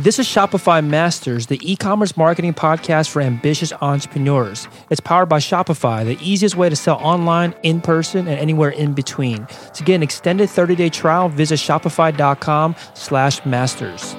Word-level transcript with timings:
This 0.00 0.18
is 0.18 0.26
Shopify 0.26 0.84
Masters, 0.84 1.46
the 1.46 1.60
e 1.62 1.76
commerce 1.76 2.16
marketing 2.16 2.52
podcast 2.52 3.10
for 3.10 3.22
ambitious 3.22 3.72
entrepreneurs. 3.80 4.66
It's 4.90 5.00
powered 5.00 5.28
by 5.28 5.38
Shopify, 5.38 6.04
the 6.04 6.18
easiest 6.20 6.56
way 6.56 6.68
to 6.68 6.74
sell 6.74 6.96
online, 6.96 7.54
in 7.62 7.80
person, 7.80 8.26
and 8.26 8.36
anywhere 8.40 8.70
in 8.70 8.92
between. 8.92 9.46
To 9.74 9.84
get 9.84 9.94
an 9.94 10.02
extended 10.02 10.50
30 10.50 10.74
day 10.74 10.88
trial, 10.88 11.28
visit 11.28 11.60
shopify.com 11.60 12.74
slash 12.94 13.46
masters. 13.46 14.16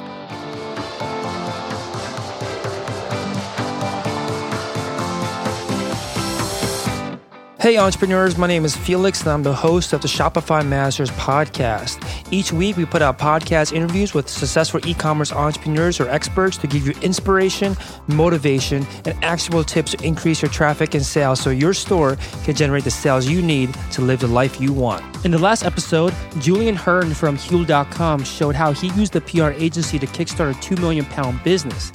Hey, 7.65 7.77
entrepreneurs, 7.77 8.37
my 8.37 8.45
name 8.45 8.63
is 8.63 8.77
Felix, 8.77 9.21
and 9.21 9.31
I'm 9.31 9.41
the 9.41 9.51
host 9.51 9.91
of 9.91 10.03
the 10.03 10.07
Shopify 10.07 10.63
Masters 10.63 11.09
podcast. 11.09 11.97
Each 12.31 12.53
week, 12.53 12.77
we 12.77 12.85
put 12.85 13.01
out 13.01 13.17
podcast 13.17 13.73
interviews 13.73 14.13
with 14.13 14.29
successful 14.29 14.87
e 14.87 14.93
commerce 14.93 15.31
entrepreneurs 15.31 15.99
or 15.99 16.07
experts 16.07 16.57
to 16.57 16.67
give 16.67 16.85
you 16.85 16.93
inspiration, 17.01 17.75
motivation, 18.05 18.85
and 19.05 19.17
actionable 19.23 19.63
tips 19.63 19.95
to 19.95 20.05
increase 20.05 20.43
your 20.43 20.51
traffic 20.51 20.93
and 20.93 21.03
sales 21.03 21.39
so 21.39 21.49
your 21.49 21.73
store 21.73 22.17
can 22.43 22.53
generate 22.53 22.83
the 22.83 22.91
sales 22.91 23.27
you 23.27 23.41
need 23.41 23.73
to 23.89 24.03
live 24.03 24.19
the 24.19 24.27
life 24.27 24.61
you 24.61 24.71
want. 24.71 25.03
In 25.25 25.31
the 25.31 25.39
last 25.39 25.63
episode, 25.65 26.13
Julian 26.37 26.75
Hearn 26.75 27.15
from 27.15 27.35
Huel.com 27.35 28.25
showed 28.25 28.53
how 28.53 28.73
he 28.73 28.89
used 28.89 29.13
the 29.13 29.21
PR 29.21 29.59
agency 29.59 29.97
to 29.97 30.05
kickstart 30.05 30.55
a 30.55 30.61
2 30.61 30.75
million 30.75 31.05
pound 31.05 31.43
business. 31.43 31.91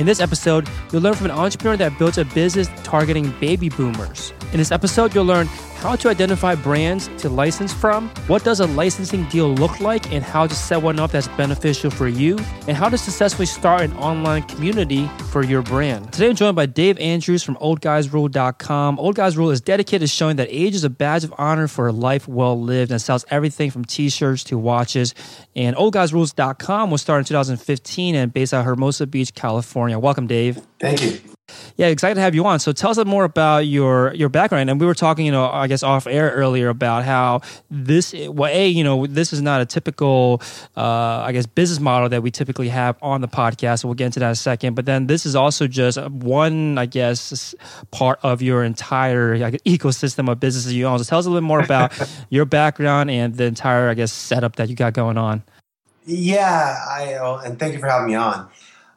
In 0.00 0.06
this 0.06 0.18
episode, 0.18 0.66
you'll 0.90 1.02
learn 1.02 1.12
from 1.12 1.26
an 1.26 1.32
entrepreneur 1.32 1.76
that 1.76 1.98
built 1.98 2.16
a 2.16 2.24
business 2.24 2.70
targeting 2.84 3.32
baby 3.38 3.68
boomers. 3.68 4.32
In 4.50 4.56
this 4.56 4.72
episode, 4.72 5.14
you'll 5.14 5.26
learn 5.26 5.46
how 5.80 5.96
to 5.96 6.10
identify 6.10 6.54
brands 6.54 7.08
to 7.16 7.30
license 7.30 7.72
from, 7.72 8.10
what 8.26 8.44
does 8.44 8.60
a 8.60 8.66
licensing 8.66 9.24
deal 9.30 9.48
look 9.48 9.80
like, 9.80 10.12
and 10.12 10.22
how 10.22 10.46
to 10.46 10.54
set 10.54 10.82
one 10.82 11.00
up 11.00 11.10
that's 11.10 11.28
beneficial 11.28 11.90
for 11.90 12.06
you, 12.06 12.38
and 12.68 12.76
how 12.76 12.90
to 12.90 12.98
successfully 12.98 13.46
start 13.46 13.80
an 13.80 13.92
online 13.94 14.42
community 14.42 15.08
for 15.30 15.42
your 15.42 15.62
brand. 15.62 16.12
Today, 16.12 16.28
I'm 16.28 16.36
joined 16.36 16.54
by 16.54 16.66
Dave 16.66 16.98
Andrews 16.98 17.42
from 17.42 17.56
OldGuysRule.com. 17.56 18.98
Old 18.98 19.14
Guys 19.14 19.38
Rule 19.38 19.50
is 19.50 19.62
dedicated 19.62 20.06
to 20.06 20.14
showing 20.14 20.36
that 20.36 20.48
age 20.50 20.74
is 20.74 20.84
a 20.84 20.90
badge 20.90 21.24
of 21.24 21.32
honor 21.38 21.66
for 21.66 21.88
a 21.88 21.92
life 21.92 22.28
well 22.28 22.60
lived 22.60 22.90
and 22.90 23.00
sells 23.00 23.24
everything 23.30 23.70
from 23.70 23.86
t-shirts 23.86 24.44
to 24.44 24.58
watches. 24.58 25.14
And 25.56 25.74
OldGuysRules.com 25.76 26.90
was 26.90 27.00
started 27.00 27.20
in 27.20 27.24
2015 27.28 28.14
and 28.14 28.32
based 28.32 28.52
out 28.52 28.60
of 28.60 28.66
Hermosa 28.66 29.06
Beach, 29.06 29.34
California. 29.34 29.98
Welcome, 29.98 30.26
Dave. 30.26 30.60
Thank 30.78 31.02
you. 31.02 31.29
Yeah, 31.76 31.86
excited 31.86 32.14
to 32.16 32.20
have 32.20 32.34
you 32.34 32.44
on. 32.46 32.60
So 32.60 32.72
tell 32.72 32.90
us 32.90 32.98
a 32.98 33.04
more 33.04 33.24
about 33.24 33.66
your 33.66 34.12
your 34.14 34.28
background. 34.28 34.70
And 34.70 34.80
we 34.80 34.86
were 34.86 34.94
talking, 34.94 35.26
you 35.26 35.32
know, 35.32 35.50
I 35.50 35.66
guess 35.66 35.82
off 35.82 36.06
air 36.06 36.30
earlier 36.30 36.68
about 36.68 37.04
how 37.04 37.40
this, 37.70 38.14
well, 38.28 38.50
a, 38.52 38.68
you 38.68 38.84
know, 38.84 39.06
this 39.06 39.32
is 39.32 39.42
not 39.42 39.60
a 39.60 39.66
typical, 39.66 40.42
uh, 40.76 41.20
I 41.20 41.32
guess, 41.32 41.46
business 41.46 41.80
model 41.80 42.08
that 42.08 42.22
we 42.22 42.30
typically 42.30 42.68
have 42.68 42.96
on 43.02 43.20
the 43.20 43.28
podcast. 43.28 43.80
So 43.80 43.88
we'll 43.88 43.94
get 43.94 44.06
into 44.06 44.20
that 44.20 44.26
in 44.26 44.32
a 44.32 44.36
second. 44.36 44.74
But 44.74 44.86
then 44.86 45.06
this 45.06 45.26
is 45.26 45.34
also 45.34 45.66
just 45.66 46.00
one, 46.08 46.78
I 46.78 46.86
guess, 46.86 47.54
part 47.90 48.18
of 48.22 48.42
your 48.42 48.64
entire 48.64 49.38
like, 49.38 49.54
ecosystem 49.64 50.30
of 50.30 50.40
businesses 50.40 50.74
you 50.74 50.86
own. 50.86 50.98
So 50.98 51.04
tell 51.04 51.18
us 51.18 51.26
a 51.26 51.30
little 51.30 51.46
more 51.46 51.60
about 51.60 51.92
your 52.30 52.44
background 52.44 53.10
and 53.10 53.34
the 53.34 53.44
entire, 53.44 53.88
I 53.88 53.94
guess, 53.94 54.12
setup 54.12 54.56
that 54.56 54.68
you 54.68 54.76
got 54.76 54.92
going 54.92 55.18
on. 55.18 55.42
Yeah, 56.06 56.76
I 56.88 57.14
oh, 57.20 57.40
and 57.44 57.58
thank 57.58 57.74
you 57.74 57.78
for 57.78 57.86
having 57.86 58.08
me 58.08 58.14
on. 58.14 58.48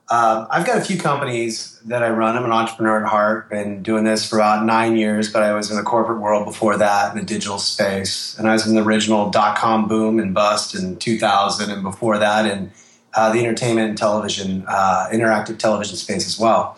Um, 0.09 0.47
I've 0.51 0.65
got 0.65 0.77
a 0.77 0.81
few 0.81 0.97
companies 0.97 1.79
that 1.85 2.03
I 2.03 2.09
run. 2.09 2.35
I'm 2.35 2.43
an 2.43 2.51
entrepreneur 2.51 3.03
at 3.03 3.09
heart. 3.09 3.49
Been 3.49 3.81
doing 3.81 4.03
this 4.03 4.29
for 4.29 4.35
about 4.35 4.65
nine 4.65 4.97
years, 4.97 5.31
but 5.31 5.43
I 5.43 5.53
was 5.53 5.71
in 5.71 5.77
the 5.77 5.83
corporate 5.83 6.19
world 6.19 6.45
before 6.45 6.77
that 6.77 7.13
in 7.13 7.19
the 7.19 7.25
digital 7.25 7.57
space. 7.57 8.37
And 8.37 8.47
I 8.47 8.53
was 8.53 8.67
in 8.67 8.75
the 8.75 8.83
original 8.83 9.29
dot 9.29 9.57
com 9.57 9.87
boom 9.87 10.19
and 10.19 10.33
bust 10.33 10.75
in 10.75 10.97
2000, 10.97 11.71
and 11.71 11.81
before 11.81 12.17
that 12.17 12.45
in 12.45 12.71
uh, 13.15 13.31
the 13.31 13.39
entertainment 13.39 13.89
and 13.89 13.97
television, 13.97 14.65
uh, 14.67 15.07
interactive 15.11 15.57
television 15.57 15.95
space 15.95 16.27
as 16.27 16.37
well. 16.37 16.77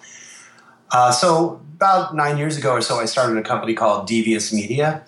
Uh, 0.92 1.12
so 1.12 1.60
about 1.74 2.16
nine 2.16 2.38
years 2.38 2.58
ago 2.58 2.72
or 2.72 2.82
so, 2.82 3.00
I 3.00 3.06
started 3.06 3.38
a 3.38 3.42
company 3.42 3.74
called 3.74 4.08
Devious 4.08 4.54
Media, 4.54 5.04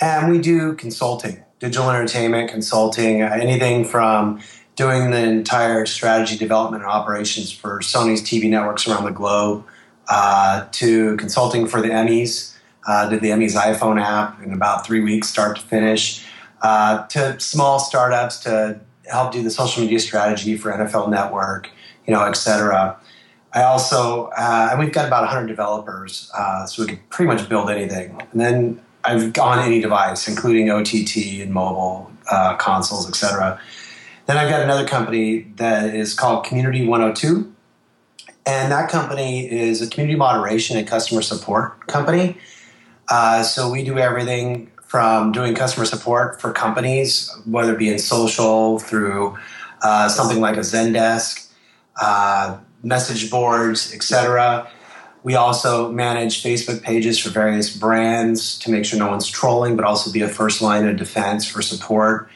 and 0.00 0.30
we 0.30 0.38
do 0.38 0.74
consulting, 0.74 1.42
digital 1.58 1.88
entertainment 1.90 2.50
consulting, 2.50 3.22
anything 3.22 3.84
from 3.84 4.40
doing 4.76 5.10
the 5.10 5.22
entire 5.22 5.86
strategy 5.86 6.36
development 6.36 6.82
and 6.82 6.90
operations 6.90 7.52
for 7.52 7.80
Sony's 7.80 8.22
TV 8.22 8.48
networks 8.48 8.88
around 8.88 9.04
the 9.04 9.10
globe, 9.10 9.64
uh, 10.08 10.66
to 10.72 11.16
consulting 11.16 11.66
for 11.66 11.80
the 11.80 11.88
Emmys, 11.88 12.56
uh, 12.86 13.08
did 13.08 13.20
the 13.20 13.28
Emmys 13.28 13.54
iPhone 13.54 14.00
app 14.00 14.42
in 14.42 14.52
about 14.52 14.86
three 14.86 15.00
weeks, 15.00 15.28
start 15.28 15.56
to 15.56 15.62
finish, 15.62 16.26
uh, 16.62 17.06
to 17.06 17.38
small 17.38 17.78
startups 17.78 18.38
to 18.40 18.80
help 19.10 19.32
do 19.32 19.42
the 19.42 19.50
social 19.50 19.82
media 19.82 20.00
strategy 20.00 20.56
for 20.56 20.72
NFL 20.72 21.10
Network, 21.10 21.68
you 22.06 22.14
know, 22.14 22.24
et 22.24 22.34
cetera. 22.34 22.98
I 23.54 23.64
also, 23.64 24.30
uh, 24.36 24.68
and 24.70 24.80
we've 24.80 24.92
got 24.92 25.06
about 25.06 25.22
100 25.22 25.46
developers, 25.46 26.30
uh, 26.36 26.64
so 26.66 26.82
we 26.82 26.88
can 26.88 27.00
pretty 27.10 27.28
much 27.28 27.48
build 27.48 27.68
anything. 27.68 28.20
And 28.32 28.40
then 28.40 28.80
I've 29.04 29.32
gone 29.32 29.58
any 29.58 29.80
device, 29.80 30.26
including 30.26 30.70
OTT 30.70 31.42
and 31.42 31.52
mobile 31.52 32.10
uh, 32.30 32.56
consoles, 32.56 33.08
et 33.08 33.14
cetera. 33.14 33.60
Then 34.26 34.36
I've 34.38 34.48
got 34.48 34.62
another 34.62 34.86
company 34.86 35.40
that 35.56 35.94
is 35.94 36.14
called 36.14 36.44
Community 36.44 36.86
102. 36.86 37.52
And 38.44 38.72
that 38.72 38.90
company 38.90 39.50
is 39.50 39.82
a 39.82 39.88
community 39.88 40.16
moderation 40.16 40.76
and 40.76 40.86
customer 40.86 41.22
support 41.22 41.86
company. 41.86 42.36
Uh, 43.08 43.42
so 43.42 43.70
we 43.70 43.84
do 43.84 43.98
everything 43.98 44.70
from 44.84 45.32
doing 45.32 45.54
customer 45.54 45.86
support 45.86 46.40
for 46.40 46.52
companies, 46.52 47.34
whether 47.46 47.72
it 47.72 47.78
be 47.78 47.88
in 47.88 47.98
social, 47.98 48.78
through 48.78 49.36
uh, 49.82 50.08
something 50.08 50.40
like 50.40 50.56
a 50.56 50.60
Zendesk, 50.60 51.48
uh, 52.00 52.58
message 52.82 53.30
boards, 53.30 53.94
etc. 53.94 54.68
We 55.22 55.34
also 55.34 55.90
manage 55.92 56.42
Facebook 56.42 56.82
pages 56.82 57.18
for 57.18 57.30
various 57.30 57.74
brands 57.74 58.58
to 58.60 58.70
make 58.70 58.84
sure 58.84 58.98
no 58.98 59.08
one's 59.08 59.28
trolling, 59.28 59.76
but 59.76 59.84
also 59.84 60.10
be 60.10 60.20
a 60.20 60.28
first 60.28 60.60
line 60.60 60.86
of 60.86 60.96
defense 60.96 61.46
for 61.46 61.62
support. 61.62 62.28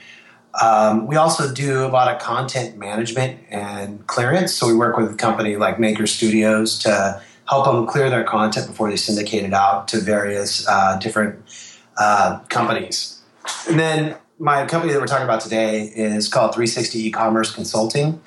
Um, 0.62 1.06
we 1.06 1.16
also 1.16 1.52
do 1.52 1.84
a 1.84 1.88
lot 1.88 2.12
of 2.12 2.20
content 2.20 2.78
management 2.78 3.40
and 3.50 4.06
clearance. 4.06 4.54
So 4.54 4.66
we 4.66 4.74
work 4.74 4.96
with 4.96 5.12
a 5.12 5.14
company 5.14 5.56
like 5.56 5.78
Maker 5.78 6.06
Studios 6.06 6.78
to 6.80 7.22
help 7.48 7.66
them 7.66 7.86
clear 7.86 8.10
their 8.10 8.24
content 8.24 8.66
before 8.66 8.90
they 8.90 8.96
syndicate 8.96 9.44
it 9.44 9.52
out 9.52 9.88
to 9.88 10.00
various 10.00 10.66
uh, 10.68 10.98
different 10.98 11.38
uh, 11.98 12.40
companies. 12.48 13.20
And 13.68 13.78
then 13.78 14.16
my 14.38 14.66
company 14.66 14.92
that 14.92 15.00
we're 15.00 15.06
talking 15.06 15.24
about 15.24 15.40
today 15.40 15.92
is 15.94 16.28
called 16.28 16.54
360 16.54 17.06
E-commerce 17.06 17.54
Consulting. 17.54 18.20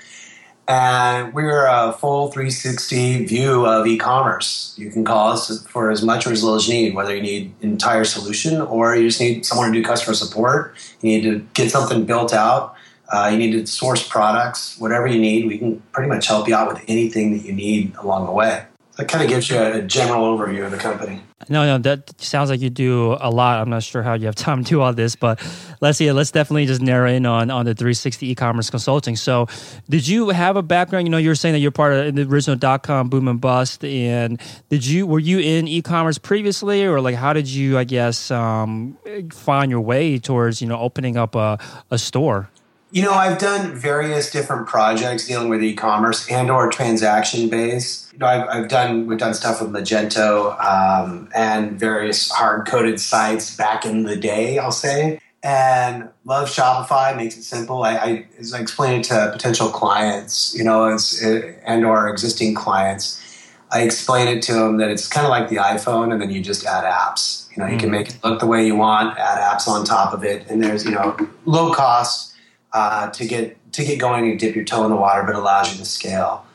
And 0.69 1.33
we're 1.33 1.65
a 1.65 1.93
full 1.93 2.27
360 2.27 3.25
view 3.25 3.65
of 3.65 3.87
e-commerce. 3.87 4.75
You 4.77 4.91
can 4.91 5.03
call 5.03 5.31
us 5.31 5.65
for 5.65 5.89
as 5.89 6.03
much 6.03 6.27
or 6.27 6.31
as 6.31 6.43
little 6.43 6.57
as 6.57 6.67
you 6.67 6.75
need, 6.75 6.93
whether 6.93 7.15
you 7.15 7.23
need 7.23 7.55
an 7.63 7.71
entire 7.71 8.05
solution 8.05 8.61
or 8.61 8.95
you 8.95 9.07
just 9.07 9.19
need 9.19 9.47
someone 9.47 9.73
to 9.73 9.79
do 9.79 9.83
customer 9.83 10.13
support. 10.13 10.75
You 11.01 11.09
need 11.09 11.23
to 11.23 11.39
get 11.55 11.71
something 11.71 12.05
built 12.05 12.35
out. 12.35 12.75
Uh, 13.11 13.29
you 13.31 13.39
need 13.39 13.53
to 13.53 13.65
source 13.65 14.07
products, 14.07 14.77
whatever 14.77 15.07
you 15.07 15.19
need. 15.19 15.47
We 15.47 15.57
can 15.57 15.81
pretty 15.91 16.07
much 16.07 16.27
help 16.27 16.47
you 16.47 16.53
out 16.53 16.71
with 16.71 16.83
anything 16.87 17.35
that 17.35 17.43
you 17.43 17.51
need 17.51 17.95
along 17.95 18.27
the 18.27 18.31
way. 18.31 18.65
That 18.99 19.07
kind 19.07 19.23
of 19.23 19.29
gives 19.29 19.49
you 19.49 19.55
a, 19.55 19.77
a 19.77 19.81
general 19.81 20.37
overview 20.37 20.65
of 20.65 20.71
the 20.71 20.77
company. 20.77 21.21
No, 21.47 21.65
no, 21.65 21.77
that 21.77 22.19
sounds 22.19 22.49
like 22.49 22.59
you 22.59 22.69
do 22.69 23.15
a 23.21 23.29
lot. 23.29 23.61
I'm 23.61 23.69
not 23.69 23.81
sure 23.81 24.03
how 24.03 24.15
you 24.15 24.25
have 24.25 24.35
time 24.35 24.61
to 24.61 24.69
do 24.69 24.81
all 24.81 24.91
this, 24.91 25.15
but 25.15 25.41
let's 25.79 25.97
see. 25.97 26.11
Let's 26.11 26.31
definitely 26.31 26.65
just 26.65 26.81
narrow 26.81 27.09
in 27.09 27.25
on 27.25 27.49
on 27.49 27.63
the 27.63 27.73
360 27.73 28.29
e-commerce 28.29 28.69
consulting. 28.69 29.15
So, 29.15 29.47
did 29.89 30.05
you 30.05 30.31
have 30.31 30.57
a 30.57 30.61
background? 30.61 31.07
You 31.07 31.11
know, 31.11 31.17
you 31.17 31.29
were 31.29 31.35
saying 31.35 31.53
that 31.53 31.59
you're 31.59 31.71
part 31.71 31.93
of 31.93 32.13
the 32.13 32.23
original 32.23 32.57
dot 32.57 32.83
com 32.83 33.07
boom 33.07 33.29
and 33.29 33.39
bust, 33.39 33.85
and 33.85 34.37
did 34.67 34.85
you 34.85 35.07
were 35.07 35.19
you 35.19 35.39
in 35.39 35.69
e-commerce 35.69 36.17
previously, 36.17 36.83
or 36.83 36.99
like 36.99 37.15
how 37.15 37.31
did 37.31 37.47
you, 37.47 37.77
I 37.77 37.85
guess, 37.85 38.31
um, 38.31 38.97
find 39.31 39.71
your 39.71 39.79
way 39.79 40.19
towards 40.19 40.61
you 40.61 40.67
know 40.67 40.77
opening 40.77 41.15
up 41.15 41.35
a 41.35 41.57
a 41.89 41.97
store? 41.97 42.49
You 42.91 43.03
know, 43.03 43.11
I've 43.11 43.37
done 43.37 43.75
various 43.75 44.31
different 44.31 44.67
projects 44.67 45.27
dealing 45.27 45.49
with 45.49 45.61
e-commerce 45.61 46.29
and 46.29 46.49
or 46.49 46.71
transaction 46.71 47.47
based. 47.47 48.11
You 48.13 48.19
know, 48.19 48.25
I've, 48.25 48.49
I've 48.49 48.67
done 48.67 49.05
we've 49.05 49.19
done 49.19 49.35
stuff 49.35 49.61
with 49.61 49.69
Magento 49.69 50.59
um, 50.59 51.29
and 51.35 51.79
various 51.79 52.31
hard 52.31 52.65
coded 52.65 52.99
sites 52.99 53.55
back 53.55 53.85
in 53.85 54.03
the 54.03 54.15
day. 54.15 54.57
I'll 54.57 54.71
say, 54.71 55.19
and 55.43 56.09
love 56.25 56.49
Shopify. 56.49 57.15
Makes 57.15 57.37
it 57.37 57.43
simple. 57.43 57.83
I, 57.83 57.95
I 57.95 58.27
as 58.39 58.55
I 58.55 58.59
explain 58.59 59.01
it 59.01 59.03
to 59.05 59.29
potential 59.31 59.69
clients, 59.69 60.55
you 60.57 60.63
know, 60.63 60.85
as, 60.85 61.21
and 61.63 61.85
or 61.85 62.09
existing 62.09 62.55
clients. 62.55 63.23
I 63.71 63.83
explain 63.83 64.27
it 64.27 64.41
to 64.43 64.53
them 64.53 64.77
that 64.77 64.89
it's 64.89 65.07
kind 65.07 65.27
of 65.27 65.29
like 65.29 65.47
the 65.49 65.57
iPhone, 65.57 66.11
and 66.11 66.19
then 66.19 66.31
you 66.31 66.41
just 66.41 66.65
add 66.65 66.85
apps. 66.85 67.47
You 67.55 67.61
know, 67.61 67.69
you 67.69 67.77
can 67.77 67.91
make 67.91 68.09
it 68.09 68.17
look 68.23 68.39
the 68.39 68.47
way 68.47 68.65
you 68.65 68.75
want, 68.75 69.15
add 69.19 69.37
apps 69.37 69.67
on 69.67 69.85
top 69.85 70.11
of 70.11 70.23
it, 70.23 70.49
and 70.49 70.63
there's 70.63 70.85
you 70.85 70.91
know 70.91 71.15
low 71.45 71.71
cost 71.71 72.28
uh, 72.73 73.09
to 73.11 73.25
get 73.25 73.57
to 73.73 73.83
get 73.83 73.99
going 73.99 74.29
and 74.29 74.39
dip 74.39 74.55
your 74.55 74.65
toe 74.65 74.83
in 74.83 74.89
the 74.89 74.95
water, 74.95 75.23
but 75.23 75.35
allows 75.35 75.71
you 75.71 75.77
to 75.79 75.85
scale. 75.85 76.45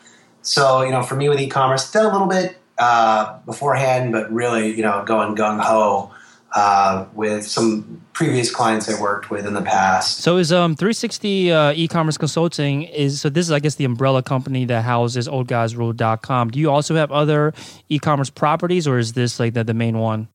So 0.42 0.82
you 0.82 0.90
know, 0.90 1.02
for 1.02 1.16
me 1.16 1.28
with 1.28 1.40
e-commerce, 1.40 1.90
did 1.90 2.02
a 2.02 2.08
little 2.08 2.26
bit 2.26 2.56
uh, 2.78 3.38
beforehand, 3.46 4.12
but 4.12 4.32
really 4.32 4.74
you 4.74 4.82
know 4.82 5.04
going 5.06 5.36
gung 5.36 5.60
ho 5.60 6.12
uh, 6.54 7.06
with 7.14 7.44
some 7.44 8.00
previous 8.12 8.54
clients 8.54 8.88
I 8.88 9.00
worked 9.00 9.28
with 9.28 9.44
in 9.44 9.54
the 9.54 9.62
past. 9.62 10.18
So 10.18 10.36
is 10.36 10.52
um 10.52 10.76
360 10.76 11.52
uh, 11.52 11.72
e-commerce 11.72 12.16
consulting 12.16 12.84
is 12.84 13.20
so 13.20 13.28
this 13.28 13.46
is 13.46 13.52
I 13.52 13.58
guess 13.58 13.74
the 13.74 13.84
umbrella 13.84 14.22
company 14.22 14.64
that 14.66 14.82
houses 14.82 15.28
oldguysrule.com. 15.28 16.50
Do 16.50 16.58
you 16.58 16.70
also 16.70 16.94
have 16.94 17.10
other 17.10 17.52
e-commerce 17.88 18.30
properties 18.30 18.86
or 18.86 18.98
is 18.98 19.14
this 19.14 19.40
like 19.40 19.54
the, 19.54 19.64
the 19.64 19.74
main 19.74 19.98
one? 19.98 20.28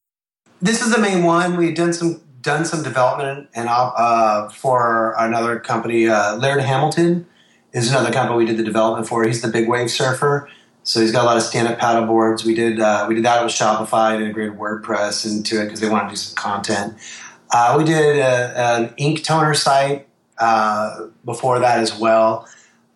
This 0.62 0.82
is 0.82 0.94
the 0.94 1.00
main 1.00 1.24
one. 1.24 1.56
We've 1.56 1.76
done 1.76 1.94
some 1.94 2.22
done 2.42 2.66
some 2.66 2.84
development 2.84 3.50
and 3.54 3.68
uh, 3.70 4.50
for 4.50 5.16
another 5.18 5.60
company. 5.60 6.08
Uh, 6.08 6.36
Laird 6.38 6.62
Hamilton 6.62 7.26
is 7.74 7.90
another 7.90 8.12
company 8.12 8.38
we 8.38 8.46
did 8.46 8.58
the 8.58 8.64
development 8.64 9.08
for. 9.08 9.24
He's 9.24 9.42
the 9.42 9.48
big 9.48 9.68
wave 9.68 9.92
surfer. 9.92 10.50
So 10.84 11.02
he's 11.02 11.12
got 11.12 11.24
a 11.24 11.26
lot 11.26 11.38
of 11.38 11.44
stand-up 11.44 11.78
paddle 11.78 12.06
boards. 12.06 12.46
We 12.46 12.56
did 12.56 12.80
uh, 12.80 13.06
we 13.08 13.16
did 13.16 13.26
that 13.26 13.44
with 13.44 13.54
Shopify 13.54 14.16
and 14.16 14.24
integrated 14.24 14.58
WordPress 14.58 15.30
into 15.30 15.62
it 15.62 15.66
because 15.66 15.82
they 15.82 15.90
wanted 15.90 16.06
to 16.06 16.10
do 16.12 16.16
some 16.16 16.36
content. 16.36 16.96
Uh, 17.52 17.76
we 17.78 17.84
did 17.84 18.18
a, 18.18 18.58
an 18.58 18.94
ink 18.98 19.24
toner 19.24 19.54
site 19.54 20.08
uh, 20.38 21.08
before 21.26 21.60
that 21.60 21.80
as 21.80 21.98
well. 21.98 22.48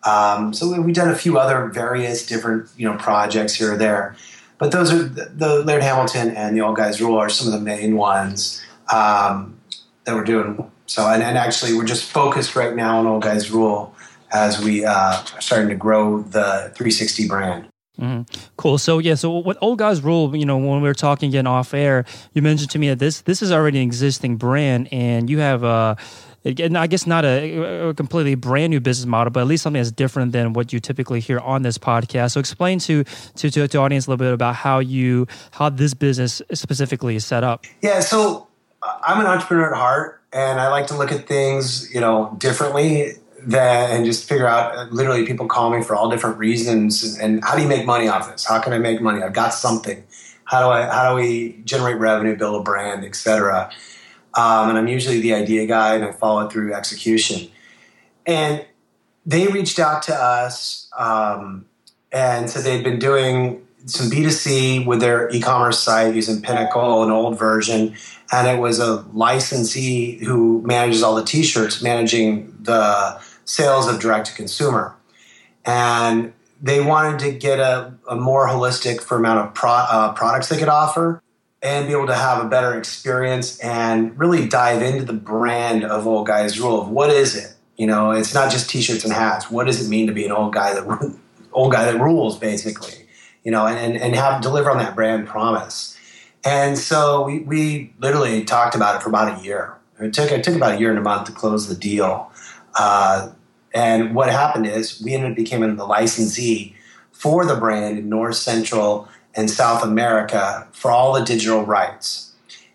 Um, 0.04 0.52
so 0.52 0.80
we've 0.80 0.94
done 0.94 1.10
a 1.10 1.14
few 1.14 1.38
other 1.38 1.68
various 1.68 2.26
different 2.26 2.68
you 2.76 2.90
know 2.90 2.96
projects 2.96 3.54
here 3.54 3.74
or 3.74 3.76
there, 3.76 4.16
but 4.58 4.72
those 4.72 4.92
are 4.92 5.02
the 5.02 5.62
Laird 5.64 5.82
Hamilton 5.82 6.30
and 6.30 6.56
the 6.56 6.62
Old 6.62 6.76
Guys 6.76 7.00
Rule 7.00 7.16
are 7.16 7.28
some 7.28 7.46
of 7.46 7.52
the 7.52 7.64
main 7.64 7.96
ones 7.96 8.64
um, 8.92 9.58
that 10.04 10.14
we're 10.14 10.24
doing. 10.24 10.70
So 10.86 11.06
and, 11.06 11.22
and, 11.22 11.38
actually 11.38 11.74
we're 11.74 11.84
just 11.84 12.10
focused 12.10 12.56
right 12.56 12.74
now 12.74 12.98
on 12.98 13.06
Old 13.06 13.22
Guys 13.22 13.50
Rule 13.50 13.94
as 14.32 14.62
we 14.62 14.84
uh, 14.84 14.92
are 14.92 15.40
starting 15.40 15.68
to 15.68 15.74
grow 15.74 16.22
the 16.22 16.72
360 16.74 17.28
brand. 17.28 17.68
Mm-hmm. 17.98 18.22
Cool. 18.56 18.78
So 18.78 18.98
yeah. 18.98 19.14
So 19.14 19.30
what 19.30 19.56
old 19.60 19.78
guys 19.78 20.02
rule? 20.02 20.34
You 20.36 20.44
know, 20.44 20.58
when 20.58 20.82
we 20.82 20.88
were 20.88 20.94
talking 20.94 21.28
again 21.28 21.46
off 21.46 21.72
air, 21.74 22.04
you 22.32 22.42
mentioned 22.42 22.70
to 22.70 22.78
me 22.78 22.88
that 22.88 22.98
this 22.98 23.20
this 23.20 23.40
is 23.40 23.52
already 23.52 23.78
an 23.78 23.84
existing 23.84 24.36
brand, 24.36 24.88
and 24.92 25.30
you 25.30 25.38
have 25.38 25.62
a. 25.62 25.66
Uh, 25.66 25.94
I 26.46 26.86
guess 26.88 27.06
not 27.06 27.24
a, 27.24 27.88
a, 27.88 27.94
completely 27.94 28.34
brand 28.34 28.70
new 28.70 28.78
business 28.78 29.06
model, 29.06 29.30
but 29.30 29.40
at 29.40 29.46
least 29.46 29.62
something 29.62 29.80
that's 29.80 29.90
different 29.90 30.32
than 30.32 30.52
what 30.52 30.74
you 30.74 30.80
typically 30.80 31.18
hear 31.18 31.38
on 31.38 31.62
this 31.62 31.78
podcast. 31.78 32.32
So, 32.32 32.40
explain 32.40 32.80
to 32.80 33.02
to 33.04 33.50
to, 33.50 33.66
to 33.66 33.78
audience 33.78 34.06
a 34.06 34.10
little 34.10 34.22
bit 34.22 34.34
about 34.34 34.54
how 34.54 34.80
you 34.80 35.26
how 35.52 35.70
this 35.70 35.94
business 35.94 36.42
specifically 36.52 37.16
is 37.16 37.24
set 37.24 37.44
up. 37.44 37.64
Yeah. 37.80 38.00
So, 38.00 38.43
I'm 39.02 39.20
an 39.20 39.26
entrepreneur 39.26 39.72
at 39.72 39.76
heart, 39.76 40.20
and 40.32 40.60
I 40.60 40.68
like 40.68 40.88
to 40.88 40.96
look 40.96 41.12
at 41.12 41.26
things, 41.26 41.92
you 41.94 42.00
know, 42.00 42.34
differently 42.38 43.14
that 43.46 43.90
and 43.90 44.04
just 44.04 44.28
figure 44.28 44.46
out 44.46 44.92
literally 44.92 45.26
people 45.26 45.46
call 45.46 45.70
me 45.70 45.82
for 45.82 45.94
all 45.94 46.08
different 46.08 46.38
reasons 46.38 47.18
and 47.18 47.44
how 47.44 47.54
do 47.54 47.62
you 47.62 47.68
make 47.68 47.84
money 47.84 48.08
off 48.08 48.30
this? 48.30 48.44
How 48.44 48.58
can 48.58 48.72
i 48.72 48.78
make 48.78 49.00
money? 49.02 49.22
I've 49.22 49.34
got 49.34 49.52
something. 49.52 50.02
How 50.44 50.60
do 50.60 50.72
i 50.72 50.86
how 50.86 51.10
do 51.10 51.16
we 51.16 51.60
generate 51.64 51.98
revenue 51.98 52.36
build 52.36 52.60
a 52.60 52.62
brand 52.62 53.04
etc 53.04 53.70
um, 54.34 54.68
and 54.68 54.78
i'm 54.78 54.88
usually 54.88 55.20
the 55.20 55.34
idea 55.34 55.66
guy 55.66 55.94
and 55.94 56.04
i 56.04 56.12
follow 56.12 56.46
it 56.46 56.52
through 56.52 56.74
execution. 56.74 57.50
And 58.26 58.64
they 59.26 59.46
reached 59.46 59.78
out 59.78 60.02
to 60.04 60.14
us 60.14 60.90
um, 60.98 61.66
and 62.12 62.48
said 62.48 62.64
they'd 62.64 62.84
been 62.84 62.98
doing 62.98 63.66
some 63.86 64.10
b2c 64.10 64.86
with 64.86 65.00
their 65.00 65.28
e-commerce 65.30 65.78
site 65.78 66.14
using 66.14 66.40
pinnacle 66.40 67.02
an 67.02 67.10
old 67.10 67.38
version 67.38 67.94
and 68.32 68.48
it 68.48 68.60
was 68.60 68.78
a 68.78 69.04
licensee 69.12 70.24
who 70.24 70.62
manages 70.62 71.02
all 71.02 71.14
the 71.14 71.24
t-shirts 71.24 71.82
managing 71.82 72.54
the 72.60 73.20
sales 73.44 73.88
of 73.88 74.00
direct 74.00 74.26
to 74.28 74.34
consumer. 74.34 74.96
And 75.64 76.32
they 76.60 76.80
wanted 76.80 77.20
to 77.20 77.32
get 77.32 77.60
a, 77.60 77.94
a 78.08 78.16
more 78.16 78.48
holistic 78.48 79.00
for 79.00 79.16
amount 79.16 79.46
of 79.46 79.54
pro, 79.54 79.70
uh, 79.70 80.12
products 80.14 80.48
they 80.48 80.58
could 80.58 80.68
offer 80.68 81.22
and 81.62 81.86
be 81.86 81.92
able 81.92 82.06
to 82.06 82.14
have 82.14 82.44
a 82.44 82.48
better 82.48 82.76
experience 82.78 83.58
and 83.60 84.18
really 84.18 84.48
dive 84.48 84.82
into 84.82 85.04
the 85.04 85.12
brand 85.12 85.84
of 85.84 86.06
Old 86.06 86.26
Guys 86.26 86.58
Rule 86.58 86.80
of 86.80 86.88
what 86.88 87.10
is 87.10 87.36
it? 87.36 87.54
You 87.76 87.86
know, 87.86 88.12
it's 88.12 88.34
not 88.34 88.50
just 88.50 88.68
t-shirts 88.68 89.04
and 89.04 89.12
hats. 89.12 89.50
What 89.50 89.66
does 89.66 89.84
it 89.84 89.88
mean 89.88 90.06
to 90.06 90.12
be 90.12 90.24
an 90.24 90.32
old 90.32 90.52
guy 90.52 90.74
that 90.74 91.16
old 91.52 91.72
guy 91.72 91.90
that 91.90 92.00
rules, 92.00 92.38
basically? 92.38 93.03
You 93.44 93.52
know, 93.52 93.66
and, 93.66 93.96
and 93.96 94.16
have 94.16 94.42
deliver 94.42 94.70
on 94.70 94.78
that 94.78 94.94
brand 94.94 95.28
promise. 95.28 95.96
And 96.44 96.76
so 96.76 97.24
we, 97.24 97.40
we 97.40 97.92
literally 98.00 98.44
talked 98.44 98.74
about 98.74 98.96
it 98.96 99.02
for 99.02 99.08
about 99.10 99.38
a 99.38 99.44
year. 99.44 99.74
It 100.00 100.12
took 100.12 100.32
it 100.32 100.42
took 100.42 100.56
about 100.56 100.74
a 100.74 100.78
year 100.78 100.90
and 100.90 100.98
a 100.98 101.02
month 101.02 101.26
to 101.26 101.32
close 101.32 101.68
the 101.68 101.74
deal. 101.74 102.32
Uh, 102.78 103.30
and 103.72 104.14
what 104.14 104.30
happened 104.30 104.66
is 104.66 105.00
we 105.02 105.14
ended 105.14 105.32
up 105.32 105.36
becoming 105.36 105.76
the 105.76 105.86
licensee 105.86 106.74
for 107.12 107.44
the 107.44 107.54
brand 107.54 107.98
in 107.98 108.08
North 108.08 108.36
Central 108.36 109.08
and 109.34 109.50
South 109.50 109.82
America 109.82 110.66
for 110.72 110.90
all 110.90 111.12
the 111.12 111.24
digital 111.24 111.64
rights. 111.64 112.32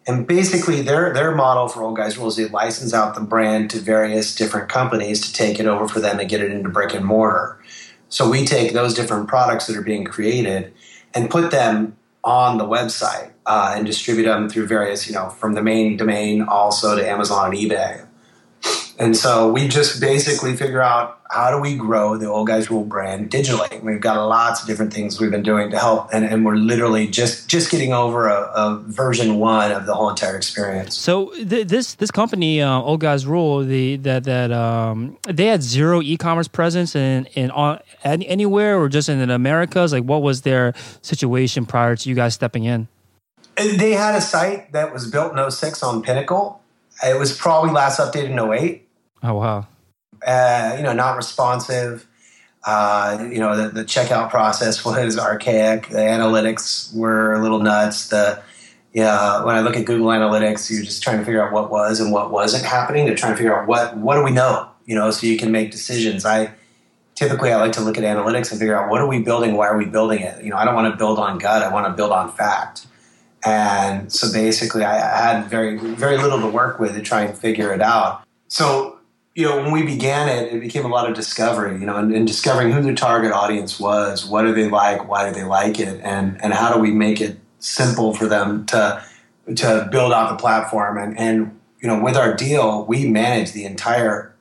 And 0.07 0.25
basically, 0.25 0.81
their 0.81 1.13
their 1.13 1.35
model 1.35 1.67
for 1.67 1.83
Old 1.83 1.97
Guys 1.97 2.17
Rules, 2.17 2.39
is 2.39 2.47
they 2.47 2.51
license 2.51 2.93
out 2.93 3.13
the 3.13 3.21
brand 3.21 3.69
to 3.71 3.79
various 3.79 4.33
different 4.33 4.67
companies 4.67 5.21
to 5.21 5.31
take 5.31 5.59
it 5.59 5.67
over 5.67 5.87
for 5.87 5.99
them 5.99 6.19
and 6.19 6.27
get 6.27 6.41
it 6.41 6.51
into 6.51 6.69
brick 6.69 6.95
and 6.95 7.05
mortar. 7.05 7.58
So 8.09 8.29
we 8.29 8.45
take 8.45 8.73
those 8.73 8.93
different 8.93 9.27
products 9.27 9.67
that 9.67 9.77
are 9.77 9.81
being 9.81 10.03
created 10.03 10.73
and 11.13 11.29
put 11.29 11.51
them 11.51 11.95
on 12.23 12.57
the 12.57 12.65
website 12.65 13.31
uh, 13.45 13.73
and 13.75 13.85
distribute 13.85 14.25
them 14.25 14.49
through 14.49 14.67
various, 14.67 15.07
you 15.07 15.13
know, 15.13 15.29
from 15.29 15.53
the 15.53 15.61
main 15.61 15.95
domain 15.95 16.41
also 16.41 16.95
to 16.95 17.07
Amazon 17.07 17.53
and 17.53 17.55
eBay. 17.55 18.05
And 18.99 19.15
so 19.15 19.49
we 19.49 19.69
just 19.69 20.01
basically 20.01 20.57
figure 20.57 20.81
out 20.81 21.21
how 21.31 21.51
do 21.51 21.61
we 21.61 21.75
grow 21.75 22.17
the 22.17 22.25
Old 22.25 22.47
Guys 22.47 22.69
Rule 22.69 22.83
brand 22.83 23.29
digitally. 23.29 23.81
We've 23.81 24.01
got 24.01 24.27
lots 24.27 24.61
of 24.61 24.67
different 24.67 24.91
things 24.91 25.21
we've 25.21 25.31
been 25.31 25.43
doing 25.43 25.71
to 25.71 25.79
help, 25.79 26.09
and, 26.11 26.25
and 26.25 26.43
we're 26.43 26.55
literally 26.55 27.07
just 27.07 27.47
just 27.47 27.71
getting 27.71 27.93
over 27.93 28.27
a, 28.27 28.51
a 28.53 28.75
version 28.79 29.37
one 29.37 29.71
of 29.71 29.85
the 29.85 29.93
whole 29.93 30.09
entire 30.09 30.35
experience. 30.35 30.97
So 30.97 31.31
th- 31.35 31.67
this 31.67 31.93
this 31.93 32.11
company, 32.11 32.61
uh, 32.61 32.81
Old 32.81 32.99
Guys 32.99 33.25
Rule, 33.25 33.63
the 33.63 33.95
that 33.97 34.25
that 34.25 34.51
um, 34.51 35.17
they 35.25 35.45
had 35.45 35.63
zero 35.63 36.01
e-commerce 36.01 36.49
presence 36.49 36.93
in 36.93 37.25
in 37.35 37.51
on, 37.51 37.79
anywhere 38.03 38.77
or 38.77 38.89
just 38.89 39.07
in 39.07 39.25
the 39.25 39.33
Americas. 39.33 39.93
Like, 39.93 40.03
what 40.03 40.21
was 40.21 40.41
their 40.41 40.73
situation 41.01 41.65
prior 41.65 41.95
to 41.95 42.09
you 42.09 42.15
guys 42.15 42.33
stepping 42.33 42.65
in? 42.65 42.89
They 43.55 43.93
had 43.93 44.15
a 44.15 44.21
site 44.21 44.73
that 44.73 44.91
was 44.91 45.09
built 45.09 45.37
in 45.37 45.51
06 45.51 45.83
on 45.83 46.01
Pinnacle. 46.01 46.61
It 47.05 47.17
was 47.17 47.35
probably 47.35 47.71
last 47.71 47.97
updated 47.99 48.31
in 48.31 48.39
08 48.39 48.88
Oh 49.23 49.35
wow! 49.35 49.67
Uh, 50.25 50.75
you 50.77 50.83
know, 50.83 50.93
not 50.93 51.15
responsive. 51.15 52.07
Uh, 52.65 53.27
you 53.31 53.39
know, 53.39 53.55
the, 53.55 53.69
the, 53.69 53.85
checkout 53.85 54.29
process 54.29 54.83
was 54.85 55.17
archaic. 55.17 55.87
The 55.87 55.97
analytics 55.97 56.93
were 56.93 57.33
a 57.33 57.41
little 57.41 57.59
nuts. 57.59 58.09
The 58.09 58.41
yeah, 58.93 59.43
when 59.43 59.55
I 59.55 59.61
look 59.61 59.77
at 59.77 59.85
Google 59.85 60.07
Analytics, 60.07 60.69
you're 60.71 60.83
just 60.83 61.03
trying 61.03 61.19
to 61.19 61.25
figure 61.25 61.45
out 61.45 61.53
what 61.53 61.69
was 61.69 61.99
and 61.99 62.11
what 62.11 62.31
wasn't 62.31 62.65
happening. 62.65 63.05
They're 63.05 63.15
trying 63.15 63.33
to 63.33 63.37
figure 63.37 63.57
out 63.57 63.67
what 63.67 63.97
what 63.97 64.15
do 64.15 64.23
we 64.23 64.31
know, 64.31 64.69
you 64.85 64.95
know, 64.95 65.11
so 65.11 65.27
you 65.27 65.37
can 65.37 65.51
make 65.51 65.71
decisions. 65.71 66.25
I 66.25 66.51
typically 67.15 67.51
I 67.51 67.57
like 67.57 67.73
to 67.73 67.81
look 67.81 67.97
at 67.97 68.03
analytics 68.03 68.51
and 68.51 68.59
figure 68.59 68.77
out 68.77 68.89
what 68.89 68.99
are 69.01 69.07
we 69.07 69.19
building, 69.19 69.55
why 69.55 69.67
are 69.67 69.77
we 69.77 69.85
building 69.85 70.21
it. 70.21 70.43
You 70.43 70.49
know, 70.49 70.57
I 70.57 70.65
don't 70.65 70.75
want 70.75 70.91
to 70.91 70.97
build 70.97 71.19
on 71.19 71.37
gut. 71.37 71.61
I 71.61 71.71
want 71.71 71.85
to 71.87 71.93
build 71.93 72.11
on 72.11 72.31
fact. 72.31 72.87
And 73.45 74.11
so 74.11 74.31
basically, 74.33 74.83
I 74.83 74.97
had 74.97 75.47
very 75.49 75.77
very 75.77 76.17
little 76.17 76.41
to 76.41 76.47
work 76.47 76.79
with 76.79 76.95
to 76.95 77.01
try 77.01 77.21
and 77.21 77.37
figure 77.37 77.73
it 77.73 77.81
out. 77.81 78.23
So 78.47 78.98
you 79.35 79.45
know, 79.45 79.57
when 79.57 79.71
we 79.71 79.83
began 79.83 80.27
it, 80.27 80.53
it 80.53 80.59
became 80.59 80.85
a 80.85 80.89
lot 80.89 81.07
of 81.09 81.15
discovery, 81.15 81.79
you 81.79 81.85
know, 81.85 81.95
and, 81.95 82.13
and, 82.13 82.27
discovering 82.27 82.71
who 82.71 82.81
the 82.81 82.93
target 82.93 83.31
audience 83.31 83.79
was, 83.79 84.25
what 84.25 84.41
do 84.41 84.53
they 84.53 84.69
like, 84.69 85.07
why 85.07 85.27
do 85.29 85.33
they 85.33 85.45
like 85.45 85.79
it, 85.79 86.01
and 86.03 86.41
and 86.41 86.53
how 86.53 86.73
do 86.73 86.79
we 86.79 86.91
make 86.91 87.21
it 87.21 87.37
simple 87.59 88.13
for 88.13 88.25
them 88.25 88.65
to 88.67 89.03
to 89.55 89.87
build 89.91 90.13
out 90.13 90.29
the 90.29 90.41
platform. 90.41 90.97
And 90.97 91.17
and 91.17 91.59
you 91.79 91.87
know, 91.87 92.01
with 92.03 92.17
our 92.17 92.33
deal, 92.33 92.85
we 92.85 93.07
manage 93.07 93.51
the 93.51 93.65
entire 93.65 94.35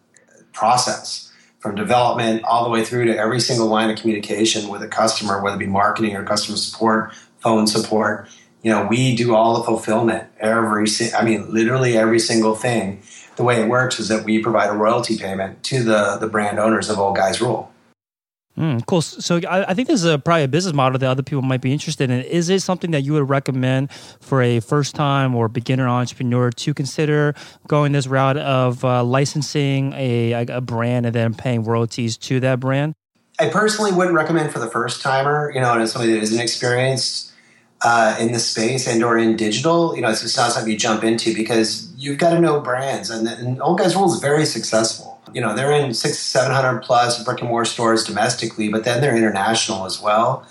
process 0.53 1.33
from 1.61 1.75
development 1.75 2.43
all 2.45 2.65
the 2.65 2.71
way 2.71 2.85
through 2.85 3.05
to 3.07 3.17
every 3.17 3.41
single 3.41 3.67
line 3.67 3.91
of 3.91 3.99
communication 3.99 4.69
with 4.69 4.83
a 4.83 4.89
customer, 4.89 5.43
whether 5.43 5.57
it 5.57 5.61
be 5.61 5.67
marketing 5.67 6.17
or 6.17 6.25
customer 6.25 6.57
support, 6.57 7.13
phone 7.39 7.67
support. 7.67 8.29
You 8.63 8.73
know, 8.73 8.87
we 8.91 9.15
do 9.15 9.35
all 9.35 9.59
the 9.59 9.65
fulfillment, 9.65 10.29
every 10.41 10.87
I 11.17 11.23
mean, 11.25 11.53
literally 11.53 11.97
every 11.97 12.19
single 12.19 12.57
thing 12.57 13.03
the 13.39 13.45
way 13.45 13.63
it 13.63 13.69
works 13.69 13.99
is 14.01 14.09
that 14.09 14.25
we 14.25 14.41
provide 14.41 14.69
a 14.69 14.73
royalty 14.73 15.17
payment 15.17 15.63
to 15.63 15.83
the, 15.83 16.19
the 16.21 16.27
brand 16.27 16.59
owners 16.59 16.91
of 16.91 16.99
Old 16.99 17.17
Guys 17.17 17.41
Rule. 17.41 17.73
Mm, 18.59 18.85
cool. 18.87 19.01
So 19.01 19.41
I, 19.49 19.71
I, 19.71 19.75
think 19.75 19.87
this 19.87 20.01
is 20.01 20.05
a, 20.05 20.19
probably 20.19 20.43
a 20.43 20.49
business 20.49 20.75
model 20.75 20.99
that 20.99 21.09
other 21.09 21.23
people 21.23 21.43
might 21.43 21.61
be 21.61 21.73
interested 21.73 22.11
in. 22.11 22.23
Is 22.23 22.49
it 22.49 22.61
something 22.61 22.91
that 22.91 23.03
you 23.03 23.13
would 23.13 23.29
recommend 23.29 23.93
for 23.93 24.43
a 24.43 24.59
first 24.59 24.97
time 24.97 25.37
or 25.37 25.47
beginner 25.47 25.89
entrepreneur 25.89 26.51
to 26.51 26.75
consider 26.75 27.37
going 27.69 27.93
this 27.93 28.09
route 28.09 28.37
of 28.37 28.85
uh, 28.85 29.05
licensing 29.05 29.93
a, 29.93 30.33
a 30.33 30.61
brand 30.61 31.07
and 31.07 31.15
then 31.15 31.35
paying 31.35 31.63
royalties 31.63 32.17
to 32.19 32.41
that 32.41 32.59
brand? 32.59 32.95
I 33.39 33.49
personally 33.49 33.93
wouldn't 33.93 34.17
recommend 34.17 34.53
for 34.53 34.59
the 34.59 34.67
first 34.67 35.01
timer, 35.01 35.53
you 35.55 35.61
know, 35.61 35.73
and 35.73 35.81
as 35.81 35.93
somebody 35.93 36.15
that 36.15 36.23
isn't 36.25 36.41
experienced, 36.41 37.33
uh, 37.83 38.17
in 38.19 38.33
the 38.33 38.39
space 38.39 38.89
and 38.89 39.03
or 39.03 39.17
in 39.17 39.37
digital, 39.37 39.95
you 39.95 40.03
know, 40.03 40.11
it's 40.11 40.37
not 40.37 40.53
something 40.53 40.71
you 40.71 40.79
jump 40.79 41.05
into 41.05 41.35
because 41.35 41.93
you've 41.97 42.19
got 42.19 42.31
to 42.31 42.41
know 42.41 42.61
brands. 42.61 43.11
And, 43.11 43.29
and 43.29 43.63
Old 43.63 43.79
Guys 43.79 43.95
Rule 43.95 44.13
is 44.13 44.21
very 44.21 44.45
successful. 44.45 45.21
You 45.33 45.41
know, 45.41 45.55
they're 45.55 45.73
in 45.73 45.95
six, 45.95 46.19
seven 46.19 46.53
hundred 46.53 46.81
plus 46.81 47.23
brick 47.23 47.41
and 47.41 47.49
mortar 47.49 47.67
stores 47.67 48.05
domestically, 48.05 48.69
but 48.69 48.85
then 48.85 49.01
they're 49.01 49.17
international 49.17 49.85
as 49.85 50.01
well. 50.01 50.47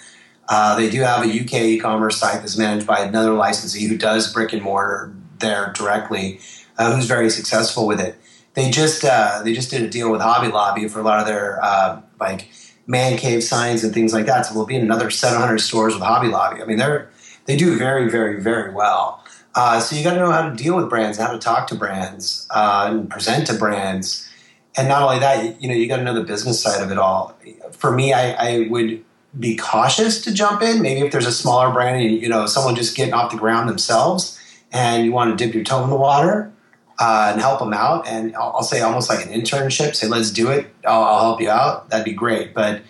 Uh, 0.48 0.78
they 0.78 0.90
do 0.90 1.02
have 1.02 1.26
a 1.26 1.28
UK 1.28 1.54
e-commerce 1.54 2.18
site 2.18 2.40
that's 2.40 2.58
managed 2.58 2.88
by 2.88 3.00
another 3.00 3.34
licensee 3.34 3.88
who 3.88 3.98
does 3.98 4.32
brick 4.32 4.54
and 4.54 4.62
mortar 4.62 5.14
there 5.40 5.74
directly, 5.76 6.40
uh, 6.78 6.96
who's 6.96 7.06
very 7.06 7.30
successful 7.30 7.86
with 7.86 8.00
it. 8.00 8.18
They 8.54 8.70
just 8.70 9.04
uh, 9.04 9.42
they 9.44 9.54
just 9.54 9.70
did 9.70 9.82
a 9.82 9.90
deal 9.90 10.12
with 10.12 10.22
Hobby 10.22 10.48
Lobby 10.48 10.88
for 10.88 11.00
a 11.00 11.04
lot 11.04 11.20
of 11.20 11.28
their 11.28 11.60
uh, 11.62 12.02
like 12.20 12.50
man 12.88 13.18
cave 13.18 13.44
signs 13.44 13.84
and 13.84 13.94
things 13.94 14.14
like 14.14 14.26
that. 14.28 14.46
So 14.46 14.56
we'll 14.56 14.66
be 14.66 14.78
in 14.78 14.82
another 14.82 15.10
700 15.10 15.60
stores 15.60 15.94
with 15.94 16.04
Hobby 16.04 16.30
Lobby. 16.30 16.62
I 16.62 16.66
mean, 16.66 16.78
they're 16.78 17.10
they 17.48 17.56
do 17.56 17.78
very, 17.78 18.10
very, 18.10 18.40
very 18.40 18.72
well. 18.72 19.24
Uh, 19.56 19.80
so 19.80 19.96
you 19.96 20.04
got 20.04 20.14
to 20.14 20.20
know 20.20 20.32
how 20.32 20.48
to 20.48 20.56
deal 20.56 20.76
with 20.76 20.88
brands, 20.88 21.18
how 21.18 21.32
to 21.32 21.40
talk 21.40 21.68
to 21.68 21.76
brands, 21.76 22.48
uh, 22.52 22.88
and 22.92 23.10
present 23.10 23.48
to 23.48 23.54
brands, 23.56 24.30
and 24.76 24.88
not 24.88 25.02
only 25.02 25.18
that, 25.18 25.60
you 25.60 25.68
know, 25.68 25.74
you 25.74 25.88
got 25.88 25.98
to 25.98 26.04
know 26.04 26.14
the 26.14 26.24
business 26.24 26.62
side 26.62 26.84
of 26.84 26.92
it 26.92 27.00
all. 27.00 27.36
For 27.72 27.92
me, 27.92 28.14
I, 28.14 28.34
I, 28.34 28.68
would 28.70 29.04
be 29.40 29.56
cautious 29.56 30.22
to 30.22 30.34
jump 30.34 30.62
in. 30.62 30.84
Maybe 30.84 31.02
if 31.02 31.12
there's 31.12 31.26
a 31.26 31.32
smaller 31.32 31.74
brand, 31.74 32.00
and, 32.00 32.22
you 32.22 32.30
know, 32.30 32.46
someone 32.46 32.76
just 32.76 32.96
getting 32.96 33.16
off 33.16 33.32
the 33.32 33.38
ground 33.38 33.68
themselves, 33.68 34.40
and 34.72 35.04
you 35.04 35.12
want 35.12 35.36
to 35.36 35.44
dip 35.44 35.56
your 35.56 35.64
toe 35.64 35.84
in 35.84 35.90
the 35.90 35.96
water 35.96 36.54
uh, 37.00 37.30
and 37.32 37.42
help 37.42 37.58
them 37.58 37.74
out, 37.74 38.08
and 38.08 38.36
I'll, 38.36 38.58
I'll, 38.58 38.64
say 38.64 38.82
almost 38.82 39.10
like 39.10 39.26
an 39.26 39.32
internship. 39.32 39.96
Say, 39.96 40.08
let's 40.08 40.30
do 40.30 40.50
it. 40.52 40.68
I'll, 40.86 41.04
I'll 41.04 41.22
help 41.22 41.42
you 41.42 41.50
out. 41.50 41.90
That'd 41.90 42.06
be 42.06 42.14
great, 42.14 42.54
but 42.54 42.82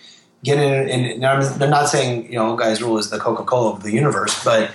get 0.44 0.58
in. 0.58 0.88
And 0.88 1.22
they're 1.22 1.68
not 1.68 1.88
saying 1.88 2.26
you 2.26 2.38
know, 2.38 2.56
guys, 2.56 2.82
rule 2.82 2.98
is 2.98 3.10
the 3.10 3.18
Coca 3.18 3.44
Cola 3.44 3.74
of 3.74 3.82
the 3.82 3.92
universe, 3.92 4.42
but 4.44 4.70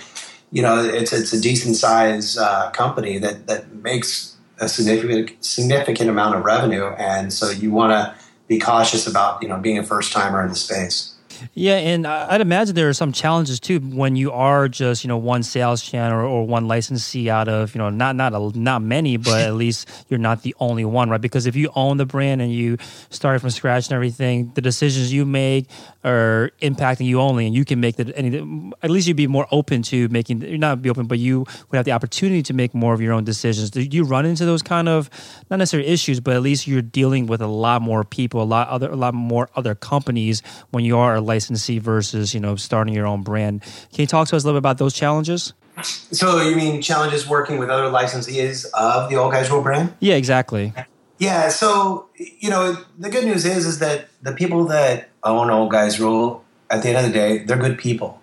you 0.51 0.61
know, 0.61 0.83
it's 0.83 1.11
it's 1.11 1.33
a 1.33 1.41
decent 1.41 1.75
size 1.75 2.37
uh, 2.37 2.69
company 2.71 3.17
that 3.19 3.47
that 3.47 3.71
makes 3.75 4.35
a 4.59 4.69
significant 4.69 5.43
significant 5.43 6.09
amount 6.09 6.35
of 6.35 6.43
revenue, 6.43 6.85
and 6.97 7.33
so 7.33 7.49
you 7.49 7.71
want 7.71 7.91
to 7.91 8.15
be 8.47 8.59
cautious 8.59 9.07
about 9.07 9.41
you 9.41 9.49
know 9.49 9.57
being 9.57 9.77
a 9.77 9.83
first 9.83 10.11
timer 10.11 10.43
in 10.43 10.49
the 10.49 10.55
space. 10.55 11.12
Yeah, 11.53 11.75
and 11.75 12.07
I'd 12.07 12.41
imagine 12.41 12.75
there 12.75 12.89
are 12.89 12.93
some 12.93 13.11
challenges 13.11 13.59
too 13.59 13.79
when 13.79 14.15
you 14.15 14.31
are 14.31 14.67
just 14.67 15.03
you 15.03 15.07
know 15.07 15.17
one 15.17 15.43
sales 15.43 15.81
channel 15.81 16.17
or, 16.19 16.23
or 16.23 16.47
one 16.47 16.67
licensee 16.67 17.29
out 17.29 17.47
of 17.47 17.75
you 17.75 17.79
know 17.79 17.89
not 17.89 18.15
not 18.15 18.33
a, 18.33 18.59
not 18.59 18.81
many, 18.81 19.17
but 19.17 19.41
at 19.41 19.53
least 19.63 19.89
you're 20.09 20.19
not 20.19 20.43
the 20.43 20.55
only 20.59 20.85
one, 20.85 21.09
right? 21.09 21.21
Because 21.21 21.45
if 21.45 21.55
you 21.55 21.69
own 21.75 21.97
the 21.97 22.05
brand 22.05 22.41
and 22.41 22.51
you 22.51 22.77
start 23.09 23.41
from 23.41 23.49
scratch 23.49 23.87
and 23.87 23.93
everything, 23.93 24.51
the 24.55 24.61
decisions 24.61 25.11
you 25.13 25.25
make 25.25 25.67
are 26.03 26.51
impacting 26.61 27.05
you 27.05 27.19
only, 27.19 27.45
and 27.45 27.55
you 27.55 27.65
can 27.65 27.79
make 27.79 27.95
the 27.95 28.15
any. 28.17 28.73
At 28.81 28.89
least 28.89 29.07
you'd 29.07 29.17
be 29.17 29.27
more 29.27 29.47
open 29.51 29.81
to 29.83 30.07
making. 30.09 30.59
Not 30.59 30.81
be 30.81 30.89
open, 30.89 31.07
but 31.07 31.19
you 31.19 31.39
would 31.39 31.77
have 31.77 31.85
the 31.85 31.91
opportunity 31.91 32.43
to 32.43 32.53
make 32.53 32.73
more 32.73 32.93
of 32.93 33.01
your 33.01 33.13
own 33.13 33.23
decisions. 33.23 33.69
Do 33.71 33.81
you 33.81 34.03
run 34.03 34.25
into 34.25 34.45
those 34.45 34.61
kind 34.61 34.89
of 34.89 35.09
not 35.49 35.57
necessarily 35.57 35.89
issues, 35.89 36.19
but 36.19 36.35
at 36.35 36.41
least 36.41 36.67
you're 36.67 36.81
dealing 36.81 37.27
with 37.27 37.41
a 37.41 37.47
lot 37.47 37.81
more 37.81 38.03
people, 38.03 38.41
a 38.41 38.43
lot 38.43 38.67
other, 38.67 38.89
a 38.89 38.95
lot 38.95 39.13
more 39.13 39.49
other 39.55 39.75
companies 39.75 40.41
when 40.71 40.83
you 40.83 40.97
are 40.97 41.15
a 41.15 41.21
licensee 41.33 41.79
versus 41.79 42.33
you 42.33 42.39
know 42.39 42.55
starting 42.55 42.93
your 42.93 43.07
own 43.07 43.23
brand. 43.23 43.61
Can 43.61 44.01
you 44.03 44.07
talk 44.07 44.27
to 44.29 44.35
us 44.35 44.43
a 44.43 44.45
little 44.45 44.59
bit 44.59 44.65
about 44.67 44.77
those 44.77 44.93
challenges? 44.93 45.53
So 45.81 46.41
you 46.41 46.55
mean 46.55 46.81
challenges 46.81 47.27
working 47.27 47.57
with 47.57 47.69
other 47.69 47.89
licensees 47.89 48.65
of 48.73 49.09
the 49.09 49.15
Old 49.15 49.31
Guys 49.31 49.49
Rule 49.49 49.63
brand? 49.63 49.93
Yeah, 49.99 50.15
exactly. 50.15 50.73
Yeah, 51.17 51.49
so 51.49 52.07
you 52.15 52.49
know 52.49 52.77
the 52.97 53.09
good 53.09 53.25
news 53.25 53.45
is 53.45 53.65
is 53.65 53.79
that 53.79 54.07
the 54.21 54.33
people 54.33 54.65
that 54.65 55.09
own 55.23 55.49
Old 55.49 55.71
Guys 55.71 55.99
Rule 55.99 56.43
at 56.69 56.83
the 56.83 56.89
end 56.89 56.97
of 56.97 57.05
the 57.05 57.11
day 57.11 57.39
they're 57.39 57.57
good 57.57 57.77
people, 57.77 58.21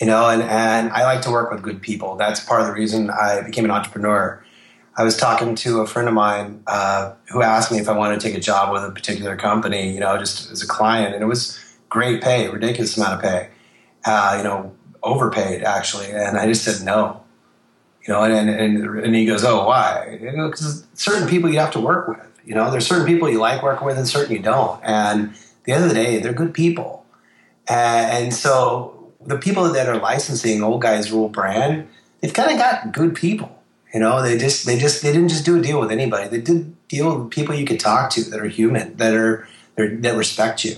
you 0.00 0.06
know, 0.06 0.28
and 0.28 0.42
and 0.42 0.90
I 0.92 1.04
like 1.04 1.22
to 1.22 1.30
work 1.30 1.50
with 1.50 1.62
good 1.62 1.82
people. 1.82 2.16
That's 2.16 2.40
part 2.40 2.60
of 2.62 2.66
the 2.66 2.72
reason 2.72 3.10
I 3.10 3.42
became 3.42 3.64
an 3.64 3.70
entrepreneur. 3.70 4.42
I 4.98 5.04
was 5.04 5.14
talking 5.14 5.54
to 5.56 5.80
a 5.80 5.86
friend 5.86 6.08
of 6.08 6.14
mine 6.14 6.62
uh, 6.66 7.12
who 7.30 7.42
asked 7.42 7.70
me 7.70 7.78
if 7.78 7.86
I 7.86 7.92
wanted 7.92 8.18
to 8.18 8.26
take 8.26 8.34
a 8.34 8.40
job 8.40 8.72
with 8.72 8.82
a 8.82 8.90
particular 8.90 9.36
company, 9.36 9.92
you 9.92 10.00
know, 10.00 10.16
just 10.16 10.50
as 10.50 10.62
a 10.62 10.66
client, 10.66 11.12
and 11.14 11.22
it 11.22 11.26
was 11.26 11.60
great 11.88 12.22
pay, 12.22 12.48
ridiculous 12.48 12.96
amount 12.96 13.14
of 13.14 13.22
pay, 13.22 13.48
uh, 14.04 14.34
you 14.38 14.44
know, 14.44 14.74
overpaid 15.02 15.62
actually. 15.62 16.10
And 16.10 16.36
I 16.36 16.46
just 16.46 16.64
said 16.64 16.84
no, 16.84 17.22
you 18.06 18.12
know, 18.12 18.22
and, 18.24 18.50
and, 18.50 18.98
and 19.00 19.14
he 19.14 19.26
goes, 19.26 19.44
oh, 19.44 19.66
why? 19.66 20.18
Because 20.20 20.24
you 20.24 20.36
know, 20.36 20.52
certain 20.94 21.28
people 21.28 21.50
you 21.50 21.58
have 21.58 21.72
to 21.72 21.80
work 21.80 22.08
with, 22.08 22.40
you 22.44 22.54
know, 22.54 22.70
there's 22.70 22.86
certain 22.86 23.06
people 23.06 23.28
you 23.28 23.38
like 23.38 23.62
working 23.62 23.86
with 23.86 23.98
and 23.98 24.06
certain 24.06 24.34
you 24.34 24.42
don't. 24.42 24.80
And 24.84 25.34
the 25.64 25.72
end 25.72 25.84
of 25.84 25.88
the 25.88 25.94
day, 25.94 26.18
they're 26.18 26.32
good 26.32 26.54
people. 26.54 27.04
And, 27.68 28.24
and 28.24 28.34
so 28.34 29.12
the 29.26 29.36
people 29.36 29.72
that 29.72 29.88
are 29.88 29.98
licensing 29.98 30.62
Old 30.62 30.80
Guys 30.80 31.10
Rule 31.10 31.28
brand, 31.28 31.88
they've 32.20 32.32
kind 32.32 32.50
of 32.50 32.58
got 32.58 32.92
good 32.92 33.14
people. 33.14 33.52
You 33.92 34.00
know, 34.00 34.22
they 34.22 34.36
just 34.36 34.66
they 34.66 34.78
just 34.78 35.02
they 35.02 35.12
didn't 35.12 35.28
just 35.28 35.44
do 35.44 35.58
a 35.58 35.62
deal 35.62 35.80
with 35.80 35.90
anybody. 35.90 36.28
They 36.28 36.40
did 36.40 36.76
deal 36.88 37.18
with 37.18 37.30
people 37.30 37.54
you 37.54 37.64
could 37.64 37.80
talk 37.80 38.10
to 38.10 38.22
that 38.24 38.40
are 38.40 38.48
human, 38.48 38.96
that 38.96 39.14
are 39.14 39.48
that 39.76 40.16
respect 40.16 40.64
you. 40.64 40.76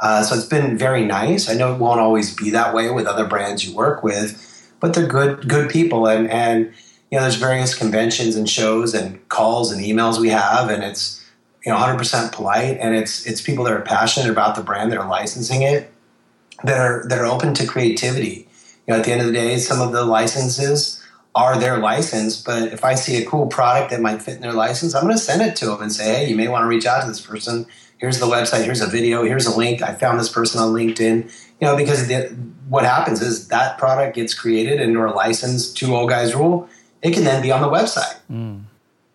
Uh, 0.00 0.22
so 0.22 0.34
it's 0.34 0.44
been 0.44 0.76
very 0.76 1.04
nice. 1.04 1.48
I 1.48 1.54
know 1.54 1.74
it 1.74 1.78
won't 1.78 2.00
always 2.00 2.34
be 2.34 2.50
that 2.50 2.74
way 2.74 2.90
with 2.90 3.06
other 3.06 3.26
brands 3.26 3.66
you 3.66 3.74
work 3.74 4.02
with, 4.02 4.42
but 4.80 4.94
they're 4.94 5.06
good 5.06 5.48
good 5.48 5.70
people. 5.70 6.06
And 6.06 6.30
and 6.30 6.72
you 7.10 7.18
know, 7.18 7.22
there's 7.22 7.36
various 7.36 7.74
conventions 7.74 8.36
and 8.36 8.48
shows 8.48 8.94
and 8.94 9.26
calls 9.28 9.72
and 9.72 9.82
emails 9.82 10.18
we 10.18 10.30
have, 10.30 10.68
and 10.68 10.82
it's 10.82 11.24
you 11.64 11.72
know 11.72 11.78
100% 11.78 12.32
polite, 12.32 12.78
and 12.78 12.94
it's 12.94 13.26
it's 13.26 13.40
people 13.40 13.64
that 13.64 13.72
are 13.72 13.82
passionate 13.82 14.30
about 14.30 14.56
the 14.56 14.62
brand 14.62 14.92
that 14.92 14.98
are 14.98 15.08
licensing 15.08 15.62
it, 15.62 15.90
that 16.64 16.78
are 16.78 17.06
that 17.08 17.18
are 17.18 17.26
open 17.26 17.54
to 17.54 17.66
creativity. 17.66 18.48
You 18.86 18.92
know, 18.92 18.98
at 18.98 19.04
the 19.04 19.12
end 19.12 19.20
of 19.20 19.26
the 19.28 19.32
day, 19.32 19.56
some 19.58 19.80
of 19.80 19.92
the 19.92 20.04
licenses 20.04 21.02
are 21.34 21.58
their 21.58 21.76
license, 21.78 22.40
but 22.40 22.72
if 22.72 22.82
I 22.82 22.94
see 22.94 23.22
a 23.22 23.26
cool 23.26 23.46
product 23.46 23.90
that 23.90 24.00
might 24.00 24.22
fit 24.22 24.36
in 24.36 24.40
their 24.40 24.54
license, 24.54 24.94
I'm 24.94 25.02
going 25.02 25.14
to 25.14 25.20
send 25.20 25.42
it 25.42 25.54
to 25.56 25.66
them 25.66 25.82
and 25.82 25.92
say, 25.92 26.04
hey, 26.04 26.30
you 26.30 26.34
may 26.34 26.48
want 26.48 26.62
to 26.62 26.66
reach 26.66 26.86
out 26.86 27.02
to 27.02 27.08
this 27.08 27.20
person 27.20 27.66
here's 27.98 28.18
the 28.18 28.26
website, 28.26 28.64
here's 28.64 28.80
a 28.80 28.86
video, 28.86 29.24
here's 29.24 29.46
a 29.46 29.56
link. 29.56 29.82
I 29.82 29.94
found 29.94 30.18
this 30.18 30.28
person 30.28 30.60
on 30.60 30.72
LinkedIn. 30.72 31.30
You 31.60 31.66
know, 31.66 31.76
because 31.76 32.08
the, 32.08 32.36
what 32.68 32.84
happens 32.84 33.22
is 33.22 33.48
that 33.48 33.78
product 33.78 34.16
gets 34.16 34.34
created 34.34 34.80
and 34.80 34.96
or 34.96 35.10
licensed 35.10 35.76
to 35.78 35.94
Old 35.94 36.10
Guys 36.10 36.34
Rule. 36.34 36.68
It 37.02 37.14
can 37.14 37.24
then 37.24 37.42
be 37.42 37.50
on 37.50 37.62
the 37.62 37.68
website. 37.68 38.16
Mm. 38.30 38.64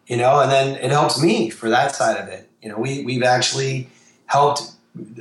You 0.07 0.17
know, 0.17 0.39
and 0.39 0.51
then 0.51 0.75
it 0.77 0.91
helps 0.91 1.21
me 1.21 1.49
for 1.49 1.69
that 1.69 1.95
side 1.95 2.17
of 2.17 2.27
it. 2.27 2.49
You 2.61 2.69
know, 2.69 2.77
we 2.77 3.03
we've 3.03 3.23
actually 3.23 3.89
helped. 4.25 4.71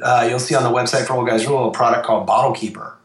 Uh, 0.02 0.26
you'll 0.28 0.40
see 0.40 0.54
on 0.54 0.64
the 0.64 0.70
website 0.70 1.06
for 1.06 1.14
Old 1.14 1.28
Guys 1.28 1.46
Rule 1.46 1.68
a 1.68 1.72
product 1.72 2.06
called 2.06 2.26
Bottle 2.26 2.52
Keeper. 2.52 2.96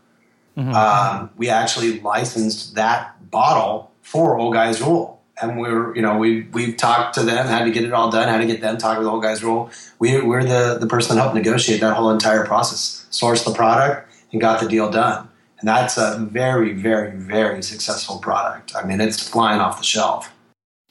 Mm-hmm. 0.58 0.74
Um, 0.74 1.30
we 1.36 1.50
actually 1.50 2.00
licensed 2.00 2.76
that 2.76 3.30
bottle 3.30 3.92
for 4.02 4.38
Old 4.38 4.54
Guys 4.54 4.82
Rule 4.82 5.15
and 5.42 5.60
we're 5.60 5.96
you 5.96 6.02
know 6.02 6.18
we 6.18 6.44
we've 6.54 6.78
talked 6.78 7.16
to 7.16 7.24
them 7.24 7.48
how 7.48 7.64
to 7.64 7.72
get 7.72 7.84
it 7.84 7.94
all 7.94 8.10
done, 8.10 8.28
how 8.28 8.38
to 8.38 8.46
get 8.46 8.62
them 8.62 8.78
talking 8.78 9.00
with 9.00 9.08
the 9.08 9.12
Old 9.12 9.24
Guys 9.24 9.44
Rule. 9.44 9.70
We 10.00 10.22
we're 10.22 10.44
the 10.44 10.78
the 10.80 10.88
person 10.88 11.16
that 11.16 11.22
helped 11.22 11.36
negotiate 11.36 11.82
that 11.82 11.96
whole 11.96 12.10
entire 12.10 12.46
process, 12.46 13.06
source 13.10 13.44
the 13.44 13.54
product, 13.54 14.10
and 14.32 14.42
got 14.42 14.62
the 14.62 14.68
deal 14.68 14.90
done. 14.90 15.28
And 15.60 15.68
that's 15.68 15.98
a 15.98 16.18
very 16.20 16.74
very 16.74 17.12
very 17.12 17.62
successful 17.62 18.20
product. 18.20 18.76
I 18.76 18.86
mean, 18.86 19.02
it's 19.02 19.28
flying 19.28 19.60
off 19.60 19.78
the 19.78 19.84
shelf. 19.84 20.32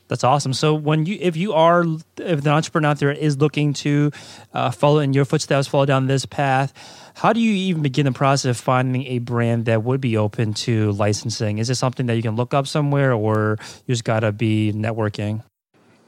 That's 0.09 0.23
awesome. 0.23 0.53
So 0.53 0.75
when 0.75 1.07
you, 1.07 1.17
if 1.21 1.37
you 1.37 1.55
are, 1.55 1.85
if 2.19 2.43
the 2.43 2.51
entrepreneur 2.51 2.91
out 2.91 2.99
there 2.99 3.11
is 3.11 3.39
looking 3.39 3.73
to 3.75 4.11
uh, 4.53 4.71
follow 4.71 4.99
in 4.99 5.15
your 5.15 5.25
footsteps, 5.25 5.67
follow 5.67 5.87
down 5.87 6.07
this 6.07 6.27
path, 6.27 6.75
how 7.15 7.33
do 7.33 7.41
you 7.41 7.55
even 7.55 7.83
begin 7.83 8.05
the 8.05 8.13
process 8.13 8.51
of 8.51 8.63
finding 8.63 9.07
a 9.07 9.19
brand 9.19 9.65
that 9.65 9.83
would 9.83 10.01
be 10.01 10.17
open 10.17 10.53
to 10.55 10.93
licensing? 10.93 11.59
Is 11.59 11.71
it 11.71 11.77
something 11.77 12.07
that 12.07 12.17
you 12.17 12.23
can 12.23 12.37
look 12.37 12.53
up 12.53 12.67
somewhere, 12.67 13.15
or 13.15 13.57
you 13.87 13.95
just 13.95 14.05
got 14.05 14.21
to 14.21 14.33
be 14.33 14.73
networking? 14.75 15.43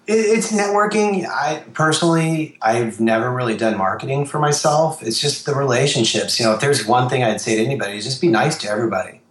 It's 0.09 0.53
networking. 0.53 1.27
I 1.27 1.65
personally, 1.73 2.59
I've 2.61 3.01
never 3.01 3.33
really 3.33 3.57
done 3.57 3.79
marketing 3.79 4.27
for 4.27 4.39
myself. 4.39 5.03
It's 5.03 5.21
just 5.21 5.47
the 5.47 5.55
relationships. 5.55 6.39
You 6.39 6.47
know, 6.47 6.53
if 6.53 6.61
there's 6.61 6.87
one 6.87 7.09
thing 7.09 7.25
I'd 7.25 7.41
say 7.41 7.57
to 7.57 7.65
anybody, 7.65 7.97
is 7.97 8.05
just 8.05 8.21
be 8.21 8.29
nice 8.29 8.59
to 8.59 8.69
everybody. 8.69 9.23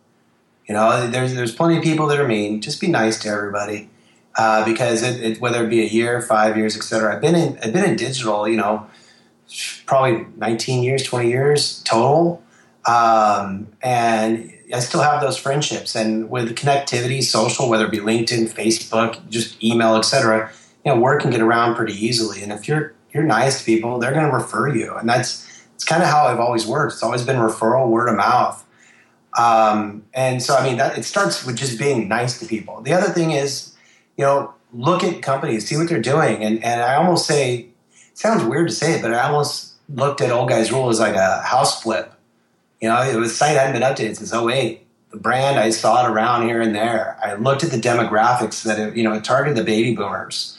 You 0.68 0.74
know, 0.74 1.08
there's 1.08 1.36
there's 1.36 1.54
plenty 1.54 1.78
of 1.78 1.84
people 1.84 2.08
that 2.08 2.20
are 2.20 2.28
mean. 2.28 2.62
Just 2.62 2.82
be 2.82 2.88
nice 2.88 3.20
to 3.20 3.30
everybody 3.30 3.90
uh, 4.38 4.66
because 4.66 5.02
it, 5.02 5.24
it, 5.24 5.42
whether 5.42 5.64
it 5.64 5.70
be 5.70 5.82
a 5.82 5.88
year, 5.88 6.22
five 6.22 6.58
years, 6.58 6.76
etc. 6.76 7.16
I've 7.16 7.22
been 7.22 7.36
in 7.36 7.58
I've 7.64 7.74
been 7.74 7.90
in 7.90 7.96
digital, 7.96 8.48
you 8.48 8.58
know, 8.58 8.88
probably 9.86 10.26
19 10.38 10.84
years, 10.84 11.04
20 11.04 11.30
years 11.30 11.82
total, 11.84 12.44
um, 12.86 13.68
and 13.82 14.52
I 14.74 14.80
still 14.80 15.02
have 15.02 15.22
those 15.22 15.38
friendships. 15.38 15.96
And 15.96 16.30
with 16.30 16.56
connectivity, 16.56 17.24
social, 17.24 17.70
whether 17.70 17.86
it 17.86 17.92
be 17.92 18.00
LinkedIn, 18.00 18.52
Facebook, 18.52 19.30
just 19.30 19.64
email, 19.64 19.96
etc. 19.96 20.52
You 20.84 20.94
know, 20.94 21.00
word 21.00 21.22
can 21.22 21.32
get 21.32 21.42
around 21.42 21.76
pretty 21.76 21.94
easily. 21.94 22.44
And 22.44 22.52
if 22.52 22.68
you're 22.68 22.94
you're 23.14 23.24
nice 23.24 23.60
to 23.60 23.66
people, 23.66 24.00
they're 24.00 24.14
going 24.14 24.30
to 24.30 24.36
refer 24.36 24.74
you, 24.74 24.96
and 24.96 25.08
that's 25.08 25.46
it's 25.76 25.86
kind 25.86 26.04
of 26.04 26.10
how 26.10 26.26
I've 26.26 26.40
always 26.40 26.66
worked. 26.66 26.94
It's 26.94 27.04
always 27.04 27.24
been 27.24 27.38
referral, 27.38 27.90
word 27.90 28.10
of 28.10 28.16
mouth. 28.16 28.66
Um, 29.38 30.06
and 30.14 30.42
so, 30.42 30.56
I 30.56 30.66
mean, 30.66 30.78
that 30.78 30.98
it 30.98 31.04
starts 31.04 31.46
with 31.46 31.58
just 31.58 31.78
being 31.78 32.08
nice 32.08 32.40
to 32.40 32.46
people. 32.46 32.82
The 32.82 32.94
other 32.94 33.12
thing 33.12 33.32
is 33.32 33.75
you 34.18 34.26
know, 34.26 34.54
look 34.74 35.04
at 35.04 35.22
companies, 35.22 35.68
see 35.68 35.78
what 35.78 35.90
they're 35.90 36.02
doing. 36.02 36.44
And, 36.44 36.64
and 36.64 36.82
I 36.82 36.96
almost 36.96 37.26
say, 37.26 37.68
sounds 38.14 38.44
weird 38.44 38.70
to 38.70 38.74
say 38.74 38.94
it, 38.94 39.02
but 39.02 39.14
I 39.14 39.22
almost 39.22 39.74
looked 39.90 40.22
at 40.22 40.32
Old 40.32 40.50
Guys 40.50 40.72
Rule 40.72 40.90
as 40.90 41.00
like 41.00 41.16
a 41.16 41.42
house 41.42 41.82
flip. 41.82 42.14
You 42.82 42.90
know, 42.90 43.02
it 43.02 43.16
was 43.16 43.32
a 43.32 43.36
site 43.36 43.58
hadn't 43.58 43.74
been 43.74 43.82
updated 43.82 44.18
since 44.18 44.34
08. 44.34 44.86
The 45.12 45.18
brand, 45.18 45.60
I 45.60 45.70
saw 45.70 46.06
it 46.06 46.12
around 46.12 46.48
here 46.48 46.62
and 46.62 46.76
there. 46.76 47.18
I 47.24 47.36
looked 47.36 47.64
at 47.64 47.72
the 47.72 47.78
demographics 47.78 48.64
that, 48.64 48.80
it, 48.80 48.98
you 48.98 49.04
know, 49.04 49.14
it 49.14 49.24
targeted 49.24 49.58
the 49.58 49.64
baby 49.64 49.96
boomers. 49.96 50.58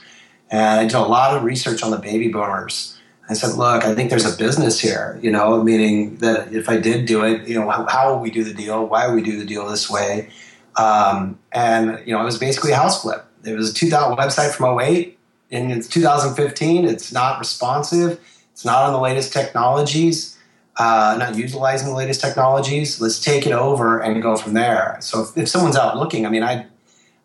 And 0.50 0.80
I 0.80 0.84
did 0.84 0.94
a 0.94 1.00
lot 1.00 1.36
of 1.36 1.42
research 1.42 1.82
on 1.82 1.90
the 1.90 1.98
baby 1.98 2.28
boomers. 2.28 2.96
I 3.28 3.34
said, 3.34 3.56
look, 3.56 3.84
I 3.84 3.94
think 3.94 4.10
there's 4.10 4.32
a 4.32 4.36
business 4.36 4.78
here, 4.78 5.18
you 5.20 5.32
know, 5.32 5.62
meaning 5.62 6.16
that 6.18 6.52
if 6.52 6.68
I 6.68 6.76
did 6.76 7.06
do 7.06 7.24
it, 7.24 7.46
you 7.48 7.58
know, 7.58 7.68
how, 7.68 7.84
how 7.86 8.16
we 8.16 8.30
do 8.30 8.44
the 8.44 8.54
deal? 8.54 8.86
Why 8.86 9.08
would 9.08 9.16
we 9.16 9.22
do 9.22 9.36
the 9.36 9.44
deal 9.44 9.68
this 9.68 9.90
way? 9.90 10.30
Um, 10.76 11.38
and 11.52 12.00
you 12.06 12.12
know, 12.12 12.20
it 12.20 12.24
was 12.24 12.38
basically 12.38 12.72
a 12.72 12.76
house 12.76 13.02
flip. 13.02 13.24
It 13.46 13.54
was 13.54 13.70
a 13.70 13.74
2000 13.74 14.16
website 14.16 14.52
from 14.52 14.78
08 14.80 15.18
and 15.50 15.72
it's 15.72 15.88
2015. 15.88 16.84
It's 16.84 17.12
not 17.12 17.38
responsive. 17.38 18.20
It's 18.52 18.64
not 18.64 18.84
on 18.84 18.92
the 18.92 19.00
latest 19.00 19.32
technologies, 19.32 20.36
uh, 20.78 21.16
not 21.18 21.36
utilizing 21.36 21.88
the 21.88 21.94
latest 21.94 22.20
technologies. 22.20 23.00
Let's 23.00 23.22
take 23.22 23.46
it 23.46 23.52
over 23.52 24.00
and 24.00 24.22
go 24.22 24.36
from 24.36 24.54
there. 24.54 24.96
So 25.00 25.22
if, 25.22 25.36
if 25.36 25.48
someone's 25.48 25.76
out 25.76 25.96
looking, 25.96 26.26
I 26.26 26.30
mean, 26.30 26.42
I 26.42 26.66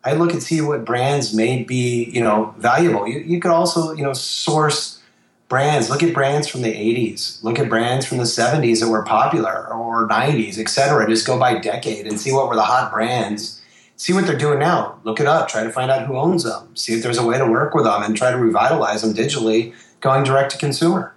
I 0.04 0.14
look 0.14 0.32
and 0.32 0.42
see 0.42 0.60
what 0.60 0.84
brands 0.84 1.32
may 1.32 1.62
be, 1.62 2.10
you 2.12 2.22
know, 2.22 2.54
valuable. 2.58 3.06
You, 3.06 3.20
you 3.20 3.40
could 3.40 3.52
also, 3.52 3.92
you 3.92 4.02
know, 4.02 4.12
source 4.12 5.00
brands. 5.48 5.90
Look 5.90 6.02
at 6.02 6.12
brands 6.12 6.48
from 6.48 6.62
the 6.62 6.72
80s. 6.72 7.42
Look 7.44 7.60
at 7.60 7.68
brands 7.68 8.04
from 8.04 8.18
the 8.18 8.24
70s 8.24 8.80
that 8.80 8.88
were 8.88 9.04
popular 9.04 9.72
or 9.72 10.08
90s, 10.08 10.58
et 10.58 10.68
cetera. 10.68 11.08
Just 11.08 11.24
go 11.24 11.38
by 11.38 11.56
decade 11.58 12.06
and 12.08 12.20
see 12.20 12.32
what 12.32 12.48
were 12.48 12.56
the 12.56 12.64
hot 12.64 12.90
brands 12.90 13.61
see 14.02 14.12
what 14.12 14.26
they're 14.26 14.36
doing 14.36 14.58
now. 14.58 14.98
Look 15.04 15.20
it 15.20 15.28
up. 15.28 15.46
Try 15.46 15.62
to 15.62 15.70
find 15.70 15.88
out 15.88 16.06
who 16.06 16.16
owns 16.16 16.42
them. 16.42 16.74
See 16.74 16.92
if 16.92 17.04
there's 17.04 17.18
a 17.18 17.24
way 17.24 17.38
to 17.38 17.46
work 17.46 17.72
with 17.72 17.84
them 17.84 18.02
and 18.02 18.16
try 18.16 18.32
to 18.32 18.36
revitalize 18.36 19.02
them 19.02 19.14
digitally, 19.14 19.74
going 20.00 20.24
direct 20.24 20.50
to 20.52 20.58
consumer. 20.58 21.14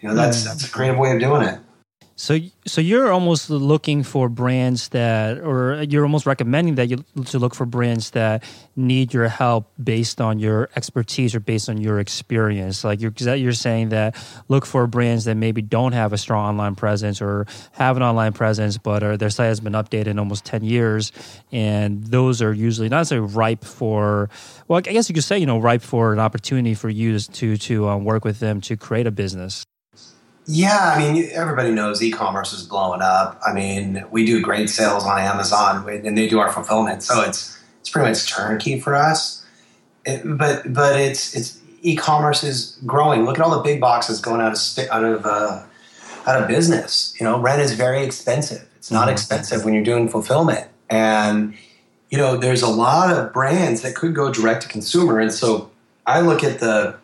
You 0.00 0.08
know, 0.08 0.16
that's 0.16 0.42
hmm. 0.42 0.48
that's 0.48 0.66
a 0.66 0.70
creative 0.70 0.98
way 0.98 1.12
of 1.12 1.20
doing 1.20 1.42
it. 1.42 1.60
So, 2.20 2.36
so 2.66 2.80
you're 2.80 3.12
almost 3.12 3.48
looking 3.48 4.02
for 4.02 4.28
brands 4.28 4.88
that, 4.88 5.38
or 5.38 5.84
you're 5.84 6.02
almost 6.02 6.26
recommending 6.26 6.74
that 6.74 6.90
you 6.90 7.04
to 7.26 7.38
look 7.38 7.54
for 7.54 7.64
brands 7.64 8.10
that 8.10 8.42
need 8.74 9.14
your 9.14 9.28
help 9.28 9.70
based 9.80 10.20
on 10.20 10.40
your 10.40 10.68
expertise 10.74 11.36
or 11.36 11.38
based 11.38 11.68
on 11.68 11.78
your 11.80 12.00
experience. 12.00 12.82
Like 12.82 13.00
you're, 13.00 13.12
you're 13.36 13.52
saying 13.52 13.90
that 13.90 14.16
look 14.48 14.66
for 14.66 14.88
brands 14.88 15.26
that 15.26 15.36
maybe 15.36 15.62
don't 15.62 15.92
have 15.92 16.12
a 16.12 16.18
strong 16.18 16.44
online 16.48 16.74
presence 16.74 17.22
or 17.22 17.46
have 17.70 17.96
an 17.96 18.02
online 18.02 18.32
presence, 18.32 18.78
but 18.78 19.04
are, 19.04 19.16
their 19.16 19.30
site 19.30 19.46
has 19.46 19.60
been 19.60 19.74
updated 19.74 20.08
in 20.08 20.18
almost 20.18 20.44
ten 20.44 20.64
years, 20.64 21.12
and 21.52 22.02
those 22.02 22.42
are 22.42 22.52
usually 22.52 22.88
not 22.88 22.98
necessarily 22.98 23.32
ripe 23.32 23.64
for. 23.64 24.28
Well, 24.66 24.78
I 24.78 24.80
guess 24.80 25.08
you 25.08 25.14
could 25.14 25.22
say 25.22 25.38
you 25.38 25.46
know 25.46 25.60
ripe 25.60 25.82
for 25.82 26.12
an 26.12 26.18
opportunity 26.18 26.74
for 26.74 26.88
you 26.88 27.16
to 27.20 27.56
to 27.56 27.88
um, 27.88 28.04
work 28.04 28.24
with 28.24 28.40
them 28.40 28.60
to 28.62 28.76
create 28.76 29.06
a 29.06 29.12
business. 29.12 29.64
Yeah, 30.50 30.94
I 30.96 30.98
mean, 30.98 31.28
everybody 31.34 31.70
knows 31.70 32.02
e-commerce 32.02 32.54
is 32.54 32.62
blowing 32.62 33.02
up. 33.02 33.38
I 33.46 33.52
mean, 33.52 34.02
we 34.10 34.24
do 34.24 34.40
great 34.40 34.70
sales 34.70 35.04
on 35.04 35.18
Amazon, 35.18 35.86
and 35.86 36.16
they 36.16 36.26
do 36.26 36.38
our 36.38 36.50
fulfillment, 36.50 37.02
so 37.02 37.20
it's 37.20 37.60
it's 37.80 37.90
pretty 37.90 38.08
much 38.08 38.30
turnkey 38.30 38.80
for 38.80 38.94
us. 38.94 39.44
It, 40.06 40.22
but 40.24 40.72
but 40.72 40.98
it's 40.98 41.36
it's 41.36 41.60
e-commerce 41.82 42.42
is 42.42 42.78
growing. 42.86 43.26
Look 43.26 43.38
at 43.38 43.44
all 43.44 43.54
the 43.54 43.62
big 43.62 43.78
boxes 43.78 44.22
going 44.22 44.40
out 44.40 44.52
of 44.52 44.88
out 44.88 45.04
of 45.04 45.26
uh, 45.26 45.64
out 46.26 46.42
of 46.42 46.48
business. 46.48 47.14
You 47.20 47.24
know, 47.24 47.38
rent 47.38 47.60
is 47.60 47.74
very 47.74 48.02
expensive. 48.02 48.66
It's 48.76 48.90
not 48.90 49.02
mm-hmm. 49.02 49.12
expensive 49.12 49.66
when 49.66 49.74
you're 49.74 49.84
doing 49.84 50.08
fulfillment, 50.08 50.66
and 50.88 51.52
you 52.08 52.16
know, 52.16 52.38
there's 52.38 52.62
a 52.62 52.70
lot 52.70 53.14
of 53.14 53.34
brands 53.34 53.82
that 53.82 53.94
could 53.94 54.14
go 54.14 54.32
direct 54.32 54.62
to 54.62 54.68
consumer. 54.68 55.20
And 55.20 55.30
so 55.30 55.70
I 56.06 56.22
look 56.22 56.42
at 56.42 56.60
the 56.60 56.96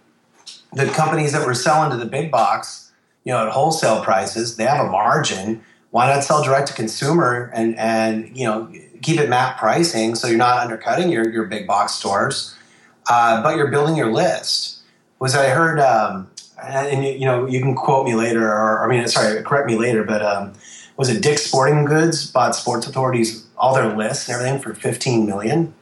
the 0.72 0.86
companies 0.86 1.32
that 1.32 1.46
were 1.46 1.54
selling 1.54 1.90
to 1.90 1.98
the 1.98 2.06
big 2.06 2.30
box 2.30 2.83
you 3.24 3.32
know, 3.32 3.46
at 3.46 3.52
wholesale 3.52 4.02
prices, 4.02 4.56
they 4.56 4.64
have 4.64 4.86
a 4.86 4.90
margin. 4.90 5.62
Why 5.90 6.12
not 6.12 6.24
sell 6.24 6.42
direct 6.42 6.68
to 6.68 6.74
consumer 6.74 7.50
and 7.54 7.76
and 7.78 8.36
you 8.36 8.44
know 8.44 8.72
keep 9.02 9.20
it 9.20 9.28
map 9.28 9.58
pricing 9.58 10.14
so 10.14 10.26
you're 10.26 10.38
not 10.38 10.58
undercutting 10.58 11.10
your 11.10 11.28
your 11.30 11.44
big 11.44 11.66
box 11.66 11.92
stores, 11.92 12.56
uh, 13.08 13.42
but 13.42 13.56
you're 13.56 13.70
building 13.70 13.96
your 13.96 14.12
list. 14.12 14.78
Was 15.18 15.34
I 15.34 15.48
heard? 15.50 15.80
Um, 15.80 16.28
and 16.62 17.04
you 17.04 17.26
know, 17.26 17.46
you 17.46 17.60
can 17.60 17.74
quote 17.74 18.06
me 18.06 18.14
later, 18.14 18.46
or 18.46 18.84
I 18.84 18.88
mean, 18.88 19.06
sorry, 19.08 19.42
correct 19.42 19.66
me 19.66 19.76
later, 19.76 20.04
but 20.04 20.22
um, 20.22 20.52
was 20.96 21.08
it 21.08 21.22
Dick's 21.22 21.42
Sporting 21.42 21.84
Goods 21.84 22.30
bought 22.30 22.54
Sports 22.54 22.86
Authorities 22.86 23.44
all 23.56 23.74
their 23.74 23.96
lists 23.96 24.28
and 24.28 24.36
everything 24.36 24.60
for 24.60 24.74
15 24.74 25.26
million? 25.26 25.74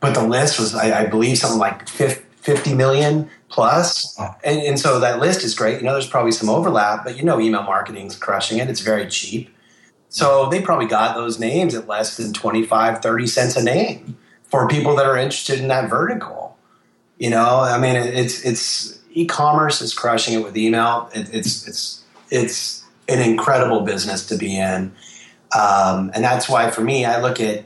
But 0.00 0.14
the 0.14 0.26
list 0.26 0.58
was, 0.58 0.74
I, 0.74 1.04
I 1.04 1.06
believe, 1.06 1.38
something 1.38 1.58
like 1.58 1.88
50 1.88 2.74
million 2.74 3.30
plus. 3.48 4.18
Oh. 4.18 4.34
And, 4.44 4.60
and 4.60 4.78
so 4.78 4.98
that 5.00 5.20
list 5.20 5.44
is 5.44 5.54
great. 5.54 5.78
You 5.78 5.84
know, 5.84 5.92
there's 5.92 6.08
probably 6.08 6.32
some 6.32 6.48
overlap, 6.48 7.04
but 7.04 7.16
you 7.16 7.22
know, 7.22 7.40
email 7.40 7.62
marketing's 7.62 8.16
crushing 8.16 8.58
it. 8.58 8.68
It's 8.68 8.80
very 8.80 9.06
cheap. 9.08 9.54
So 10.08 10.48
they 10.48 10.60
probably 10.60 10.86
got 10.86 11.16
those 11.16 11.40
names 11.40 11.74
at 11.74 11.88
less 11.88 12.16
than 12.16 12.32
25, 12.32 13.02
30 13.02 13.26
cents 13.26 13.56
a 13.56 13.64
name 13.64 14.16
for 14.44 14.68
people 14.68 14.94
that 14.96 15.06
are 15.06 15.16
interested 15.16 15.58
in 15.58 15.68
that 15.68 15.90
vertical. 15.90 16.56
You 17.18 17.30
know, 17.30 17.60
I 17.60 17.78
mean, 17.78 17.96
it's, 17.96 18.44
it's, 18.44 19.00
e-commerce 19.16 19.80
is 19.80 19.94
crushing 19.94 20.34
it 20.34 20.44
with 20.44 20.56
email. 20.56 21.08
It, 21.14 21.32
it's, 21.32 21.68
it's, 21.68 22.04
it's 22.30 22.84
an 23.08 23.20
incredible 23.20 23.82
business 23.82 24.26
to 24.26 24.36
be 24.36 24.58
in. 24.58 24.92
Um, 25.56 26.10
and 26.14 26.24
that's 26.24 26.48
why 26.48 26.70
for 26.70 26.80
me, 26.80 27.04
I 27.04 27.20
look 27.20 27.40
at 27.40 27.64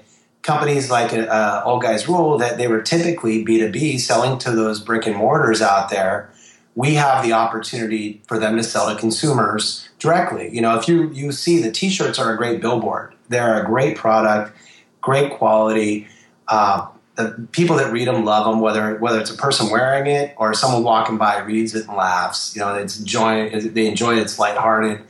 companies 0.48 0.90
like 0.90 1.12
uh, 1.12 1.62
Old 1.66 1.82
Guys 1.82 2.08
Rule 2.08 2.38
that 2.38 2.56
they 2.56 2.68
were 2.68 2.80
typically 2.80 3.44
B2B 3.44 4.00
selling 4.00 4.38
to 4.38 4.50
those 4.52 4.80
brick 4.80 5.06
and 5.06 5.14
mortars 5.14 5.60
out 5.60 5.90
there. 5.90 6.30
We 6.74 6.94
have 6.94 7.22
the 7.22 7.34
opportunity 7.34 8.22
for 8.26 8.38
them 8.38 8.56
to 8.56 8.62
sell 8.62 8.88
to 8.92 8.98
consumers 8.98 9.86
directly. 9.98 10.48
You 10.48 10.62
know, 10.62 10.78
if 10.78 10.88
you, 10.88 11.10
you 11.10 11.32
see 11.32 11.60
the 11.60 11.70
t 11.70 11.90
shirts 11.90 12.18
are 12.18 12.32
a 12.32 12.36
great 12.38 12.62
billboard, 12.62 13.14
they're 13.28 13.62
a 13.62 13.66
great 13.66 13.98
product, 13.98 14.56
great 15.02 15.32
quality. 15.32 16.08
Uh, 16.46 16.86
the 17.16 17.46
people 17.52 17.76
that 17.76 17.92
read 17.92 18.08
them 18.08 18.24
love 18.24 18.46
them, 18.46 18.60
whether 18.60 18.96
whether 18.96 19.20
it's 19.20 19.30
a 19.30 19.36
person 19.36 19.68
wearing 19.68 20.06
it 20.06 20.34
or 20.38 20.54
someone 20.54 20.82
walking 20.82 21.18
by 21.18 21.40
reads 21.40 21.74
it 21.74 21.86
and 21.88 21.96
laughs. 21.96 22.56
You 22.56 22.62
know, 22.62 22.74
it's 22.74 22.98
enjoy 22.98 23.50
they 23.50 23.86
enjoy 23.86 24.16
it. 24.16 24.20
It's 24.20 24.38
lighthearted, 24.38 25.02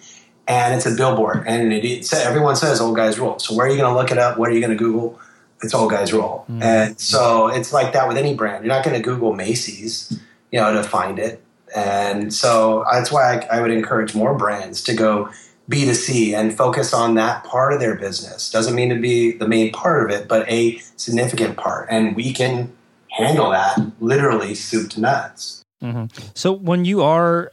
and 0.49 0.75
it's 0.75 0.87
a 0.87 0.97
billboard. 0.97 1.45
And 1.47 1.73
it, 1.73 1.85
it, 1.85 2.13
everyone 2.15 2.57
says 2.57 2.81
"Old 2.81 2.97
Guys 2.97 3.21
Rule." 3.21 3.39
So 3.39 3.55
where 3.55 3.67
are 3.67 3.71
you 3.71 3.77
going 3.77 3.93
to 3.93 3.97
look 3.97 4.11
it 4.11 4.19
up? 4.19 4.37
What 4.37 4.49
are 4.49 4.53
you 4.53 4.61
going 4.61 4.77
to 4.77 4.85
Google? 4.85 5.21
It's 5.63 5.75
Old 5.75 5.91
Guys 5.91 6.13
Rule. 6.13 6.45
Mm-hmm. 6.49 6.63
And 6.63 7.01
so 7.01 7.49
it's 7.49 7.73
like 7.73 7.93
that 7.93 8.09
with 8.09 8.17
any 8.17 8.35
brand. 8.35 8.65
You're 8.65 8.75
not 8.75 8.85
going 8.85 8.97
to 8.97 9.03
Google 9.03 9.35
Macy's, 9.35 10.19
you 10.53 10.61
know, 10.61 10.73
to 10.73 10.83
find 10.83 11.19
it. 11.19 11.43
And 11.75 12.33
so 12.33 12.85
that's 12.91 13.13
why 13.13 13.35
I, 13.35 13.59
I 13.59 13.61
would 13.61 13.71
encourage 13.71 14.15
more 14.15 14.35
brands 14.35 14.83
to 14.85 14.95
go 14.95 15.31
B2C 15.71 16.33
and 16.33 16.57
focus 16.57 16.95
on 16.95 17.15
that 17.17 17.45
part 17.45 17.73
of 17.73 17.81
their 17.81 17.95
business. 17.95 18.51
Doesn't 18.51 18.75
mean 18.75 18.89
to 18.89 18.99
be 18.99 19.33
the 19.33 19.47
main 19.47 19.71
part 19.73 20.05
of 20.05 20.17
it, 20.17 20.29
but 20.29 20.49
a 20.51 20.79
significant 20.97 21.57
part. 21.57 21.89
And 21.91 22.17
we 22.17 22.33
can 22.33 22.73
handle 23.11 23.51
that 23.51 23.79
literally 24.01 24.55
soup 24.55 24.91
to 24.91 25.01
nuts. 25.01 25.63
Mm-hmm. 25.83 26.07
So 26.35 26.53
when 26.53 26.85
you 26.85 27.03
are 27.03 27.53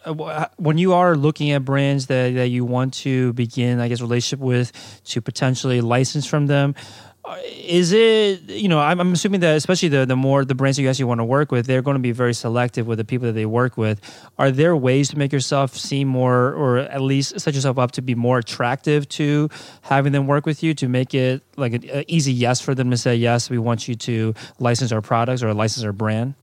when 0.58 0.80
you 0.80 0.94
are 0.94 1.16
looking 1.16 1.52
at 1.52 1.64
brands 1.64 2.08
that, 2.08 2.34
that 2.34 2.48
you 2.48 2.66
want 2.66 2.96
to 2.96 3.34
begin, 3.34 3.80
I 3.80 3.88
guess, 3.88 4.02
relationship 4.02 4.40
with 4.40 4.72
to 5.06 5.22
potentially 5.22 5.82
license 5.82 6.26
from 6.26 6.48
them, 6.48 6.74
Uh, 7.26 7.38
is 7.44 7.92
it 7.92 8.40
you 8.44 8.68
know 8.68 8.80
I'm, 8.80 9.00
I'm, 9.00 9.12
assuming 9.12 9.40
that 9.40 9.56
especially 9.56 9.90
the 9.90 10.06
the 10.06 10.16
more 10.16 10.46
the 10.46 10.54
brands 10.54 10.78
you 10.78 10.88
actually 10.88 11.06
want 11.06 11.22
to 11.22 11.26
work 11.26 11.52
with 11.52 11.66
they're 11.66 11.82
going 11.82 11.96
to 11.96 12.02
be 12.02 12.12
very 12.12 12.36
selective 12.36 12.86
with 12.86 13.00
the 13.00 13.04
people 13.04 13.26
that 13.26 13.34
they 13.34 13.48
work 13.48 13.78
with 13.78 14.00
are 14.38 14.52
there 14.52 14.76
ways 14.76 15.10
to 15.10 15.18
make 15.18 15.34
yourself 15.34 15.76
seem 15.76 16.08
more 16.08 16.54
or 16.54 16.78
at 16.78 17.02
least 17.02 17.40
set 17.40 17.56
yourself 17.56 17.80
up 17.80 17.94
to 17.94 18.04
be 18.04 18.14
more 18.14 18.38
attractive 18.38 19.10
to 19.10 19.50
having 19.82 20.12
them 20.12 20.28
work 20.28 20.46
with 20.46 20.62
you 20.62 20.76
to 20.76 20.88
make 20.88 21.16
it 21.16 21.42
like 21.58 21.74
an 21.74 22.06
easy 22.08 22.32
yes 22.32 22.62
for 22.62 22.76
them 22.76 22.92
to 22.92 22.98
say 22.98 23.16
yes 23.16 23.50
we 23.50 23.58
want 23.58 23.88
you 23.88 23.96
to 23.96 24.36
license 24.60 24.92
our 24.92 25.02
products 25.02 25.42
or 25.42 25.52
license 25.52 25.84
our 25.84 25.94
brand 25.94 26.36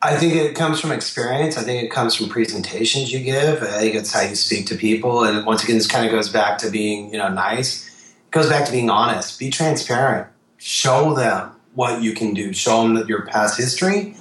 I 0.00 0.14
think 0.16 0.34
it 0.34 0.54
comes 0.54 0.80
from 0.80 0.92
experience. 0.92 1.58
I 1.58 1.64
think 1.64 1.82
it 1.82 1.90
comes 1.90 2.14
from 2.14 2.28
presentations 2.28 3.12
you 3.12 3.18
give. 3.18 3.64
I 3.64 3.80
think 3.80 3.96
it's 3.96 4.12
how 4.12 4.20
you 4.20 4.36
speak 4.36 4.66
to 4.66 4.76
people. 4.76 5.24
And 5.24 5.44
once 5.44 5.64
again, 5.64 5.74
this 5.74 5.88
kind 5.88 6.06
of 6.06 6.12
goes 6.12 6.28
back 6.28 6.58
to 6.58 6.70
being, 6.70 7.10
you 7.10 7.18
know, 7.18 7.28
nice 7.28 7.88
goes 8.30 8.48
back 8.48 8.66
to 8.66 8.72
being 8.72 8.90
honest. 8.90 9.38
Be 9.38 9.50
transparent. 9.50 10.26
Show 10.58 11.14
them 11.14 11.52
what 11.74 12.02
you 12.02 12.12
can 12.12 12.34
do. 12.34 12.52
Show 12.52 12.82
them 12.82 13.06
your 13.08 13.26
past 13.26 13.58
history, 13.58 14.14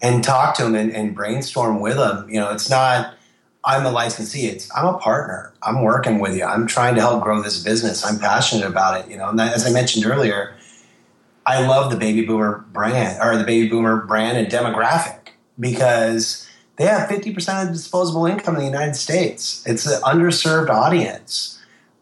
and 0.00 0.24
talk 0.24 0.54
to 0.56 0.64
them 0.64 0.74
and, 0.74 0.92
and 0.92 1.14
brainstorm 1.14 1.80
with 1.80 1.96
them. 1.96 2.28
You 2.28 2.40
know, 2.40 2.52
it's 2.52 2.70
not. 2.70 3.14
I'm 3.64 3.86
a 3.86 3.92
licensee. 3.92 4.46
It's 4.46 4.68
I'm 4.76 4.86
a 4.86 4.98
partner. 4.98 5.52
I'm 5.62 5.82
working 5.82 6.18
with 6.18 6.36
you. 6.36 6.44
I'm 6.44 6.66
trying 6.66 6.96
to 6.96 7.00
help 7.00 7.22
grow 7.22 7.40
this 7.40 7.62
business. 7.62 8.04
I'm 8.04 8.18
passionate 8.18 8.66
about 8.66 9.00
it. 9.00 9.10
You 9.10 9.16
know, 9.16 9.28
and 9.28 9.38
that, 9.38 9.54
as 9.54 9.66
I 9.66 9.70
mentioned 9.70 10.04
earlier, 10.04 10.54
I 11.46 11.66
love 11.66 11.90
the 11.90 11.96
baby 11.96 12.24
boomer 12.24 12.64
brand 12.72 13.18
or 13.22 13.36
the 13.36 13.44
baby 13.44 13.68
boomer 13.68 14.04
brand 14.04 14.36
and 14.36 14.48
demographic 14.48 15.30
because 15.60 16.48
they 16.76 16.86
have 16.86 17.08
50% 17.08 17.66
of 17.66 17.72
disposable 17.72 18.26
income 18.26 18.54
in 18.54 18.60
the 18.60 18.66
United 18.66 18.96
States. 18.96 19.62
It's 19.66 19.86
an 19.86 20.00
underserved 20.02 20.68
audience 20.68 21.51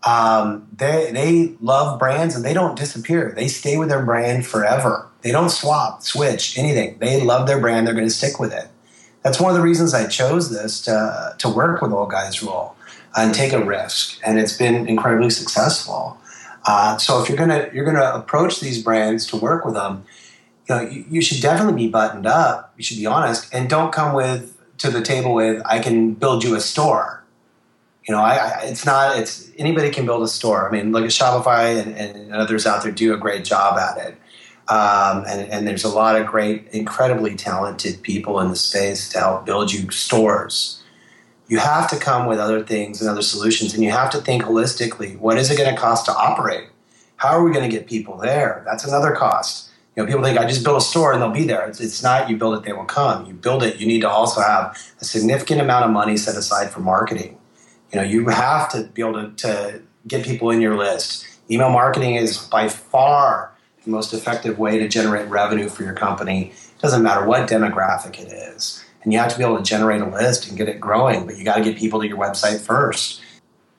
um, 0.03 0.67
they 0.75 1.11
they 1.13 1.55
love 1.61 1.99
brands 1.99 2.35
and 2.35 2.45
they 2.45 2.55
don't 2.55 2.79
disappear. 2.79 3.33
They 3.37 3.49
stay 3.49 3.77
with 3.77 3.89
their 3.89 4.05
brand 4.05 4.47
forever. 4.47 5.07
They 5.23 5.31
don't 5.31 5.51
swap, 5.51 6.03
switch, 6.03 6.57
anything. 6.57 6.99
They 6.99 7.23
love 7.23 7.47
their 7.47 7.61
brand. 7.61 7.87
They're 7.87 7.95
going 7.95 8.07
to 8.07 8.15
stick 8.15 8.41
with 8.41 8.55
it. 8.55 8.69
That's 9.23 9.39
one 9.39 9.51
of 9.51 9.57
the 9.57 9.63
reasons 9.63 9.93
I 9.93 10.07
chose 10.07 10.51
this 10.51 10.81
to 10.83 11.35
to 11.39 11.49
work 11.49 11.83
with 11.83 11.93
Old 11.93 12.11
Guys 12.11 12.43
Rule 12.43 12.77
and 13.17 13.35
take 13.35 13.53
a 13.53 13.63
risk, 13.63 14.19
and 14.25 14.39
it's 14.39 14.57
been 14.57 14.89
incredibly 14.89 15.31
successful. 15.31 16.17
Uh, 16.67 16.97
so 16.97 17.23
if 17.23 17.29
you're 17.29 17.39
gonna 17.39 17.69
you're 17.75 17.85
gonna 17.85 18.13
approach 18.15 18.61
these 18.61 18.83
brands 18.83 19.27
to 19.27 19.37
work 19.37 19.67
with 19.67 19.75
them, 19.75 20.05
you 20.67 20.75
know 20.75 20.81
you, 20.81 21.05
you 21.11 21.21
should 21.21 21.43
definitely 21.43 21.85
be 21.85 21.91
buttoned 21.91 22.27
up. 22.27 22.73
You 22.79 22.85
should 22.85 22.97
be 22.97 23.07
honest, 23.07 23.53
and 23.53 23.69
don't 23.69 23.93
come 23.93 24.15
with 24.15 24.57
to 24.79 24.91
the 24.91 25.03
table 25.03 25.35
with 25.35 25.61
I 25.67 25.81
can 25.81 26.15
build 26.15 26.43
you 26.43 26.55
a 26.55 26.61
store 26.61 27.20
You 28.11 28.17
know, 28.17 28.23
I, 28.23 28.39
I, 28.39 28.61
it's 28.65 28.85
not. 28.85 29.17
It's 29.21 29.53
anybody 29.57 29.89
can 29.89 30.05
build 30.05 30.25
a 30.25 30.27
store. 30.27 30.69
I 30.69 30.73
mean, 30.73 30.91
look 30.91 31.05
at 31.05 31.11
Shopify 31.11 31.81
and, 31.81 31.97
and 31.97 32.35
others 32.35 32.67
out 32.67 32.83
there 32.83 32.91
do 32.91 33.15
a 33.15 33.17
great 33.17 33.45
job 33.45 33.79
at 33.79 33.99
it. 33.99 34.17
Um, 34.67 35.23
and, 35.29 35.49
and, 35.49 35.65
there's 35.65 35.85
a 35.85 35.89
lot 35.89 36.21
of 36.21 36.27
great, 36.27 36.67
incredibly 36.73 37.37
talented 37.37 38.03
people 38.03 38.41
in 38.41 38.49
the 38.49 38.57
space 38.57 39.09
to 39.11 39.21
help 39.21 39.47
build 39.47 39.73
you 39.73 39.93
stores. 39.93 40.83
You 41.47 41.59
have 41.59 41.89
to 41.91 41.97
come 42.01 42.27
with 42.27 42.41
other 42.41 42.65
things 42.65 43.01
and 43.01 43.09
other 43.09 43.23
solutions, 43.23 43.75
and 43.75 43.85
you 43.85 43.93
have 43.93 44.11
to 44.11 44.19
think 44.19 44.43
holistically. 44.43 45.17
What 45.17 45.39
is 45.39 45.49
it 45.49 45.57
going 45.57 45.73
to 45.73 45.81
cost 45.81 46.07
to 46.07 46.13
operate? 46.13 46.67
How 47.15 47.29
are 47.29 47.45
we 47.45 47.53
going 47.53 47.71
to 47.71 47.77
get 47.77 47.87
people 47.87 48.17
there? 48.17 48.65
That's 48.67 48.85
another 48.85 49.13
cost. 49.13 49.71
You 49.95 50.03
know, 50.03 50.09
people 50.09 50.25
think 50.25 50.37
I 50.37 50.49
just 50.49 50.65
build 50.65 50.79
a 50.79 50.85
store 50.85 51.13
and 51.13 51.23
they'll 51.23 51.31
be 51.31 51.45
there. 51.45 51.69
It's, 51.69 51.81
it's 51.81 52.03
not 52.03 52.29
you 52.29 52.37
build 52.37 52.57
it, 52.57 52.65
they 52.65 52.73
will 52.73 52.87
come. 52.87 53.27
You 53.27 53.35
build 53.35 53.63
it, 53.63 53.79
you 53.79 53.87
need 53.87 54.01
to 54.01 54.11
also 54.11 54.41
have 54.41 54.77
a 55.01 55.05
significant 55.05 55.61
amount 55.61 55.85
of 55.85 55.93
money 55.93 56.17
set 56.17 56.35
aside 56.35 56.71
for 56.73 56.81
marketing. 56.81 57.37
You 57.93 58.01
know, 58.01 58.07
you 58.07 58.29
have 58.29 58.71
to 58.71 58.85
be 58.85 59.03
able 59.03 59.15
to, 59.15 59.31
to 59.37 59.83
get 60.07 60.25
people 60.25 60.51
in 60.51 60.61
your 60.61 60.77
list. 60.77 61.27
Email 61.51 61.71
marketing 61.71 62.15
is 62.15 62.39
by 62.39 62.69
far 62.69 63.53
the 63.85 63.91
most 63.91 64.13
effective 64.13 64.59
way 64.59 64.79
to 64.79 64.89
generate 64.89 65.29
revenue 65.29 65.69
for 65.69 65.83
your 65.83 65.95
company. 65.95 66.51
It 66.51 66.81
doesn't 66.81 67.03
matter 67.03 67.27
what 67.27 67.49
demographic 67.49 68.21
it 68.21 68.29
is. 68.29 68.85
And 69.03 69.13
you 69.13 69.19
have 69.19 69.33
to 69.33 69.39
be 69.39 69.45
able 69.45 69.57
to 69.57 69.63
generate 69.63 70.03
a 70.03 70.07
list 70.07 70.49
and 70.49 70.57
get 70.57 70.69
it 70.69 70.79
growing, 70.79 71.27
but 71.27 71.37
you 71.39 71.45
got 71.45 71.57
to 71.57 71.65
get 71.65 71.77
people 71.77 72.01
to 72.01 72.07
your 72.07 72.19
website 72.19 72.61
first. 72.61 73.23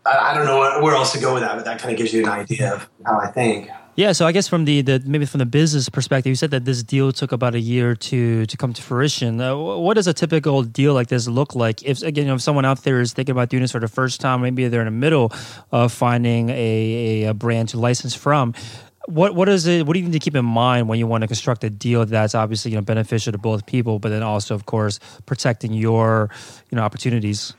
I, 0.05 0.31
I 0.31 0.33
don't 0.33 0.45
know 0.45 0.81
where 0.83 0.95
else 0.95 1.13
to 1.13 1.19
go 1.19 1.33
with 1.33 1.43
that, 1.43 1.55
but 1.55 1.65
that 1.65 1.79
kind 1.79 1.91
of 1.91 1.97
gives 1.97 2.11
you 2.11 2.23
an 2.23 2.29
idea 2.29 2.73
of 2.73 2.89
how 3.05 3.19
I 3.19 3.27
think. 3.27 3.69
Yeah, 4.01 4.13
so 4.13 4.25
I 4.25 4.31
guess 4.31 4.47
from 4.47 4.65
the, 4.65 4.81
the 4.81 4.99
maybe 5.05 5.27
from 5.27 5.37
the 5.37 5.45
business 5.45 5.87
perspective, 5.87 6.31
you 6.31 6.35
said 6.35 6.49
that 6.49 6.65
this 6.65 6.81
deal 6.81 7.11
took 7.11 7.31
about 7.31 7.53
a 7.53 7.59
year 7.59 7.93
to 7.93 8.47
to 8.47 8.57
come 8.57 8.73
to 8.73 8.81
fruition. 8.81 9.39
Uh, 9.39 9.55
what 9.55 9.93
does 9.93 10.07
a 10.07 10.13
typical 10.13 10.63
deal 10.63 10.95
like 10.95 11.07
this 11.09 11.27
look 11.27 11.53
like? 11.53 11.83
If 11.83 12.01
again, 12.01 12.23
you 12.23 12.29
know, 12.29 12.33
if 12.33 12.41
someone 12.41 12.65
out 12.65 12.81
there 12.81 12.99
is 12.99 13.13
thinking 13.13 13.33
about 13.33 13.49
doing 13.49 13.61
this 13.61 13.73
for 13.73 13.79
the 13.79 13.87
first 13.87 14.19
time, 14.19 14.41
maybe 14.41 14.67
they're 14.69 14.81
in 14.81 14.85
the 14.85 14.99
middle 15.05 15.31
of 15.71 15.93
finding 15.93 16.49
a, 16.49 17.25
a 17.25 17.35
brand 17.35 17.69
to 17.69 17.79
license 17.79 18.15
from 18.15 18.55
what 19.05 19.35
what 19.35 19.49
is 19.49 19.65
it? 19.67 19.85
What 19.85 19.93
do 19.93 19.99
you 19.99 20.05
need 20.05 20.13
to 20.13 20.19
keep 20.19 20.35
in 20.35 20.45
mind 20.45 20.87
when 20.87 20.99
you 20.99 21.07
want 21.07 21.21
to 21.21 21.27
construct 21.27 21.63
a 21.63 21.69
deal 21.69 22.05
that's 22.05 22.35
obviously 22.35 22.71
you 22.71 22.77
know 22.77 22.81
beneficial 22.81 23.31
to 23.31 23.37
both 23.37 23.65
people, 23.65 23.99
but 23.99 24.09
then 24.09 24.23
also, 24.23 24.55
of 24.55 24.65
course, 24.65 24.99
protecting 25.25 25.73
your 25.73 26.29
you 26.69 26.75
know 26.75 26.83
opportunities? 26.83 27.53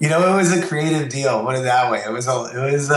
You 0.00 0.08
know, 0.08 0.32
it 0.32 0.36
was 0.36 0.52
a 0.52 0.64
creative 0.66 1.08
deal. 1.08 1.44
Put 1.44 1.56
it 1.56 1.62
that 1.62 1.90
way. 1.90 2.02
It 2.06 2.12
was 2.12 2.26
a, 2.26 2.52
it 2.54 2.72
was 2.72 2.90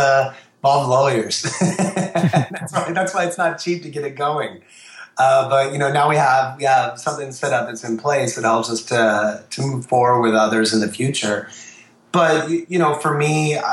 uh, 0.66 0.70
involved 0.70 0.90
lawyers. 0.90 1.42
that's 1.62 2.74
why 2.74 2.92
that's 2.92 3.14
why 3.14 3.26
it's 3.26 3.38
not 3.38 3.60
cheap 3.60 3.84
to 3.84 3.90
get 3.90 4.04
it 4.04 4.16
going. 4.16 4.62
Uh, 5.18 5.50
but 5.50 5.72
you 5.72 5.80
know, 5.80 5.92
now 5.92 6.10
we 6.10 6.16
have 6.16 6.58
we 6.58 6.64
have 6.64 7.00
something 7.00 7.32
set 7.32 7.54
up 7.54 7.68
that's 7.68 7.84
in 7.84 7.98
place 7.98 8.36
that 8.36 8.44
helps 8.44 8.70
us 8.70 8.84
to 8.84 9.44
to 9.50 9.62
move 9.62 9.86
forward 9.86 10.22
with 10.22 10.34
others 10.34 10.74
in 10.74 10.82
the 10.82 10.90
future. 10.90 11.50
But 12.12 12.50
you 12.70 12.80
know, 12.80 12.96
for 12.96 13.18
me, 13.18 13.56
uh, 13.56 13.64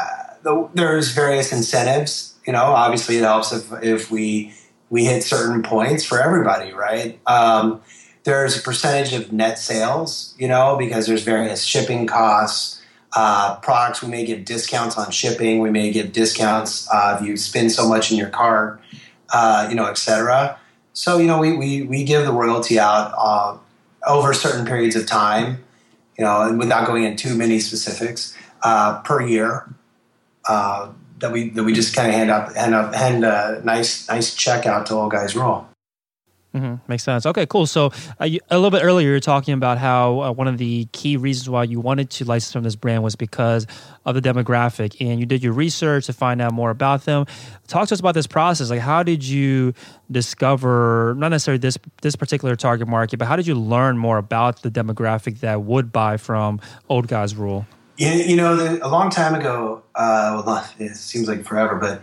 the, 0.42 0.68
there's 0.74 1.12
various 1.12 1.52
incentives 1.52 2.32
you 2.46 2.52
know, 2.52 2.64
obviously 2.64 3.16
it 3.16 3.22
helps 3.22 3.52
if 3.52 3.72
if 3.82 4.10
we 4.10 4.52
we 4.90 5.04
hit 5.04 5.22
certain 5.22 5.62
points 5.62 6.04
for 6.04 6.20
everybody, 6.20 6.72
right? 6.72 7.18
Um, 7.26 7.80
there's 8.24 8.58
a 8.58 8.62
percentage 8.62 9.12
of 9.12 9.32
net 9.32 9.58
sales, 9.58 10.34
you 10.38 10.48
know, 10.48 10.76
because 10.76 11.06
there's 11.06 11.22
various 11.22 11.64
shipping 11.64 12.06
costs. 12.06 12.81
Uh, 13.14 13.56
products 13.56 14.02
we 14.02 14.08
may 14.08 14.24
give 14.24 14.44
discounts 14.44 14.96
on 14.96 15.10
shipping. 15.10 15.60
We 15.60 15.70
may 15.70 15.90
give 15.90 16.12
discounts 16.12 16.88
uh, 16.90 17.18
if 17.20 17.26
you 17.26 17.36
spend 17.36 17.70
so 17.72 17.88
much 17.88 18.10
in 18.10 18.16
your 18.16 18.30
cart, 18.30 18.80
uh, 19.32 19.66
you 19.68 19.74
know, 19.74 19.86
etc. 19.86 20.58
So 20.94 21.18
you 21.18 21.26
know, 21.26 21.38
we, 21.38 21.56
we 21.56 21.82
we 21.82 22.04
give 22.04 22.24
the 22.24 22.32
royalty 22.32 22.78
out 22.78 23.12
uh, 23.16 23.58
over 24.06 24.32
certain 24.32 24.64
periods 24.64 24.96
of 24.96 25.06
time, 25.06 25.62
you 26.18 26.24
know, 26.24 26.42
and 26.42 26.58
without 26.58 26.86
going 26.86 27.04
into 27.04 27.28
too 27.28 27.36
many 27.36 27.60
specifics 27.60 28.36
uh, 28.62 29.00
per 29.02 29.20
year. 29.20 29.68
Uh, 30.48 30.90
that 31.22 31.30
we 31.30 31.50
that 31.50 31.62
we 31.62 31.72
just 31.72 31.94
kind 31.94 32.08
of 32.08 32.14
hand 32.14 32.30
up 32.30 32.54
hand 32.54 32.74
up 32.74 32.94
hand 32.94 33.24
a 33.24 33.62
nice 33.64 34.08
nice 34.08 34.34
check 34.34 34.66
out 34.66 34.86
to 34.86 34.94
Old 34.94 35.12
Guys 35.12 35.34
Rule. 35.34 35.68
Mm-hmm. 36.54 36.74
Makes 36.86 37.04
sense. 37.04 37.24
Okay, 37.24 37.46
cool. 37.46 37.66
So 37.66 37.92
uh, 38.20 38.26
you, 38.26 38.40
a 38.50 38.56
little 38.56 38.70
bit 38.70 38.84
earlier, 38.84 39.08
you 39.08 39.14
were 39.14 39.20
talking 39.20 39.54
about 39.54 39.78
how 39.78 40.20
uh, 40.20 40.32
one 40.32 40.48
of 40.48 40.58
the 40.58 40.86
key 40.92 41.16
reasons 41.16 41.48
why 41.48 41.64
you 41.64 41.80
wanted 41.80 42.10
to 42.10 42.26
license 42.26 42.52
from 42.52 42.62
this 42.62 42.76
brand 42.76 43.02
was 43.02 43.16
because 43.16 43.66
of 44.04 44.14
the 44.14 44.20
demographic, 44.20 44.94
and 45.00 45.18
you 45.18 45.24
did 45.24 45.42
your 45.42 45.54
research 45.54 46.06
to 46.06 46.12
find 46.12 46.42
out 46.42 46.52
more 46.52 46.70
about 46.70 47.06
them. 47.06 47.24
Talk 47.68 47.88
to 47.88 47.94
us 47.94 48.00
about 48.00 48.12
this 48.12 48.26
process. 48.26 48.68
Like, 48.68 48.80
how 48.80 49.02
did 49.02 49.24
you 49.24 49.72
discover 50.10 51.14
not 51.16 51.28
necessarily 51.28 51.58
this 51.58 51.78
this 52.02 52.16
particular 52.16 52.54
target 52.54 52.86
market, 52.86 53.18
but 53.18 53.28
how 53.28 53.36
did 53.36 53.46
you 53.46 53.54
learn 53.54 53.96
more 53.96 54.18
about 54.18 54.60
the 54.60 54.70
demographic 54.70 55.40
that 55.40 55.62
would 55.62 55.90
buy 55.90 56.18
from 56.18 56.60
Old 56.90 57.08
Guys 57.08 57.34
Rule? 57.34 57.66
You, 57.96 58.10
you 58.10 58.36
know, 58.36 58.78
a 58.82 58.88
long 58.88 59.08
time 59.08 59.34
ago, 59.34 59.82
uh, 59.94 60.42
well, 60.44 60.68
it 60.78 60.96
seems 60.96 61.28
like 61.28 61.44
forever, 61.44 61.76
but 61.76 62.02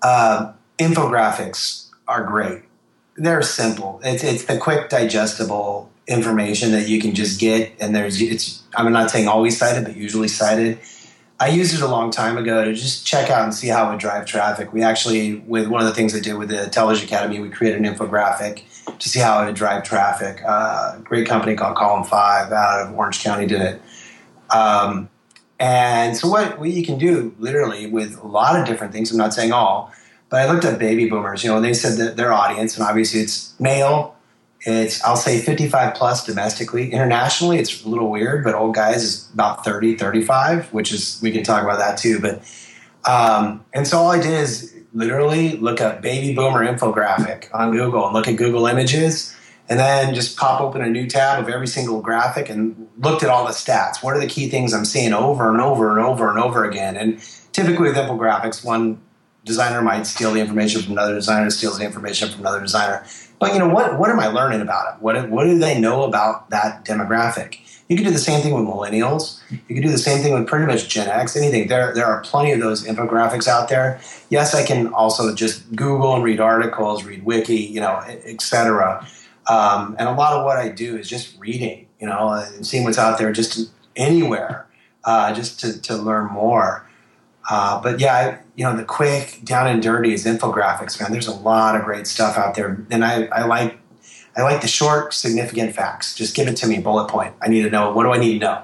uh, 0.00 0.52
infographics 0.78 1.90
are 2.08 2.24
great. 2.24 2.62
They're 3.16 3.42
simple. 3.42 4.00
It's, 4.02 4.24
it's 4.24 4.44
the 4.44 4.58
quick, 4.58 4.88
digestible 4.88 5.90
information 6.06 6.72
that 6.72 6.88
you 6.88 7.00
can 7.00 7.14
just 7.14 7.40
get, 7.40 7.72
and 7.80 7.94
there's 7.94 8.20
it's. 8.20 8.62
I'm 8.74 8.90
not 8.92 9.10
saying 9.10 9.28
always 9.28 9.58
cited, 9.58 9.84
but 9.84 9.96
usually 9.96 10.28
cited. 10.28 10.78
I 11.38 11.48
used 11.48 11.74
it 11.74 11.82
a 11.82 11.88
long 11.88 12.10
time 12.10 12.38
ago 12.38 12.64
to 12.64 12.72
just 12.72 13.06
check 13.06 13.28
out 13.28 13.42
and 13.42 13.52
see 13.52 13.66
how 13.66 13.88
it 13.88 13.90
would 13.90 13.98
drive 13.98 14.26
traffic. 14.26 14.72
We 14.72 14.82
actually, 14.82 15.40
with 15.40 15.66
one 15.66 15.80
of 15.80 15.88
the 15.88 15.94
things 15.94 16.14
I 16.14 16.20
did 16.20 16.34
with 16.34 16.50
the 16.50 16.66
Television 16.66 17.06
Academy, 17.06 17.40
we 17.40 17.50
created 17.50 17.84
an 17.84 17.92
infographic 17.92 18.62
to 18.98 19.08
see 19.08 19.18
how 19.18 19.42
it 19.42 19.46
would 19.46 19.56
drive 19.56 19.82
traffic. 19.82 20.40
Uh, 20.46 20.98
great 20.98 21.26
company 21.26 21.56
called 21.56 21.76
Column 21.76 22.04
Five 22.04 22.52
out 22.52 22.86
of 22.86 22.94
Orange 22.94 23.22
County 23.22 23.46
did 23.46 23.60
it. 23.60 23.82
Um, 24.50 25.08
and 25.58 26.16
so 26.16 26.28
what, 26.28 26.58
what 26.58 26.70
you 26.70 26.84
can 26.84 26.98
do 26.98 27.34
literally 27.38 27.86
with 27.86 28.18
a 28.22 28.26
lot 28.26 28.58
of 28.58 28.66
different 28.66 28.92
things, 28.92 29.10
I'm 29.10 29.18
not 29.18 29.34
saying 29.34 29.52
all, 29.52 29.92
but 30.32 30.40
I 30.40 30.50
looked 30.50 30.64
at 30.64 30.78
baby 30.78 31.10
boomers, 31.10 31.44
you 31.44 31.50
know, 31.50 31.56
and 31.56 31.64
they 31.64 31.74
said 31.74 31.98
that 31.98 32.16
their 32.16 32.32
audience, 32.32 32.78
and 32.78 32.86
obviously 32.86 33.20
it's 33.20 33.54
male, 33.60 34.16
it's 34.62 35.04
I'll 35.04 35.14
say 35.14 35.38
55 35.38 35.94
plus 35.94 36.24
domestically. 36.24 36.90
Internationally, 36.90 37.58
it's 37.58 37.84
a 37.84 37.88
little 37.88 38.10
weird, 38.10 38.42
but 38.42 38.54
old 38.54 38.74
guys 38.74 39.04
is 39.04 39.30
about 39.34 39.62
30, 39.62 39.98
35, 39.98 40.72
which 40.72 40.90
is 40.90 41.20
we 41.20 41.32
can 41.32 41.44
talk 41.44 41.62
about 41.62 41.78
that 41.80 41.98
too. 41.98 42.18
But 42.18 42.40
um, 43.04 43.62
and 43.74 43.86
so 43.86 43.98
all 43.98 44.10
I 44.10 44.22
did 44.22 44.32
is 44.32 44.74
literally 44.94 45.58
look 45.58 45.82
up 45.82 46.00
baby 46.00 46.34
boomer 46.34 46.64
infographic 46.64 47.48
on 47.52 47.70
Google 47.70 48.06
and 48.06 48.14
look 48.14 48.26
at 48.26 48.36
Google 48.36 48.66
Images 48.66 49.36
and 49.68 49.78
then 49.78 50.14
just 50.14 50.38
pop 50.38 50.62
open 50.62 50.80
a 50.80 50.88
new 50.88 51.06
tab 51.06 51.42
of 51.42 51.50
every 51.50 51.66
single 51.66 52.00
graphic 52.00 52.48
and 52.48 52.88
looked 52.96 53.22
at 53.22 53.28
all 53.28 53.44
the 53.44 53.52
stats. 53.52 54.02
What 54.02 54.16
are 54.16 54.20
the 54.20 54.26
key 54.26 54.48
things 54.48 54.72
I'm 54.72 54.86
seeing 54.86 55.12
over 55.12 55.50
and 55.50 55.60
over 55.60 55.90
and 55.90 56.02
over 56.02 56.30
and 56.30 56.38
over 56.38 56.64
again? 56.64 56.96
And 56.96 57.22
typically 57.52 57.88
with 57.88 57.96
infographics, 57.96 58.64
one 58.64 58.98
designer 59.44 59.82
might 59.82 60.06
steal 60.06 60.32
the 60.32 60.40
information 60.40 60.82
from 60.82 60.92
another 60.92 61.14
designer, 61.14 61.50
steals 61.50 61.78
the 61.78 61.84
information 61.84 62.30
from 62.30 62.40
another 62.40 62.60
designer. 62.60 63.04
But 63.38 63.52
you 63.52 63.58
know 63.58 63.68
what? 63.68 63.98
What 63.98 64.10
am 64.10 64.20
I 64.20 64.28
learning 64.28 64.60
about 64.60 64.94
it? 64.94 65.02
What 65.02 65.28
what 65.28 65.44
do 65.44 65.58
they 65.58 65.80
know 65.80 66.04
about 66.04 66.50
that 66.50 66.84
demographic? 66.84 67.58
You 67.88 67.96
can 67.96 68.06
do 68.06 68.12
the 68.12 68.18
same 68.18 68.40
thing 68.40 68.54
with 68.54 68.64
millennials. 68.64 69.40
You 69.50 69.74
can 69.74 69.82
do 69.82 69.90
the 69.90 69.98
same 69.98 70.22
thing 70.22 70.32
with 70.32 70.46
pretty 70.46 70.66
much 70.66 70.88
Gen 70.88 71.08
X. 71.08 71.36
Anything. 71.36 71.66
There 71.66 71.92
there 71.92 72.06
are 72.06 72.20
plenty 72.22 72.52
of 72.52 72.60
those 72.60 72.86
infographics 72.86 73.48
out 73.48 73.68
there. 73.68 74.00
Yes, 74.30 74.54
I 74.54 74.64
can 74.64 74.94
also 74.94 75.34
just 75.34 75.74
Google 75.74 76.14
and 76.14 76.22
read 76.22 76.40
articles, 76.40 77.04
read 77.04 77.24
wiki, 77.24 77.56
you 77.56 77.80
know, 77.80 77.96
etc. 78.24 79.06
Um, 79.48 79.96
and 79.98 80.08
a 80.08 80.12
lot 80.12 80.34
of 80.34 80.44
what 80.44 80.56
I 80.56 80.68
do 80.68 80.96
is 80.96 81.08
just 81.08 81.38
reading, 81.38 81.88
you 82.00 82.06
know, 82.06 82.30
and 82.30 82.66
seeing 82.66 82.84
what's 82.84 82.98
out 82.98 83.18
there 83.18 83.32
just 83.32 83.70
anywhere, 83.96 84.66
uh, 85.04 85.34
just 85.34 85.60
to, 85.60 85.80
to 85.82 85.96
learn 85.96 86.30
more. 86.30 86.88
Uh, 87.50 87.80
but 87.82 88.00
yeah, 88.00 88.38
you 88.56 88.64
know, 88.64 88.76
the 88.76 88.84
quick, 88.84 89.40
down 89.44 89.66
and 89.66 89.82
dirty 89.82 90.12
is 90.12 90.24
infographics, 90.24 91.00
man. 91.00 91.12
There's 91.12 91.26
a 91.26 91.34
lot 91.34 91.76
of 91.76 91.84
great 91.84 92.06
stuff 92.06 92.38
out 92.38 92.54
there, 92.54 92.84
and 92.90 93.04
I, 93.04 93.24
I 93.26 93.44
like 93.44 93.78
I 94.36 94.42
like 94.42 94.62
the 94.62 94.68
short, 94.68 95.12
significant 95.12 95.74
facts. 95.74 96.14
Just 96.14 96.34
give 96.34 96.48
it 96.48 96.56
to 96.58 96.66
me, 96.66 96.78
bullet 96.78 97.08
point. 97.08 97.34
I 97.42 97.48
need 97.48 97.62
to 97.62 97.70
know. 97.70 97.92
What 97.92 98.04
do 98.04 98.12
I 98.12 98.18
need 98.18 98.38
to 98.40 98.46
know? 98.46 98.62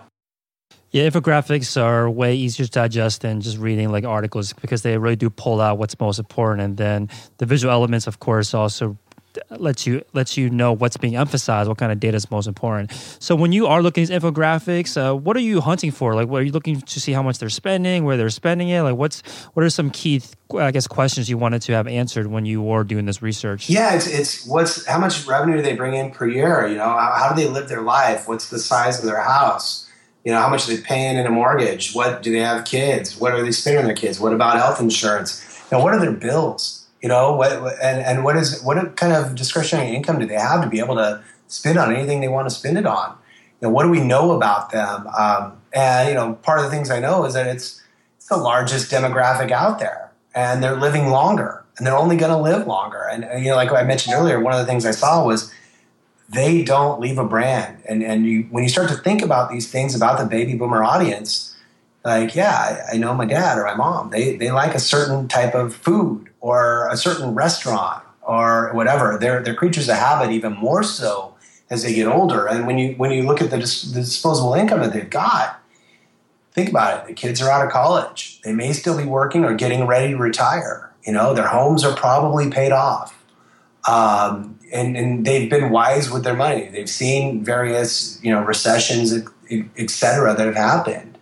Yeah, 0.90 1.08
infographics 1.10 1.80
are 1.80 2.08
way 2.08 2.34
easier 2.34 2.64
to 2.64 2.72
digest 2.72 3.20
than 3.20 3.42
just 3.42 3.58
reading 3.58 3.92
like 3.92 4.04
articles 4.04 4.54
because 4.54 4.80
they 4.80 4.96
really 4.96 5.16
do 5.16 5.28
pull 5.28 5.60
out 5.60 5.76
what's 5.76 5.98
most 6.00 6.18
important, 6.18 6.62
and 6.62 6.76
then 6.76 7.10
the 7.38 7.46
visual 7.46 7.72
elements, 7.72 8.06
of 8.06 8.20
course, 8.20 8.54
also 8.54 8.96
lets 9.50 9.86
you 9.86 10.02
lets 10.12 10.36
you 10.36 10.50
know 10.50 10.72
what's 10.72 10.96
being 10.96 11.16
emphasized, 11.16 11.68
what 11.68 11.78
kind 11.78 11.92
of 11.92 12.00
data 12.00 12.16
is 12.16 12.30
most 12.30 12.46
important. 12.46 12.92
So 13.18 13.34
when 13.34 13.52
you 13.52 13.66
are 13.66 13.82
looking 13.82 14.02
at 14.02 14.08
these 14.08 14.18
infographics, 14.18 14.96
uh, 14.96 15.14
what 15.14 15.36
are 15.36 15.40
you 15.40 15.60
hunting 15.60 15.90
for? 15.90 16.14
Like, 16.14 16.28
what 16.28 16.42
are 16.42 16.44
you 16.44 16.52
looking 16.52 16.80
to 16.80 17.00
see 17.00 17.12
how 17.12 17.22
much 17.22 17.38
they're 17.38 17.48
spending, 17.48 18.04
where 18.04 18.16
they're 18.16 18.30
spending 18.30 18.68
it? 18.68 18.82
Like, 18.82 18.96
what's 18.96 19.20
what 19.54 19.64
are 19.64 19.70
some 19.70 19.90
key, 19.90 20.22
I 20.54 20.70
guess, 20.70 20.86
questions 20.86 21.28
you 21.28 21.38
wanted 21.38 21.62
to 21.62 21.72
have 21.72 21.86
answered 21.86 22.26
when 22.26 22.44
you 22.44 22.62
were 22.62 22.84
doing 22.84 23.06
this 23.06 23.22
research? 23.22 23.68
Yeah, 23.68 23.94
it's 23.94 24.06
it's 24.06 24.46
what's 24.46 24.86
how 24.86 24.98
much 24.98 25.26
revenue 25.26 25.56
do 25.56 25.62
they 25.62 25.74
bring 25.74 25.94
in 25.94 26.10
per 26.10 26.26
year? 26.26 26.66
You 26.66 26.76
know, 26.76 26.84
how, 26.84 27.14
how 27.16 27.34
do 27.34 27.42
they 27.42 27.48
live 27.48 27.68
their 27.68 27.82
life? 27.82 28.28
What's 28.28 28.50
the 28.50 28.58
size 28.58 28.98
of 28.98 29.04
their 29.04 29.20
house? 29.20 29.88
You 30.24 30.32
know, 30.32 30.40
how 30.40 30.48
much 30.48 30.68
are 30.68 30.76
they 30.76 30.82
paying 30.82 31.16
in 31.16 31.26
a 31.26 31.30
mortgage? 31.30 31.94
What 31.94 32.22
do 32.22 32.32
they 32.32 32.40
have 32.40 32.64
kids? 32.64 33.16
What 33.16 33.32
are 33.32 33.42
they 33.42 33.52
spending 33.52 33.80
on 33.80 33.86
their 33.86 33.96
kids? 33.96 34.20
What 34.20 34.32
about 34.32 34.56
health 34.56 34.80
insurance? 34.80 35.44
Know, 35.70 35.80
what 35.80 35.94
are 35.94 36.00
their 36.00 36.12
bills? 36.12 36.77
You 37.02 37.08
know, 37.08 37.36
what 37.36 37.52
and, 37.82 38.00
and 38.00 38.24
what 38.24 38.36
is 38.36 38.62
what 38.62 38.96
kind 38.96 39.12
of 39.12 39.34
discretionary 39.34 39.94
income 39.94 40.18
do 40.18 40.26
they 40.26 40.34
have 40.34 40.62
to 40.62 40.68
be 40.68 40.80
able 40.80 40.96
to 40.96 41.22
spend 41.46 41.78
on 41.78 41.94
anything 41.94 42.20
they 42.20 42.28
want 42.28 42.48
to 42.48 42.54
spend 42.54 42.76
it 42.76 42.86
on? 42.86 43.16
You 43.60 43.68
know, 43.68 43.70
what 43.70 43.84
do 43.84 43.90
we 43.90 44.00
know 44.00 44.32
about 44.32 44.70
them? 44.70 45.06
Um, 45.16 45.60
and 45.72 46.08
you 46.08 46.14
know, 46.14 46.34
part 46.34 46.58
of 46.58 46.64
the 46.64 46.70
things 46.70 46.90
I 46.90 47.00
know 47.00 47.24
is 47.24 47.34
that 47.34 47.46
it's 47.46 47.82
it's 48.16 48.26
the 48.26 48.36
largest 48.36 48.90
demographic 48.90 49.50
out 49.50 49.78
there, 49.78 50.10
and 50.34 50.62
they're 50.62 50.76
living 50.76 51.08
longer, 51.08 51.64
and 51.76 51.86
they're 51.86 51.96
only 51.96 52.16
going 52.16 52.32
to 52.32 52.38
live 52.38 52.66
longer. 52.66 53.08
And, 53.10 53.42
you 53.42 53.50
know, 53.50 53.56
like 53.56 53.72
I 53.72 53.84
mentioned 53.84 54.14
earlier, 54.14 54.40
one 54.40 54.52
of 54.52 54.58
the 54.58 54.66
things 54.66 54.84
I 54.84 54.90
saw 54.90 55.24
was 55.24 55.52
they 56.28 56.62
don't 56.62 57.00
leave 57.00 57.18
a 57.18 57.24
brand. 57.24 57.82
And 57.88 58.02
and 58.02 58.26
you, 58.26 58.42
when 58.50 58.62
you 58.62 58.68
start 58.68 58.88
to 58.90 58.96
think 58.96 59.22
about 59.22 59.50
these 59.50 59.70
things 59.70 59.94
about 59.94 60.18
the 60.18 60.26
baby 60.26 60.54
boomer 60.54 60.82
audience, 60.82 61.56
like 62.04 62.34
yeah, 62.34 62.84
I, 62.90 62.94
I 62.94 62.96
know 62.98 63.14
my 63.14 63.26
dad 63.26 63.58
or 63.58 63.64
my 63.64 63.74
mom. 63.74 64.10
They 64.10 64.36
they 64.36 64.50
like 64.50 64.74
a 64.74 64.80
certain 64.80 65.28
type 65.28 65.54
of 65.54 65.74
food 65.74 66.28
or 66.40 66.88
a 66.90 66.96
certain 66.96 67.34
restaurant 67.34 68.02
or 68.22 68.72
whatever. 68.72 69.18
They're 69.20 69.42
they're 69.42 69.54
creatures 69.54 69.88
of 69.88 69.96
habit 69.96 70.30
even 70.32 70.54
more 70.54 70.82
so 70.82 71.34
as 71.70 71.82
they 71.82 71.94
get 71.94 72.06
older. 72.06 72.46
And 72.46 72.66
when 72.66 72.78
you 72.78 72.94
when 72.94 73.10
you 73.10 73.24
look 73.24 73.40
at 73.40 73.50
the, 73.50 73.58
dis- 73.58 73.82
the 73.82 74.00
disposable 74.00 74.54
income 74.54 74.80
that 74.80 74.92
they've 74.92 75.10
got, 75.10 75.60
think 76.52 76.70
about 76.70 77.00
it. 77.00 77.06
The 77.08 77.14
kids 77.14 77.42
are 77.42 77.50
out 77.50 77.64
of 77.64 77.70
college. 77.72 78.40
They 78.42 78.52
may 78.52 78.72
still 78.72 78.96
be 78.96 79.04
working 79.04 79.44
or 79.44 79.54
getting 79.54 79.86
ready 79.86 80.12
to 80.12 80.16
retire. 80.16 80.92
You 81.04 81.12
know, 81.12 81.34
their 81.34 81.46
homes 81.46 81.84
are 81.84 81.94
probably 81.94 82.50
paid 82.50 82.72
off. 82.72 83.14
Um, 83.86 84.58
and, 84.72 84.96
and 84.96 85.24
they've 85.24 85.48
been 85.48 85.70
wise 85.70 86.10
with 86.10 86.24
their 86.24 86.36
money. 86.36 86.68
They've 86.68 86.88
seen 86.88 87.42
various, 87.42 88.22
you 88.22 88.30
know, 88.30 88.42
recessions, 88.42 89.14
et 89.50 89.90
cetera, 89.90 90.34
that 90.34 90.46
have 90.46 90.56
happened. 90.56 91.17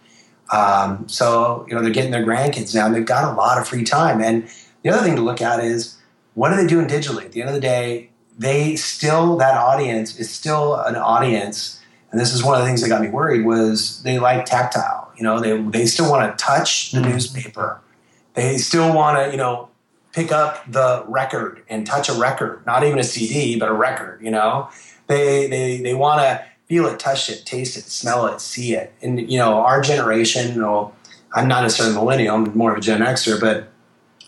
Um, 0.52 1.08
so, 1.08 1.66
you 1.68 1.74
know, 1.74 1.82
they're 1.82 1.92
getting 1.92 2.10
their 2.10 2.24
grandkids 2.24 2.74
now. 2.74 2.88
They've 2.88 3.04
got 3.04 3.32
a 3.32 3.36
lot 3.36 3.58
of 3.58 3.66
free 3.66 3.84
time. 3.84 4.20
And 4.20 4.48
the 4.82 4.90
other 4.90 5.02
thing 5.02 5.16
to 5.16 5.22
look 5.22 5.42
at 5.42 5.60
is 5.60 5.96
what 6.34 6.52
are 6.52 6.56
they 6.56 6.66
doing 6.66 6.86
digitally? 6.86 7.24
At 7.24 7.32
the 7.32 7.40
end 7.40 7.48
of 7.48 7.54
the 7.54 7.60
day, 7.60 8.10
they 8.38 8.76
still, 8.76 9.36
that 9.38 9.56
audience 9.56 10.18
is 10.18 10.30
still 10.30 10.76
an 10.76 10.96
audience. 10.96 11.80
And 12.10 12.20
this 12.20 12.32
is 12.32 12.44
one 12.44 12.54
of 12.54 12.60
the 12.60 12.66
things 12.66 12.82
that 12.82 12.88
got 12.88 13.02
me 13.02 13.08
worried 13.08 13.44
was 13.44 14.02
they 14.02 14.18
like 14.18 14.44
tactile. 14.44 15.10
You 15.16 15.24
know, 15.24 15.40
they, 15.40 15.60
they 15.60 15.86
still 15.86 16.10
want 16.10 16.30
to 16.38 16.44
touch 16.44 16.92
the 16.92 17.00
mm-hmm. 17.00 17.10
newspaper. 17.10 17.80
They 18.34 18.58
still 18.58 18.94
want 18.94 19.18
to, 19.18 19.30
you 19.30 19.38
know, 19.38 19.70
pick 20.12 20.30
up 20.30 20.70
the 20.70 21.04
record 21.08 21.62
and 21.68 21.86
touch 21.86 22.08
a 22.08 22.14
record, 22.14 22.64
not 22.66 22.84
even 22.84 22.98
a 22.98 23.04
CD, 23.04 23.58
but 23.58 23.68
a 23.68 23.72
record, 23.72 24.22
you 24.22 24.30
know? 24.30 24.68
They, 25.08 25.46
they, 25.46 25.78
they 25.78 25.94
want 25.94 26.20
to 26.20 26.44
feel 26.66 26.86
it, 26.86 26.98
touch 26.98 27.30
it, 27.30 27.44
taste 27.44 27.76
it, 27.76 27.84
smell 27.84 28.26
it, 28.26 28.40
see 28.40 28.74
it. 28.74 28.92
And, 29.02 29.30
you 29.30 29.38
know, 29.38 29.60
our 29.60 29.80
generation, 29.80 30.54
you 30.54 30.60
know, 30.60 30.92
I'm 31.32 31.48
not 31.48 31.62
necessarily 31.62 31.94
a 31.94 31.98
millennial, 31.98 32.36
I'm 32.36 32.56
more 32.56 32.72
of 32.72 32.78
a 32.78 32.80
Gen 32.80 33.00
Xer, 33.00 33.40
but 33.40 33.68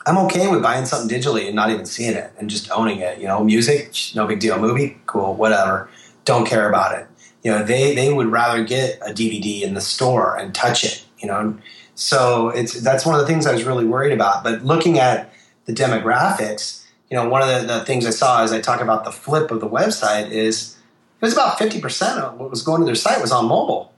I'm 0.06 0.18
okay 0.26 0.48
with 0.48 0.62
buying 0.62 0.84
something 0.84 1.16
digitally 1.16 1.46
and 1.46 1.56
not 1.56 1.70
even 1.70 1.86
seeing 1.86 2.14
it 2.14 2.32
and 2.38 2.48
just 2.48 2.70
owning 2.70 3.00
it. 3.00 3.18
You 3.18 3.26
know, 3.26 3.42
music, 3.42 3.94
no 4.14 4.26
big 4.26 4.40
deal. 4.40 4.58
Movie, 4.58 4.98
cool, 5.06 5.34
whatever. 5.34 5.88
Don't 6.24 6.46
care 6.46 6.68
about 6.68 6.98
it. 6.98 7.06
You 7.42 7.52
know, 7.52 7.64
they, 7.64 7.94
they 7.94 8.12
would 8.12 8.28
rather 8.28 8.64
get 8.64 8.98
a 9.00 9.12
DVD 9.12 9.62
in 9.62 9.74
the 9.74 9.80
store 9.80 10.36
and 10.36 10.54
touch 10.54 10.84
it, 10.84 11.04
you 11.18 11.28
know? 11.28 11.58
So 11.94 12.50
it's, 12.50 12.80
that's 12.80 13.04
one 13.04 13.14
of 13.14 13.20
the 13.20 13.26
things 13.26 13.46
I 13.46 13.52
was 13.52 13.64
really 13.64 13.84
worried 13.84 14.12
about. 14.12 14.44
But 14.44 14.64
looking 14.64 14.98
at, 14.98 15.32
the 15.68 15.74
demographics, 15.74 16.82
you 17.10 17.16
know, 17.16 17.28
one 17.28 17.42
of 17.42 17.48
the, 17.48 17.66
the, 17.66 17.84
things 17.84 18.06
I 18.06 18.10
saw 18.10 18.42
as 18.42 18.52
I 18.52 18.60
talk 18.60 18.80
about 18.80 19.04
the 19.04 19.12
flip 19.12 19.50
of 19.50 19.60
the 19.60 19.68
website 19.68 20.30
is 20.30 20.77
it 21.20 21.24
was 21.24 21.32
about 21.32 21.58
50% 21.58 22.18
of 22.18 22.38
what 22.38 22.50
was 22.50 22.62
going 22.62 22.80
to 22.80 22.86
their 22.86 22.94
site 22.94 23.20
was 23.20 23.32
on 23.32 23.46
mobile. 23.46 23.92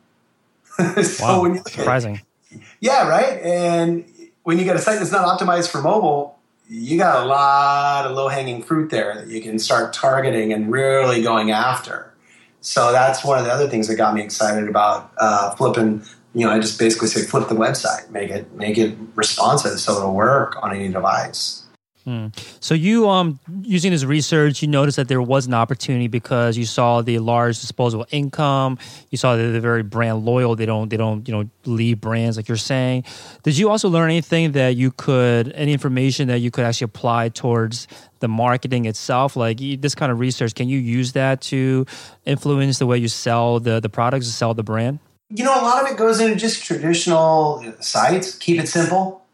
so 1.02 1.24
wow, 1.24 1.42
when 1.42 1.54
you 1.54 1.62
surprising. 1.66 2.16
At, 2.16 2.60
yeah, 2.80 3.08
right. 3.08 3.40
And 3.42 4.04
when 4.42 4.58
you 4.58 4.64
get 4.64 4.76
a 4.76 4.78
site 4.78 4.98
that's 4.98 5.12
not 5.12 5.26
optimized 5.26 5.70
for 5.70 5.82
mobile, 5.82 6.38
you 6.68 6.96
got 6.96 7.24
a 7.24 7.26
lot 7.26 8.06
of 8.06 8.16
low 8.16 8.28
hanging 8.28 8.62
fruit 8.62 8.90
there 8.90 9.14
that 9.14 9.28
you 9.28 9.42
can 9.42 9.58
start 9.58 9.92
targeting 9.92 10.52
and 10.52 10.70
really 10.70 11.22
going 11.22 11.50
after. 11.50 12.12
So 12.60 12.92
that's 12.92 13.24
one 13.24 13.38
of 13.38 13.44
the 13.44 13.52
other 13.52 13.68
things 13.68 13.88
that 13.88 13.96
got 13.96 14.14
me 14.14 14.22
excited 14.22 14.68
about 14.68 15.12
uh, 15.18 15.54
flipping 15.56 16.04
you 16.34 16.46
know, 16.46 16.52
I 16.52 16.60
just 16.60 16.78
basically 16.78 17.08
say 17.08 17.22
flip 17.22 17.48
the 17.48 17.54
website, 17.54 18.08
make 18.10 18.30
it 18.30 18.52
make 18.52 18.78
it 18.78 18.96
responsive 19.14 19.80
so 19.80 19.96
it'll 19.96 20.14
work 20.14 20.56
on 20.62 20.74
any 20.74 20.88
device. 20.88 21.64
Hmm. 22.10 22.26
So 22.58 22.74
you 22.74 23.08
um 23.08 23.38
using 23.62 23.92
this 23.92 24.02
research, 24.02 24.62
you 24.62 24.66
noticed 24.66 24.96
that 24.96 25.06
there 25.06 25.22
was 25.22 25.46
an 25.46 25.54
opportunity 25.54 26.08
because 26.08 26.58
you 26.58 26.64
saw 26.64 27.02
the 27.02 27.20
large 27.20 27.60
disposable 27.60 28.04
income. 28.10 28.78
You 29.10 29.18
saw 29.18 29.36
that 29.36 29.42
they're 29.52 29.60
very 29.60 29.84
brand 29.84 30.24
loyal. 30.24 30.56
They 30.56 30.66
don't 30.66 30.88
they 30.88 30.96
don't 30.96 31.28
you 31.28 31.32
know 31.32 31.48
leave 31.66 32.00
brands 32.00 32.36
like 32.36 32.48
you're 32.48 32.56
saying. 32.56 33.04
Did 33.44 33.56
you 33.56 33.70
also 33.70 33.88
learn 33.88 34.10
anything 34.10 34.50
that 34.52 34.74
you 34.74 34.90
could 34.90 35.52
any 35.52 35.72
information 35.72 36.26
that 36.26 36.40
you 36.40 36.50
could 36.50 36.64
actually 36.64 36.86
apply 36.86 37.28
towards 37.28 37.86
the 38.18 38.26
marketing 38.26 38.86
itself? 38.86 39.36
Like 39.36 39.58
this 39.58 39.94
kind 39.94 40.10
of 40.10 40.18
research, 40.18 40.56
can 40.56 40.68
you 40.68 40.80
use 40.80 41.12
that 41.12 41.40
to 41.42 41.86
influence 42.24 42.80
the 42.80 42.86
way 42.86 42.98
you 42.98 43.06
sell 43.06 43.60
the 43.60 43.78
the 43.78 43.88
products, 43.88 44.26
sell 44.26 44.52
the 44.52 44.64
brand? 44.64 44.98
you 45.32 45.44
know, 45.44 45.54
a 45.54 45.62
lot 45.62 45.84
of 45.84 45.88
it 45.88 45.96
goes 45.96 46.18
into 46.18 46.34
just 46.34 46.64
traditional 46.64 47.62
sites. 47.78 48.34
Keep 48.34 48.62
it 48.62 48.68
simple. 48.68 49.24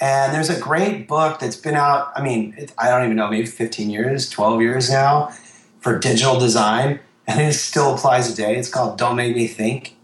And 0.00 0.34
there's 0.34 0.50
a 0.50 0.60
great 0.60 1.08
book 1.08 1.40
that's 1.40 1.56
been 1.56 1.74
out, 1.74 2.12
I 2.14 2.22
mean, 2.22 2.54
it, 2.58 2.72
I 2.76 2.90
don't 2.90 3.04
even 3.04 3.16
know, 3.16 3.28
maybe 3.28 3.46
15 3.46 3.88
years, 3.88 4.28
12 4.28 4.60
years 4.60 4.90
now 4.90 5.28
for 5.80 5.98
digital 5.98 6.38
design. 6.38 7.00
And 7.26 7.40
it 7.40 7.54
still 7.54 7.94
applies 7.94 8.30
today. 8.30 8.56
It's 8.56 8.68
called 8.68 8.98
Don't 8.98 9.16
Make 9.16 9.34
Me 9.34 9.46
Think. 9.46 9.96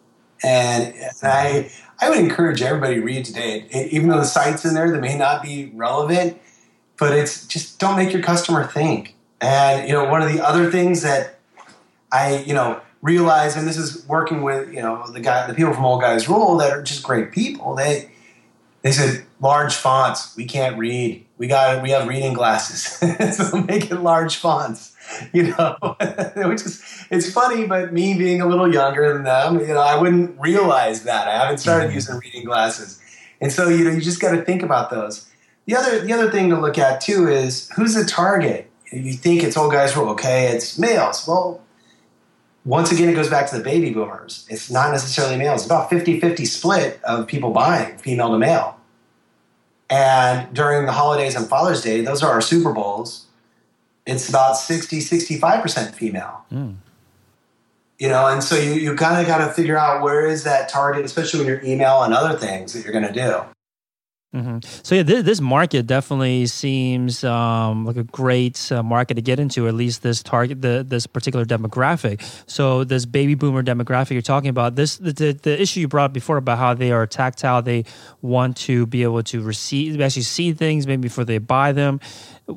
And, 0.42 0.94
I, 1.22 1.70
I 2.00 2.10
would 2.10 2.18
encourage 2.18 2.62
everybody 2.62 2.96
to 2.96 3.00
read 3.02 3.24
today. 3.24 3.66
It, 3.70 3.92
even 3.92 4.08
though 4.08 4.16
the 4.16 4.24
sites 4.24 4.64
in 4.64 4.74
there 4.74 4.90
that 4.90 5.00
may 5.00 5.16
not 5.16 5.42
be 5.42 5.70
relevant, 5.74 6.40
but 6.98 7.16
it's 7.16 7.46
just 7.46 7.78
don't 7.78 7.96
make 7.96 8.12
your 8.12 8.22
customer 8.22 8.66
think. 8.66 9.14
And, 9.40 9.88
you 9.88 9.94
know, 9.94 10.08
one 10.08 10.22
of 10.22 10.32
the 10.32 10.44
other 10.44 10.70
things 10.70 11.02
that 11.02 11.38
I, 12.10 12.38
you 12.38 12.54
know, 12.54 12.80
realize, 13.02 13.56
and 13.56 13.66
this 13.66 13.76
is 13.76 14.06
working 14.06 14.42
with 14.42 14.72
you 14.72 14.80
know 14.80 15.04
the 15.10 15.20
guy, 15.20 15.46
the 15.46 15.54
people 15.54 15.74
from 15.74 15.84
Old 15.84 16.00
Guys 16.00 16.28
Rule 16.28 16.56
that 16.58 16.70
are 16.70 16.82
just 16.82 17.02
great 17.02 17.32
people. 17.32 17.74
They 17.74 18.10
they 18.82 18.92
said 18.92 19.24
large 19.40 19.74
fonts. 19.74 20.36
We 20.36 20.44
can't 20.44 20.76
read. 20.76 21.24
We 21.38 21.46
got 21.46 21.82
we 21.82 21.90
have 21.90 22.08
reading 22.08 22.34
glasses, 22.34 22.82
so 23.36 23.62
make 23.62 23.90
it 23.90 23.96
large 23.96 24.36
fonts. 24.36 24.94
You 25.32 25.54
know, 25.54 25.76
which 26.36 26.62
is 26.62 26.82
it's 27.10 27.32
funny, 27.32 27.66
but 27.66 27.92
me 27.92 28.14
being 28.16 28.40
a 28.40 28.46
little 28.46 28.72
younger 28.72 29.12
than 29.12 29.24
them, 29.24 29.60
you 29.60 29.68
know, 29.68 29.80
I 29.80 30.00
wouldn't 30.00 30.40
realize 30.40 31.04
that. 31.04 31.28
I 31.28 31.38
haven't 31.38 31.58
started 31.58 31.86
mm-hmm. 31.86 31.94
using 31.94 32.18
reading 32.18 32.44
glasses, 32.44 33.00
and 33.40 33.52
so 33.52 33.68
you 33.68 33.84
know, 33.84 33.90
you 33.90 34.00
just 34.00 34.20
got 34.20 34.32
to 34.32 34.42
think 34.42 34.62
about 34.62 34.90
those. 34.90 35.28
The 35.66 35.76
other 35.76 36.00
the 36.00 36.12
other 36.12 36.30
thing 36.30 36.50
to 36.50 36.60
look 36.60 36.78
at 36.78 37.00
too 37.00 37.28
is 37.28 37.70
who's 37.76 37.94
the 37.94 38.04
target. 38.04 38.68
You 38.90 39.14
think 39.14 39.42
it's 39.42 39.56
old 39.56 39.72
guys 39.72 39.96
rule, 39.96 40.10
okay? 40.10 40.48
It's 40.48 40.78
males. 40.78 41.26
Well, 41.26 41.62
once 42.64 42.92
again, 42.92 43.08
it 43.08 43.14
goes 43.14 43.28
back 43.28 43.48
to 43.50 43.56
the 43.56 43.62
baby 43.62 43.92
boomers. 43.92 44.46
It's 44.48 44.70
not 44.70 44.92
necessarily 44.92 45.36
males. 45.36 45.62
It's 45.62 45.66
about 45.66 45.90
50 45.90 46.20
50 46.20 46.44
split 46.44 47.00
of 47.02 47.26
people 47.26 47.50
buying, 47.50 47.98
female 47.98 48.30
to 48.30 48.38
male. 48.38 48.78
And 49.90 50.54
during 50.54 50.86
the 50.86 50.92
holidays 50.92 51.34
and 51.34 51.46
Father's 51.46 51.82
Day, 51.82 52.00
those 52.00 52.22
are 52.22 52.30
our 52.30 52.40
Super 52.40 52.72
Bowls. 52.72 53.26
It's 54.06 54.28
about 54.28 54.56
60, 54.56 54.98
65% 55.00 55.94
female. 55.94 56.44
Mm. 56.50 56.76
You 57.98 58.08
know, 58.08 58.26
and 58.26 58.42
so 58.42 58.56
you, 58.56 58.72
you 58.72 58.96
kind 58.96 59.20
of 59.20 59.26
got 59.26 59.46
to 59.46 59.52
figure 59.52 59.76
out 59.76 60.02
where 60.02 60.26
is 60.26 60.44
that 60.44 60.68
target, 60.68 61.04
especially 61.04 61.40
when 61.40 61.48
you're 61.48 61.62
email 61.62 62.02
and 62.02 62.14
other 62.14 62.38
things 62.38 62.72
that 62.72 62.84
you're 62.84 62.92
going 62.92 63.06
to 63.06 63.12
do. 63.12 63.42
Mm-hmm. 64.34 64.58
So 64.82 64.94
yeah, 64.94 65.02
this, 65.02 65.24
this, 65.24 65.40
market 65.42 65.86
definitely 65.86 66.46
seems 66.46 67.22
um, 67.22 67.84
like 67.84 67.98
a 67.98 68.04
great 68.04 68.72
uh, 68.72 68.82
market 68.82 69.14
to 69.14 69.22
get 69.22 69.38
into. 69.38 69.68
At 69.68 69.74
least 69.74 70.02
this 70.02 70.22
target, 70.22 70.62
the, 70.62 70.82
this 70.88 71.06
particular 71.06 71.44
demographic. 71.44 72.22
So 72.46 72.82
this 72.82 73.04
baby 73.04 73.34
boomer 73.34 73.62
demographic 73.62 74.12
you're 74.12 74.22
talking 74.22 74.48
about. 74.48 74.74
This 74.74 74.96
the, 74.96 75.12
the, 75.12 75.32
the 75.32 75.60
issue 75.60 75.80
you 75.80 75.88
brought 75.88 76.06
up 76.06 76.12
before 76.14 76.38
about 76.38 76.56
how 76.56 76.72
they 76.72 76.92
are 76.92 77.06
tactile. 77.06 77.60
They 77.60 77.84
want 78.22 78.56
to 78.58 78.86
be 78.86 79.02
able 79.02 79.22
to 79.24 79.42
receive, 79.42 80.00
actually 80.00 80.22
see 80.22 80.54
things 80.54 80.86
maybe 80.86 81.02
before 81.02 81.24
they 81.24 81.36
buy 81.36 81.72
them. 81.72 82.00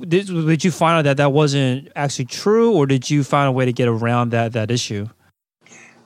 Did, 0.08 0.28
did 0.28 0.64
you 0.64 0.72
find 0.72 1.00
out 1.00 1.02
that 1.04 1.18
that 1.18 1.34
wasn't 1.34 1.92
actually 1.94 2.26
true, 2.26 2.72
or 2.72 2.86
did 2.86 3.10
you 3.10 3.22
find 3.26 3.50
a 3.50 3.52
way 3.52 3.66
to 3.66 3.74
get 3.74 3.90
around 3.90 4.30
that 4.30 4.54
that 4.54 4.72
issue? 4.72 5.10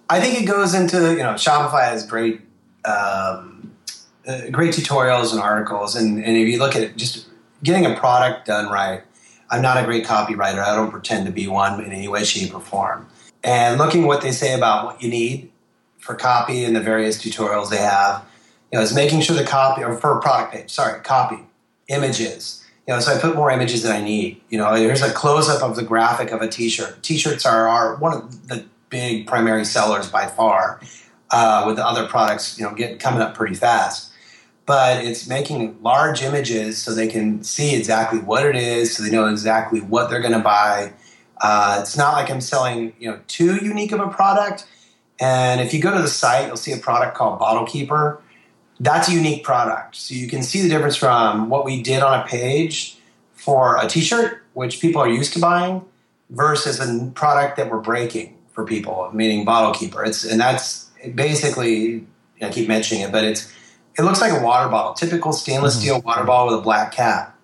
I 0.09 0.19
think 0.19 0.41
it 0.41 0.45
goes 0.45 0.73
into 0.73 1.11
you 1.11 1.19
know 1.19 1.35
Shopify 1.35 1.83
has 1.83 2.07
great. 2.07 2.41
Um, 2.85 3.75
uh, 4.27 4.49
great 4.51 4.73
tutorials 4.73 5.31
and 5.31 5.41
articles. 5.41 5.95
And, 5.95 6.23
and 6.23 6.37
if 6.37 6.47
you 6.47 6.59
look 6.59 6.75
at 6.75 6.83
it, 6.83 6.97
just 6.97 7.27
getting 7.63 7.85
a 7.85 7.95
product 7.95 8.45
done 8.45 8.71
right, 8.71 9.03
I'm 9.49 9.61
not 9.61 9.81
a 9.81 9.85
great 9.85 10.05
copywriter. 10.05 10.59
I 10.59 10.75
don't 10.75 10.91
pretend 10.91 11.25
to 11.25 11.31
be 11.31 11.47
one 11.47 11.83
in 11.83 11.91
any 11.91 12.07
way, 12.07 12.23
shape, 12.23 12.53
or 12.53 12.61
form. 12.61 13.07
And 13.43 13.77
looking 13.77 14.05
what 14.05 14.21
they 14.21 14.31
say 14.31 14.53
about 14.53 14.85
what 14.85 15.01
you 15.01 15.09
need 15.09 15.51
for 15.97 16.15
copy 16.15 16.63
and 16.63 16.75
the 16.75 16.81
various 16.81 17.17
tutorials 17.17 17.69
they 17.69 17.77
have, 17.77 18.25
you 18.71 18.77
know, 18.77 18.83
is 18.83 18.93
making 18.93 19.21
sure 19.21 19.35
the 19.35 19.45
copy, 19.45 19.83
or 19.83 19.97
for 19.97 20.17
a 20.17 20.21
product 20.21 20.53
page, 20.53 20.69
sorry, 20.69 20.99
copy, 21.01 21.39
images. 21.87 22.63
You 22.87 22.93
know, 22.93 22.99
so 22.99 23.15
I 23.15 23.19
put 23.19 23.35
more 23.35 23.51
images 23.51 23.83
than 23.83 23.91
I 23.91 24.01
need. 24.01 24.41
You 24.49 24.57
know, 24.57 24.73
here's 24.73 25.01
a 25.01 25.11
close 25.11 25.49
up 25.49 25.63
of 25.63 25.75
the 25.75 25.83
graphic 25.83 26.31
of 26.31 26.41
a 26.41 26.47
T-shirt. 26.47 27.01
T-shirts 27.01 27.45
are, 27.45 27.67
are 27.67 27.95
one 27.95 28.13
of 28.13 28.47
the 28.47 28.65
big 28.89 29.27
primary 29.27 29.65
sellers 29.65 30.09
by 30.09 30.27
far, 30.27 30.79
uh, 31.31 31.63
with 31.65 31.75
the 31.75 31.85
other 31.85 32.07
products, 32.07 32.57
you 32.59 32.65
know, 32.65 32.73
get 32.73 32.99
coming 32.99 33.21
up 33.21 33.35
pretty 33.35 33.55
fast 33.55 34.08
but 34.69 35.03
it's 35.03 35.27
making 35.27 35.81
large 35.81 36.21
images 36.21 36.77
so 36.77 36.93
they 36.93 37.07
can 37.07 37.43
see 37.43 37.75
exactly 37.75 38.19
what 38.19 38.45
it 38.45 38.55
is, 38.55 38.95
so 38.95 39.01
they 39.01 39.09
know 39.09 39.25
exactly 39.25 39.79
what 39.81 40.11
they're 40.11 40.21
going 40.21 40.31
to 40.31 40.37
buy. 40.37 40.93
Uh, 41.41 41.79
it's 41.81 41.97
not 41.97 42.13
like 42.13 42.29
I'm 42.29 42.39
selling, 42.39 42.93
you 42.99 43.09
know, 43.09 43.19
too 43.25 43.55
unique 43.55 43.91
of 43.93 43.99
a 43.99 44.09
product. 44.09 44.67
And 45.19 45.59
if 45.59 45.73
you 45.73 45.81
go 45.81 45.91
to 45.91 45.99
the 45.99 46.07
site, 46.07 46.45
you'll 46.45 46.55
see 46.55 46.71
a 46.71 46.77
product 46.77 47.17
called 47.17 47.39
Bottle 47.39 47.65
Keeper. 47.65 48.21
that's 48.79 49.09
a 49.09 49.11
unique 49.11 49.43
product. 49.43 49.95
So 49.95 50.13
you 50.13 50.27
can 50.27 50.43
see 50.43 50.61
the 50.61 50.69
difference 50.69 50.95
from 50.95 51.49
what 51.49 51.65
we 51.65 51.81
did 51.81 52.03
on 52.03 52.19
a 52.19 52.27
page 52.27 52.95
for 53.33 53.83
a 53.83 53.87
t-shirt, 53.87 54.43
which 54.53 54.81
people 54.81 55.01
are 55.01 55.09
used 55.09 55.33
to 55.33 55.39
buying, 55.39 55.83
versus 56.29 56.79
a 56.79 57.11
product 57.15 57.57
that 57.57 57.71
we're 57.71 57.79
breaking 57.79 58.37
for 58.51 58.65
people, 58.65 59.09
meaning 59.15 59.45
Bottle 59.45 59.73
Keeper. 59.73 60.05
It's 60.05 60.23
and 60.23 60.39
that's 60.39 60.91
basically 61.15 62.05
I 62.39 62.49
keep 62.49 62.67
mentioning 62.67 63.01
it, 63.01 63.11
but 63.11 63.23
it's 63.23 63.51
it 63.99 64.03
looks 64.03 64.21
like 64.21 64.31
a 64.31 64.41
water 64.41 64.69
bottle, 64.69 64.93
typical 64.93 65.33
stainless 65.33 65.75
mm-hmm. 65.75 65.81
steel 65.81 66.01
water 66.01 66.23
bottle 66.23 66.47
with 66.47 66.59
a 66.59 66.63
black 66.63 66.93
cap. 66.93 67.37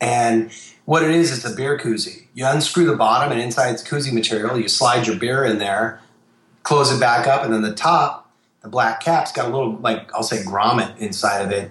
And 0.00 0.52
what 0.84 1.02
it 1.02 1.10
is, 1.10 1.32
it's 1.34 1.50
a 1.50 1.56
beer 1.56 1.78
koozie. 1.78 2.26
You 2.34 2.46
unscrew 2.46 2.84
the 2.84 2.96
bottom, 2.96 3.32
and 3.32 3.40
inside 3.40 3.70
it's 3.70 3.82
koozie 3.82 4.12
material. 4.12 4.60
You 4.60 4.68
slide 4.68 5.06
your 5.06 5.16
beer 5.16 5.44
in 5.44 5.58
there, 5.58 6.00
close 6.62 6.92
it 6.92 7.00
back 7.00 7.26
up, 7.26 7.42
and 7.42 7.54
then 7.54 7.62
the 7.62 7.74
top, 7.74 8.30
the 8.60 8.68
black 8.68 9.00
cap's 9.00 9.32
got 9.32 9.46
a 9.46 9.48
little, 9.48 9.72
like 9.78 10.12
I'll 10.14 10.22
say, 10.22 10.42
grommet 10.42 10.98
inside 10.98 11.40
of 11.40 11.50
it. 11.50 11.70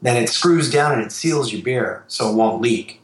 Then 0.00 0.22
it 0.22 0.30
screws 0.30 0.70
down 0.70 0.92
and 0.92 1.02
it 1.02 1.12
seals 1.12 1.52
your 1.52 1.62
beer 1.62 2.04
so 2.06 2.30
it 2.30 2.34
won't 2.34 2.62
leak. 2.62 3.02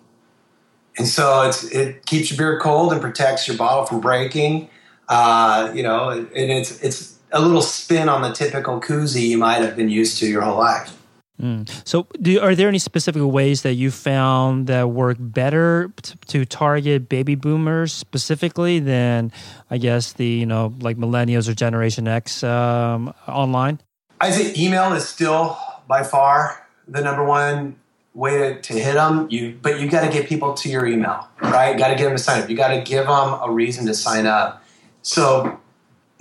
And 0.97 1.07
so 1.07 1.43
it's 1.43 1.65
it 1.65 2.07
keeps 2.07 2.31
your 2.31 2.39
beer 2.39 2.61
cold 2.61 2.93
and 2.93 3.01
protects 3.01 3.49
your 3.49 3.57
bottle 3.57 3.85
from 3.85 4.01
breaking. 4.01 4.69
Uh, 5.09 5.71
you 5.75 5.83
know, 5.83 6.11
and 6.11 6.31
it's 6.33 6.81
it's 6.83 7.12
a 7.33 7.41
little 7.41 7.63
spin 7.63 8.09
on 8.09 8.23
the 8.23 8.33
typical 8.33 8.81
koozie 8.81 9.29
you 9.29 9.39
might 9.39 9.63
have 9.63 9.77
been 9.77 9.89
used 9.89 10.19
to 10.19 10.27
your 10.27 10.43
whole 10.43 10.59
life. 10.59 10.97
Mm. 11.41 11.69
So, 11.89 12.07
do, 12.21 12.41
are 12.41 12.55
there 12.55 12.69
any 12.69 12.79
specific 12.79 13.23
ways 13.23 13.63
that 13.63 13.75
you 13.75 13.91
found 13.91 14.69
that 14.69 14.91
work 14.91 15.17
better 15.19 15.93
t- 16.01 16.15
to 16.29 16.45
target 16.45 17.09
baby 17.09 17.35
boomers 17.35 17.93
specifically 17.93 18.79
than, 18.79 19.33
I 19.71 19.79
guess, 19.79 20.13
the 20.13 20.27
you 20.27 20.47
know 20.47 20.75
like 20.81 20.99
millennials 20.99 21.49
or 21.49 21.55
Generation 21.55 22.07
X 22.07 22.45
um, 22.45 23.13
online? 23.27 23.81
I 24.21 24.31
think 24.31 24.57
email 24.57 24.93
is 24.93 25.09
still 25.09 25.59
by 25.89 26.05
far 26.05 26.65
the 26.87 27.01
number 27.01 27.25
one 27.25 27.77
way 28.15 28.39
to, 28.39 28.61
to 28.61 28.75
hit 28.75 28.95
them. 28.95 29.27
You, 29.31 29.59
but 29.61 29.81
you 29.81 29.89
got 29.89 30.03
to 30.03 30.13
get 30.13 30.29
people 30.29 30.55
to 30.55 30.69
your 30.69 30.87
email, 30.87 31.27
right? 31.41 31.77
Got 31.77 31.89
to 31.89 31.97
get 31.97 32.05
them 32.05 32.13
to 32.13 32.23
sign 32.23 32.43
up. 32.43 32.51
You 32.51 32.57
got 32.57 32.69
to 32.69 32.83
give 32.83 33.07
them 33.07 33.39
a 33.43 33.51
reason 33.51 33.87
to 33.87 33.95
sign 33.95 34.27
up. 34.27 34.63
So 35.03 35.59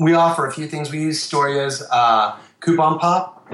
we 0.01 0.15
offer 0.15 0.47
a 0.47 0.51
few 0.51 0.67
things. 0.67 0.91
We 0.91 0.99
use 0.99 1.21
Storeya's 1.21 1.83
uh, 1.91 2.35
coupon 2.59 2.97
pop, 2.97 3.47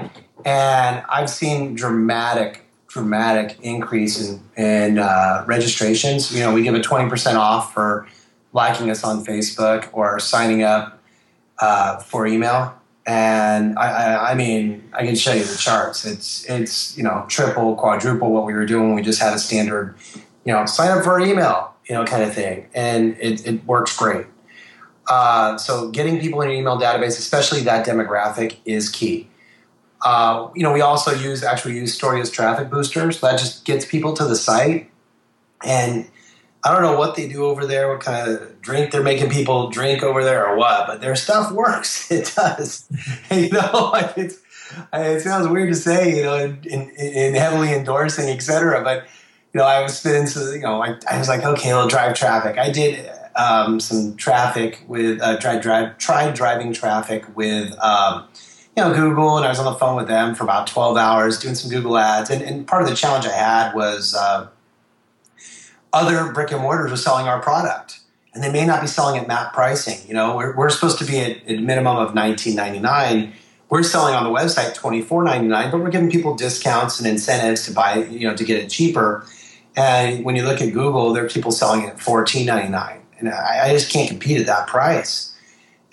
and 0.46 1.04
I've 1.08 1.28
seen 1.28 1.74
dramatic, 1.74 2.64
dramatic 2.86 3.58
increase 3.62 4.26
in, 4.26 4.40
in 4.56 4.98
uh, 4.98 5.44
registrations. 5.46 6.34
You 6.34 6.40
know, 6.40 6.54
we 6.54 6.62
give 6.62 6.74
a 6.74 6.80
twenty 6.80 7.08
percent 7.08 7.36
off 7.36 7.74
for 7.74 8.08
liking 8.54 8.90
us 8.90 9.04
on 9.04 9.24
Facebook 9.26 9.90
or 9.92 10.18
signing 10.18 10.62
up 10.62 10.98
uh, 11.58 11.98
for 11.98 12.26
email. 12.26 12.74
And 13.06 13.78
I, 13.78 13.88
I, 13.88 14.30
I, 14.30 14.34
mean, 14.34 14.90
I 14.92 15.04
can 15.04 15.16
show 15.16 15.32
you 15.32 15.44
the 15.44 15.56
charts. 15.56 16.06
It's 16.06 16.48
it's 16.48 16.96
you 16.96 17.04
know 17.04 17.26
triple, 17.28 17.76
quadruple 17.76 18.32
what 18.32 18.46
we 18.46 18.54
were 18.54 18.66
doing. 18.66 18.94
We 18.94 19.02
just 19.02 19.20
had 19.20 19.34
a 19.34 19.38
standard, 19.38 19.96
you 20.46 20.54
know, 20.54 20.64
sign 20.64 20.96
up 20.96 21.04
for 21.04 21.20
email, 21.20 21.74
you 21.88 21.94
know, 21.94 22.06
kind 22.06 22.22
of 22.22 22.32
thing, 22.32 22.68
and 22.72 23.18
it, 23.20 23.46
it 23.46 23.66
works 23.66 23.94
great. 23.94 24.26
Uh, 25.08 25.56
so 25.56 25.90
getting 25.90 26.20
people 26.20 26.40
in 26.42 26.50
your 26.50 26.58
email 26.58 26.78
database, 26.78 27.18
especially 27.18 27.62
that 27.62 27.86
demographic, 27.86 28.56
is 28.64 28.88
key. 28.88 29.28
Uh, 30.04 30.48
you 30.54 30.62
know, 30.62 30.72
we 30.72 30.80
also 30.80 31.12
use 31.12 31.42
actually 31.42 31.74
use 31.74 31.94
Storeya's 31.94 32.30
traffic 32.30 32.70
boosters. 32.70 33.20
That 33.20 33.38
just 33.38 33.64
gets 33.64 33.84
people 33.84 34.12
to 34.14 34.24
the 34.24 34.36
site, 34.36 34.90
and 35.64 36.08
I 36.62 36.72
don't 36.72 36.82
know 36.82 36.98
what 36.98 37.16
they 37.16 37.28
do 37.28 37.46
over 37.46 37.66
there, 37.66 37.88
what 37.88 38.00
kind 38.00 38.30
of 38.30 38.60
drink 38.60 38.92
they're 38.92 39.02
making 39.02 39.30
people 39.30 39.70
drink 39.70 40.02
over 40.02 40.22
there, 40.22 40.46
or 40.46 40.56
what. 40.56 40.86
But 40.86 41.00
their 41.00 41.16
stuff 41.16 41.50
works. 41.52 42.10
It 42.18 42.32
does. 42.34 42.86
you 43.30 43.50
know, 43.50 43.92
it's 44.16 44.40
it 44.92 45.22
sounds 45.22 45.48
weird 45.48 45.70
to 45.70 45.74
say, 45.74 46.16
you 46.16 46.22
know, 46.22 46.36
in, 46.36 46.58
in, 46.64 46.90
in 46.90 47.34
heavily 47.34 47.72
endorsing, 47.72 48.28
etc. 48.28 48.84
But 48.84 49.06
you 49.52 49.60
know, 49.60 49.66
I 49.66 49.82
was 49.82 49.98
spinning, 49.98 50.28
you 50.52 50.60
know, 50.60 50.82
I, 50.82 50.96
I 51.10 51.18
was 51.18 51.28
like, 51.28 51.42
okay, 51.42 51.72
I'll 51.72 51.88
drive 51.88 52.14
traffic. 52.14 52.58
I 52.58 52.70
did 52.70 53.10
um, 53.38 53.78
some 53.78 54.16
traffic 54.16 54.82
with 54.88 55.22
uh, 55.22 55.38
tried 55.38 55.62
drive 55.62 55.96
tried 55.96 56.34
driving 56.34 56.72
traffic 56.72 57.24
with 57.36 57.78
um, 57.78 58.28
you 58.76 58.82
know 58.82 58.92
Google, 58.92 59.36
and 59.36 59.46
I 59.46 59.48
was 59.48 59.60
on 59.60 59.72
the 59.72 59.78
phone 59.78 59.96
with 59.96 60.08
them 60.08 60.34
for 60.34 60.44
about 60.44 60.66
twelve 60.66 60.96
hours 60.96 61.38
doing 61.38 61.54
some 61.54 61.70
Google 61.70 61.96
ads. 61.96 62.30
And, 62.30 62.42
and 62.42 62.66
part 62.66 62.82
of 62.82 62.88
the 62.88 62.96
challenge 62.96 63.26
I 63.26 63.32
had 63.32 63.74
was 63.74 64.14
uh, 64.14 64.48
other 65.92 66.32
brick 66.32 66.50
and 66.50 66.60
mortars 66.60 66.90
were 66.90 66.96
selling 66.96 67.28
our 67.28 67.40
product, 67.40 68.00
and 68.34 68.42
they 68.42 68.50
may 68.50 68.66
not 68.66 68.80
be 68.80 68.88
selling 68.88 69.18
at 69.18 69.28
MAP 69.28 69.52
pricing. 69.52 70.06
You 70.06 70.14
know, 70.14 70.36
we're, 70.36 70.54
we're 70.56 70.70
supposed 70.70 70.98
to 70.98 71.04
be 71.04 71.20
at 71.20 71.38
a 71.46 71.58
minimum 71.60 71.96
of 71.96 72.14
nineteen 72.14 72.56
ninety 72.56 72.80
nine. 72.80 73.34
We're 73.70 73.84
selling 73.84 74.14
on 74.14 74.24
the 74.24 74.30
website 74.30 74.74
twenty 74.74 75.00
four 75.00 75.22
ninety 75.22 75.46
nine, 75.46 75.70
but 75.70 75.78
we're 75.78 75.90
giving 75.90 76.10
people 76.10 76.34
discounts 76.34 76.98
and 76.98 77.06
incentives 77.06 77.66
to 77.66 77.72
buy, 77.72 78.04
you 78.04 78.26
know, 78.28 78.34
to 78.34 78.44
get 78.44 78.58
it 78.60 78.68
cheaper. 78.68 79.24
And 79.76 80.24
when 80.24 80.34
you 80.34 80.42
look 80.42 80.60
at 80.60 80.72
Google, 80.72 81.12
there 81.12 81.24
are 81.24 81.28
people 81.28 81.52
selling 81.52 81.84
it 81.84 82.00
fourteen 82.00 82.46
ninety 82.46 82.68
nine 82.68 82.97
and 83.18 83.28
I, 83.28 83.68
I, 83.68 83.72
just 83.72 83.90
can't 83.90 84.08
compete 84.08 84.40
at 84.40 84.46
that 84.46 84.66
price. 84.66 85.34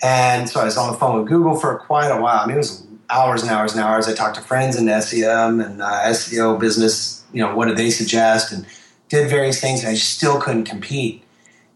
And 0.02 0.48
so 0.48 0.60
I 0.60 0.64
was 0.64 0.76
on 0.76 0.92
the 0.92 0.98
phone 0.98 1.18
with 1.18 1.28
Google 1.28 1.56
for 1.56 1.76
quite 1.78 2.08
a 2.08 2.20
while. 2.20 2.40
I 2.40 2.46
mean, 2.46 2.54
it 2.54 2.58
was 2.58 2.86
hours 3.10 3.42
and 3.42 3.50
hours 3.50 3.72
and 3.72 3.82
hours. 3.82 4.08
I 4.08 4.14
talked 4.14 4.36
to 4.36 4.42
friends 4.42 4.76
in 4.76 4.88
SEM 5.00 5.60
and 5.60 5.82
uh, 5.82 6.02
SEO 6.06 6.58
business. 6.58 7.24
You 7.32 7.42
know, 7.42 7.56
what 7.56 7.66
did 7.66 7.76
they 7.76 7.90
suggest? 7.90 8.52
And 8.52 8.66
did 9.08 9.28
various 9.28 9.60
things. 9.60 9.80
And 9.80 9.90
I 9.90 9.94
still 9.94 10.40
couldn't 10.40 10.64
compete. 10.64 11.24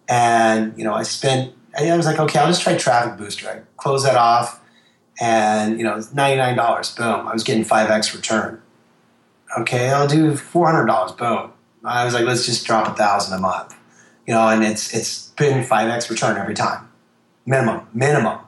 And 0.08 0.76
you 0.76 0.84
know, 0.84 0.94
I 0.94 1.02
spent. 1.02 1.54
I 1.78 1.96
was 1.96 2.04
like, 2.04 2.18
okay, 2.18 2.38
I'll 2.40 2.48
just 2.48 2.62
try 2.62 2.76
Traffic 2.76 3.16
Booster. 3.16 3.48
I 3.48 3.60
closed 3.76 4.04
that 4.04 4.16
off, 4.16 4.60
and 5.20 5.78
you 5.78 5.84
know, 5.84 6.02
ninety 6.12 6.36
nine 6.36 6.56
dollars. 6.56 6.92
Boom, 6.92 7.28
I 7.28 7.32
was 7.32 7.44
getting 7.44 7.62
five 7.62 7.90
x 7.90 8.12
return. 8.12 8.60
Okay, 9.56 9.90
I'll 9.90 10.08
do 10.08 10.36
four 10.36 10.66
hundred 10.66 10.86
dollars. 10.86 11.12
Boom. 11.12 11.52
I 11.84 12.04
was 12.04 12.12
like, 12.12 12.24
let's 12.24 12.44
just 12.44 12.66
drop 12.66 12.88
a 12.88 12.94
thousand 12.94 13.38
a 13.38 13.40
month 13.40 13.76
you 14.30 14.36
know, 14.36 14.48
and 14.48 14.62
it's 14.62 14.94
it's 14.94 15.29
been 15.40 15.64
five 15.64 15.88
x 15.88 16.08
return 16.08 16.36
every 16.36 16.54
time, 16.54 16.88
minimum, 17.44 17.88
minimum, 17.92 18.38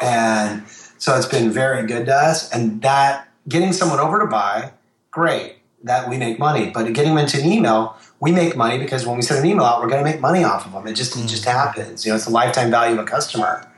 and 0.00 0.66
so 0.98 1.16
it's 1.16 1.26
been 1.26 1.50
very 1.50 1.86
good 1.86 2.06
to 2.06 2.14
us. 2.14 2.50
And 2.50 2.82
that 2.82 3.28
getting 3.48 3.72
someone 3.72 4.00
over 4.00 4.18
to 4.18 4.26
buy, 4.26 4.72
great, 5.12 5.58
that 5.84 6.08
we 6.08 6.16
make 6.16 6.40
money. 6.40 6.70
But 6.70 6.92
getting 6.92 7.14
them 7.14 7.18
into 7.18 7.38
an 7.40 7.46
email, 7.46 7.96
we 8.18 8.32
make 8.32 8.56
money 8.56 8.78
because 8.78 9.06
when 9.06 9.14
we 9.16 9.22
send 9.22 9.44
an 9.44 9.50
email 9.50 9.64
out, 9.64 9.80
we're 9.80 9.88
going 9.88 10.04
to 10.04 10.10
make 10.10 10.20
money 10.20 10.42
off 10.42 10.66
of 10.66 10.72
them. 10.72 10.86
It 10.88 10.94
just 10.94 11.16
it 11.16 11.28
just 11.28 11.44
mm. 11.44 11.52
happens. 11.52 12.04
You 12.04 12.10
know, 12.10 12.16
it's 12.16 12.24
the 12.24 12.32
lifetime 12.32 12.70
value 12.72 12.98
of 12.98 13.06
a 13.06 13.08
customer. 13.08 13.68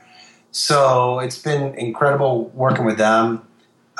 So 0.51 1.19
it's 1.19 1.37
been 1.37 1.75
incredible 1.75 2.45
working 2.55 2.85
with 2.85 2.97
them. 2.97 3.45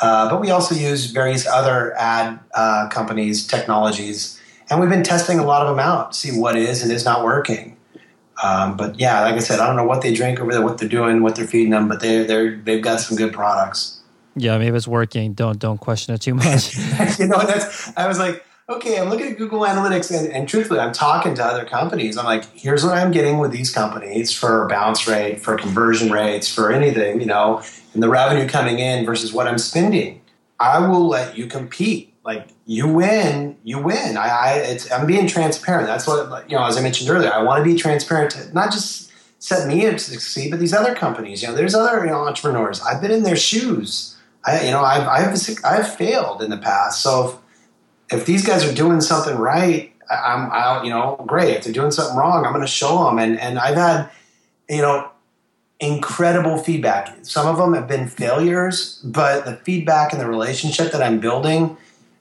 Uh, 0.01 0.29
but 0.29 0.41
we 0.41 0.49
also 0.49 0.73
use 0.73 1.05
various 1.07 1.45
other 1.45 1.93
ad 1.97 2.39
uh, 2.53 2.87
companies, 2.89 3.45
technologies 3.45 4.39
and 4.69 4.79
we've 4.79 4.89
been 4.89 5.03
testing 5.03 5.39
a 5.39 5.45
lot 5.45 5.61
of 5.61 5.67
them 5.67 5.79
out, 5.79 6.13
to 6.13 6.17
see 6.17 6.37
what 6.37 6.57
is 6.57 6.81
and 6.81 6.91
is 6.91 7.05
not 7.05 7.23
working. 7.23 7.74
Um, 8.43 8.75
but 8.75 8.99
yeah, 8.99 9.21
like 9.21 9.35
I 9.35 9.39
said, 9.39 9.59
I 9.59 9.67
don't 9.67 9.75
know 9.75 9.85
what 9.85 10.01
they 10.01 10.13
drink 10.13 10.39
over 10.39 10.51
there, 10.51 10.61
what 10.61 10.77
they're 10.77 10.89
doing, 10.89 11.21
what 11.23 11.35
they're 11.35 11.47
feeding 11.47 11.71
them, 11.71 11.87
but 11.87 12.01
they 12.01 12.23
they're 12.23 12.57
they've 12.57 12.81
got 12.81 12.99
some 12.99 13.17
good 13.17 13.33
products. 13.33 14.01
Yeah, 14.35 14.57
maybe 14.57 14.75
it's 14.75 14.87
working. 14.87 15.33
Don't 15.33 15.57
don't 15.57 15.79
question 15.79 16.13
it 16.13 16.21
too 16.21 16.35
much. 16.35 16.75
you 17.19 17.27
know, 17.27 17.39
that's 17.45 17.95
I 17.97 18.07
was 18.07 18.19
like, 18.19 18.45
okay, 18.67 18.99
I'm 18.99 19.09
looking 19.09 19.27
at 19.31 19.37
Google 19.37 19.61
Analytics, 19.61 20.17
and, 20.17 20.31
and 20.33 20.49
truthfully, 20.49 20.79
I'm 20.79 20.91
talking 20.91 21.35
to 21.35 21.45
other 21.45 21.65
companies. 21.65 22.17
I'm 22.17 22.25
like, 22.25 22.45
here's 22.53 22.83
what 22.83 22.97
I'm 22.97 23.11
getting 23.11 23.37
with 23.37 23.51
these 23.51 23.71
companies 23.71 24.33
for 24.33 24.67
bounce 24.67 25.07
rate, 25.07 25.39
for 25.39 25.55
conversion 25.55 26.11
rates, 26.11 26.53
for 26.53 26.71
anything, 26.71 27.21
you 27.21 27.27
know, 27.27 27.61
and 27.93 28.03
the 28.03 28.09
revenue 28.09 28.47
coming 28.47 28.79
in 28.79 29.05
versus 29.05 29.31
what 29.31 29.47
I'm 29.47 29.57
spending. 29.57 30.21
I 30.59 30.85
will 30.85 31.07
let 31.07 31.37
you 31.37 31.47
compete 31.47 32.13
like 32.23 32.49
you 32.65 32.87
win, 32.87 33.57
you 33.63 33.79
win. 33.79 34.17
I, 34.17 34.27
I 34.27 34.53
it's, 34.57 34.91
I'm 34.91 35.05
being 35.05 35.27
transparent. 35.27 35.87
That's 35.87 36.07
what 36.07 36.49
you 36.49 36.57
know. 36.57 36.65
As 36.65 36.77
I 36.77 36.81
mentioned 36.81 37.09
earlier, 37.09 37.31
I 37.31 37.43
want 37.43 37.63
to 37.63 37.71
be 37.71 37.77
transparent 37.77 38.31
to 38.31 38.53
not 38.53 38.71
just 38.71 39.11
set 39.37 39.67
me 39.67 39.85
up 39.85 39.93
to 39.93 39.99
succeed, 39.99 40.49
but 40.49 40.59
these 40.59 40.73
other 40.73 40.95
companies. 40.95 41.43
You 41.43 41.49
know, 41.49 41.55
there's 41.55 41.75
other 41.75 42.03
you 42.03 42.11
know, 42.11 42.25
entrepreneurs. 42.25 42.81
I've 42.81 43.01
been 43.01 43.11
in 43.11 43.23
their 43.23 43.35
shoes. 43.35 44.17
I 44.43 44.65
you 44.65 44.71
know 44.71 44.81
I've 44.81 45.07
I've 45.07 45.37
I've 45.63 45.95
failed 45.95 46.41
in 46.41 46.49
the 46.49 46.57
past. 46.57 47.01
So 47.01 47.39
if, 48.09 48.19
if 48.19 48.25
these 48.25 48.45
guys 48.45 48.65
are 48.65 48.73
doing 48.73 48.99
something 48.99 49.37
right, 49.37 49.93
I'm 50.09 50.49
I'll, 50.51 50.83
you 50.83 50.89
know 50.89 51.23
great. 51.27 51.57
If 51.57 51.65
they're 51.65 51.73
doing 51.73 51.91
something 51.91 52.17
wrong, 52.17 52.45
I'm 52.45 52.51
going 52.51 52.65
to 52.65 52.71
show 52.71 53.05
them. 53.05 53.19
And 53.19 53.39
and 53.39 53.59
I've 53.59 53.75
had 53.75 54.09
you 54.67 54.81
know 54.81 55.11
incredible 55.79 56.57
feedback. 56.57 57.15
Some 57.23 57.45
of 57.45 57.57
them 57.57 57.73
have 57.73 57.87
been 57.87 58.07
failures, 58.07 58.99
but 59.03 59.45
the 59.45 59.57
feedback 59.57 60.13
and 60.13 60.21
the 60.21 60.27
relationship 60.27 60.91
that 60.93 61.03
I'm 61.03 61.19
building 61.19 61.77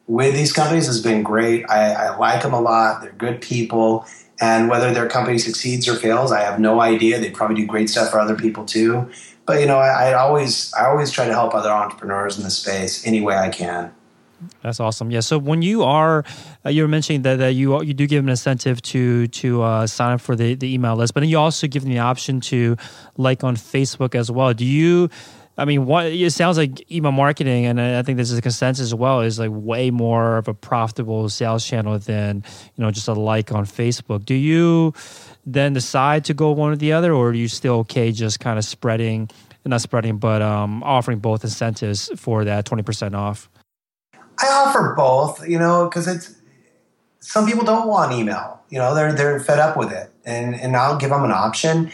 with 0.07 0.34
these 0.34 0.52
companies 0.52 0.86
has 0.86 1.00
been 1.00 1.22
great. 1.22 1.68
I, 1.68 1.92
I, 1.92 2.16
like 2.16 2.42
them 2.42 2.52
a 2.52 2.61
lot. 2.61 3.02
They're 3.02 3.12
good 3.12 3.40
people. 3.40 4.07
And 4.40 4.68
whether 4.68 4.92
their 4.92 5.09
company 5.09 5.38
succeeds 5.38 5.88
or 5.88 5.94
fails, 5.94 6.32
I 6.32 6.40
have 6.40 6.59
no 6.59 6.80
idea. 6.80 7.20
They 7.20 7.30
probably 7.30 7.57
do 7.57 7.66
great 7.66 7.88
stuff 7.88 8.11
for 8.11 8.18
other 8.18 8.34
people 8.34 8.64
too. 8.64 9.09
But 9.46 9.61
you 9.61 9.66
know, 9.66 9.78
I, 9.78 10.11
I 10.11 10.14
always 10.14 10.72
I 10.74 10.86
always 10.86 11.11
try 11.11 11.26
to 11.26 11.32
help 11.32 11.55
other 11.55 11.70
entrepreneurs 11.70 12.36
in 12.36 12.44
the 12.44 12.50
space 12.50 13.07
any 13.07 13.20
way 13.20 13.36
I 13.36 13.50
can. 13.50 13.92
That's 14.62 14.80
awesome. 14.80 15.11
Yeah. 15.11 15.20
So 15.20 15.38
when 15.38 15.62
you 15.62 15.84
are, 15.84 16.24
uh, 16.64 16.70
you 16.70 16.82
were 16.82 16.88
mentioning 16.88 17.22
that, 17.22 17.36
that 17.36 17.55
you 17.55 17.80
you 17.82 17.94
do 17.94 18.07
give 18.07 18.24
an 18.24 18.30
incentive 18.30 18.82
to 18.82 19.26
to 19.28 19.62
uh, 19.62 19.86
sign 19.86 20.14
up 20.14 20.20
for 20.20 20.34
the, 20.34 20.55
the 20.55 20.72
email 20.72 20.96
list, 20.96 21.14
but 21.14 21.20
then 21.20 21.28
you 21.28 21.38
also 21.38 21.66
give 21.66 21.82
them 21.82 21.92
the 21.92 22.00
option 22.00 22.40
to 22.40 22.76
like 23.16 23.44
on 23.44 23.57
Facebook 23.57 24.14
as 24.14 24.30
well. 24.30 24.52
Do 24.55 24.64
you 24.64 25.11
I 25.57 25.64
mean, 25.64 25.86
what 25.86 26.07
it 26.07 26.32
sounds 26.32 26.57
like 26.57 26.90
email 26.90 27.12
marketing, 27.12 27.66
and 27.66 27.80
I 27.80 28.02
think 28.02 28.18
this 28.18 28.30
is 28.30 28.38
a 28.38 28.42
consensus 28.42 28.86
as 28.86 28.94
well, 28.94 29.20
is 29.20 29.38
like 29.38 29.50
way 29.52 29.90
more 29.90 30.36
of 30.36 30.48
a 30.48 30.55
profitable 30.55 31.28
sales 31.28 31.64
channel 31.64 31.98
than 31.98 32.42
you 32.74 32.82
know 32.82 32.90
just 32.90 33.07
a 33.07 33.12
like 33.12 33.52
on 33.52 33.64
Facebook. 33.64 34.24
Do 34.24 34.34
you 34.34 34.94
then 35.46 35.72
decide 35.72 36.24
to 36.24 36.34
go 36.34 36.50
one 36.50 36.72
or 36.72 36.76
the 36.76 36.92
other, 36.92 37.12
or 37.12 37.28
are 37.28 37.34
you 37.34 37.46
still 37.46 37.74
okay 37.80 38.11
just 38.11 38.40
kind 38.40 38.59
of 38.59 38.64
spreading, 38.64 39.30
not 39.64 39.80
spreading, 39.80 40.18
but 40.18 40.42
um, 40.42 40.82
offering 40.82 41.20
both 41.20 41.44
incentives 41.44 42.11
for 42.16 42.44
that 42.44 42.64
twenty 42.64 42.82
percent 42.82 43.14
off? 43.14 43.48
I 44.40 44.48
offer 44.48 44.94
both, 44.96 45.48
you 45.48 45.61
know, 45.61 45.84
because 45.84 46.09
it's 46.09 46.34
some 47.20 47.46
people 47.46 47.64
don't 47.64 47.86
want 47.86 48.12
email. 48.12 48.61
You 48.70 48.80
know, 48.80 48.92
they're 48.92 49.12
they're 49.12 49.38
fed 49.38 49.61
up 49.61 49.76
with 49.76 49.92
it, 49.92 50.11
and 50.24 50.57
and 50.57 50.76
I'll 50.76 50.96
give 50.98 51.11
them 51.11 51.22
an 51.22 51.30
option. 51.30 51.92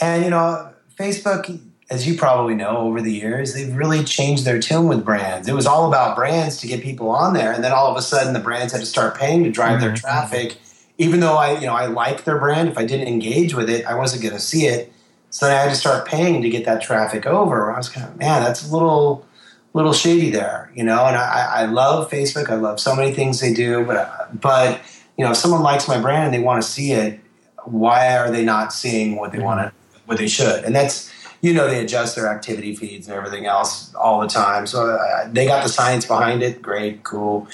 And 0.00 0.22
you 0.22 0.30
know, 0.30 0.72
Facebook 0.96 1.60
as 1.90 2.06
you 2.06 2.16
probably 2.16 2.54
know 2.54 2.76
over 2.78 3.02
the 3.02 3.12
years, 3.12 3.52
they've 3.52 3.74
really 3.74 4.04
changed 4.04 4.44
their 4.44 4.60
tune 4.60 4.86
with 4.86 5.04
brands. 5.04 5.48
It 5.48 5.54
was 5.54 5.66
all 5.66 5.88
about 5.88 6.16
brands 6.16 6.56
to 6.58 6.68
get 6.68 6.82
people 6.82 7.10
on 7.10 7.34
there, 7.34 7.52
and 7.52 7.64
then 7.64 7.72
all 7.72 7.90
of 7.90 7.96
a 7.96 8.02
sudden 8.02 8.32
the 8.32 8.38
brands 8.38 8.72
had 8.72 8.80
to 8.80 8.86
start 8.86 9.18
paying 9.18 9.42
to 9.42 9.50
drive 9.50 9.78
mm-hmm. 9.78 9.86
their 9.86 9.96
traffic. 9.96 10.56
Even 10.98 11.20
though 11.20 11.34
I, 11.34 11.58
you 11.58 11.66
know, 11.66 11.74
I 11.74 11.86
like 11.86 12.24
their 12.24 12.38
brand, 12.38 12.68
if 12.68 12.78
I 12.78 12.84
didn't 12.84 13.08
engage 13.08 13.54
with 13.54 13.68
it, 13.68 13.84
I 13.86 13.94
wasn't 13.94 14.22
going 14.22 14.34
to 14.34 14.40
see 14.40 14.66
it. 14.66 14.92
So 15.30 15.46
then 15.46 15.56
I 15.56 15.62
had 15.62 15.70
to 15.70 15.76
start 15.76 16.06
paying 16.06 16.42
to 16.42 16.50
get 16.50 16.64
that 16.66 16.82
traffic 16.82 17.26
over. 17.26 17.72
I 17.72 17.76
was 17.76 17.88
kind 17.88 18.06
of, 18.06 18.16
man, 18.18 18.42
that's 18.42 18.68
a 18.68 18.72
little, 18.72 19.26
little 19.72 19.92
shady 19.92 20.30
there, 20.30 20.70
you 20.74 20.84
know. 20.84 21.06
And 21.06 21.16
I, 21.16 21.62
I 21.62 21.64
love 21.66 22.10
Facebook. 22.10 22.50
I 22.50 22.56
love 22.56 22.78
so 22.78 22.94
many 22.94 23.12
things 23.12 23.40
they 23.40 23.54
do, 23.54 23.84
but, 23.84 24.40
but 24.40 24.80
you 25.16 25.24
know, 25.24 25.30
if 25.30 25.36
someone 25.38 25.62
likes 25.62 25.88
my 25.88 25.98
brand 26.00 26.26
and 26.26 26.34
they 26.34 26.44
want 26.44 26.62
to 26.62 26.68
see 26.68 26.92
it, 26.92 27.18
why 27.64 28.16
are 28.16 28.30
they 28.30 28.44
not 28.44 28.72
seeing 28.72 29.16
what 29.16 29.32
they 29.32 29.38
mm-hmm. 29.38 29.46
want 29.46 29.60
to, 29.60 29.98
what 30.06 30.18
they 30.18 30.28
should? 30.28 30.64
And 30.64 30.74
that's 30.74 31.10
you 31.40 31.54
know 31.54 31.68
they 31.68 31.82
adjust 31.82 32.16
their 32.16 32.28
activity 32.28 32.74
feeds 32.74 33.08
and 33.08 33.16
everything 33.16 33.46
else 33.46 33.94
all 33.94 34.20
the 34.20 34.28
time. 34.28 34.66
So 34.66 34.90
uh, 34.90 35.28
they 35.32 35.46
got 35.46 35.62
the 35.62 35.68
science 35.68 36.06
behind 36.06 36.42
it. 36.42 36.60
Great, 36.60 37.02
cool. 37.02 37.48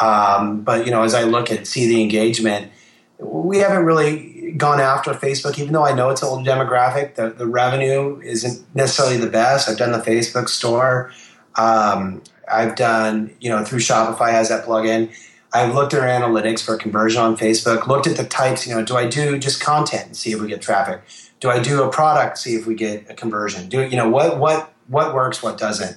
Um, 0.00 0.62
but 0.62 0.86
you 0.86 0.90
know, 0.90 1.02
as 1.02 1.14
I 1.14 1.24
look 1.24 1.50
at 1.50 1.66
see 1.66 1.86
the 1.86 2.02
engagement, 2.02 2.70
we 3.18 3.58
haven't 3.58 3.84
really 3.84 4.52
gone 4.56 4.80
after 4.80 5.12
Facebook, 5.12 5.58
even 5.58 5.72
though 5.72 5.84
I 5.84 5.94
know 5.94 6.10
it's 6.10 6.22
an 6.22 6.28
older 6.28 6.50
demographic. 6.50 7.14
The, 7.14 7.30
the 7.30 7.46
revenue 7.46 8.20
isn't 8.20 8.64
necessarily 8.74 9.16
the 9.16 9.30
best. 9.30 9.68
I've 9.68 9.78
done 9.78 9.92
the 9.92 9.98
Facebook 9.98 10.48
store. 10.48 11.12
Um, 11.56 12.22
I've 12.50 12.74
done, 12.76 13.34
you 13.40 13.50
know, 13.50 13.64
through 13.64 13.78
Shopify 13.78 14.30
has 14.30 14.48
that 14.48 14.64
plugin. 14.64 15.10
I've 15.52 15.74
looked 15.74 15.94
at 15.94 16.00
our 16.00 16.06
analytics 16.06 16.64
for 16.64 16.76
conversion 16.76 17.20
on 17.20 17.36
Facebook, 17.36 17.86
looked 17.86 18.06
at 18.06 18.16
the 18.16 18.24
types, 18.24 18.66
you 18.66 18.74
know, 18.74 18.84
do 18.84 18.96
I 18.96 19.08
do 19.08 19.38
just 19.38 19.60
content 19.60 20.06
and 20.06 20.16
see 20.16 20.32
if 20.32 20.40
we 20.40 20.48
get 20.48 20.62
traffic? 20.62 21.02
Do 21.40 21.50
I 21.50 21.58
do 21.58 21.82
a 21.82 21.90
product, 21.90 22.38
see 22.38 22.54
if 22.54 22.66
we 22.66 22.74
get 22.74 23.10
a 23.10 23.14
conversion? 23.14 23.68
Do 23.68 23.82
you 23.82 23.96
know 23.96 24.08
what 24.08 24.38
what 24.38 24.72
what 24.88 25.14
works, 25.14 25.42
what 25.42 25.58
doesn't? 25.58 25.96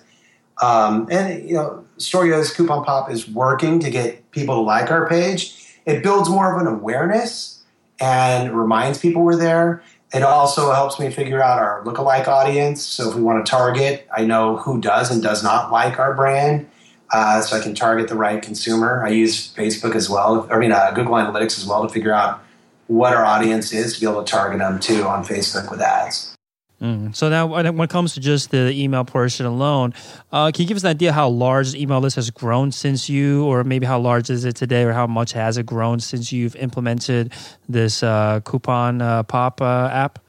Um, 0.61 1.07
and 1.11 1.47
you 1.47 1.55
know, 1.55 1.85
Storeya's 1.97 2.53
Coupon 2.53 2.83
Pop 2.85 3.11
is 3.11 3.29
working 3.29 3.79
to 3.81 3.89
get 3.89 4.31
people 4.31 4.55
to 4.55 4.61
like 4.61 4.89
our 4.89 5.07
page. 5.07 5.59
It 5.85 6.01
builds 6.01 6.29
more 6.29 6.55
of 6.55 6.61
an 6.61 6.67
awareness 6.67 7.63
and 7.99 8.57
reminds 8.57 8.99
people 8.99 9.23
we're 9.23 9.35
there. 9.35 9.83
It 10.13 10.21
also 10.21 10.71
helps 10.71 10.99
me 10.99 11.09
figure 11.09 11.41
out 11.41 11.59
our 11.59 11.83
lookalike 11.83 12.27
audience. 12.27 12.83
So 12.83 13.09
if 13.09 13.15
we 13.15 13.21
want 13.21 13.43
to 13.43 13.49
target, 13.49 14.07
I 14.15 14.25
know 14.25 14.57
who 14.57 14.79
does 14.79 15.11
and 15.11 15.23
does 15.23 15.43
not 15.43 15.71
like 15.71 15.97
our 15.99 16.13
brand, 16.13 16.69
uh, 17.11 17.41
so 17.41 17.57
I 17.57 17.61
can 17.61 17.73
target 17.73 18.07
the 18.07 18.15
right 18.15 18.41
consumer. 18.41 19.03
I 19.03 19.09
use 19.09 19.53
Facebook 19.53 19.95
as 19.95 20.09
well, 20.09 20.47
I 20.51 20.59
mean 20.59 20.71
uh, 20.71 20.91
Google 20.91 21.15
Analytics 21.15 21.57
as 21.57 21.65
well 21.65 21.85
to 21.85 21.91
figure 21.91 22.13
out 22.13 22.43
what 22.87 23.13
our 23.13 23.25
audience 23.25 23.71
is 23.73 23.95
to 23.95 24.01
be 24.01 24.09
able 24.09 24.23
to 24.23 24.31
target 24.31 24.59
them 24.59 24.79
too 24.79 25.03
on 25.03 25.23
Facebook 25.23 25.71
with 25.71 25.81
ads. 25.81 26.35
Mm. 26.83 27.15
So 27.15 27.29
now, 27.29 27.47
when 27.47 27.65
it 27.65 27.89
comes 27.89 28.13
to 28.15 28.19
just 28.19 28.51
the 28.51 28.69
email 28.71 29.05
portion 29.05 29.45
alone, 29.45 29.93
uh, 30.33 30.51
can 30.51 30.63
you 30.63 30.67
give 30.67 30.75
us 30.75 30.83
an 30.83 30.89
idea 30.89 31.13
how 31.13 31.29
large 31.29 31.71
the 31.71 31.81
email 31.81 31.99
list 31.99 32.17
has 32.17 32.29
grown 32.29 32.73
since 32.73 33.09
you, 33.09 33.45
or 33.45 33.63
maybe 33.63 33.85
how 33.85 33.99
large 33.99 34.29
is 34.29 34.43
it 34.43 34.57
today, 34.57 34.83
or 34.83 34.91
how 34.91 35.07
much 35.07 35.31
has 35.31 35.57
it 35.57 35.65
grown 35.65 36.01
since 36.01 36.33
you've 36.33 36.57
implemented 36.57 37.31
this 37.69 38.03
uh, 38.03 38.41
coupon 38.41 39.01
uh, 39.01 39.23
pop 39.23 39.61
uh, 39.61 39.89
app? 39.93 40.19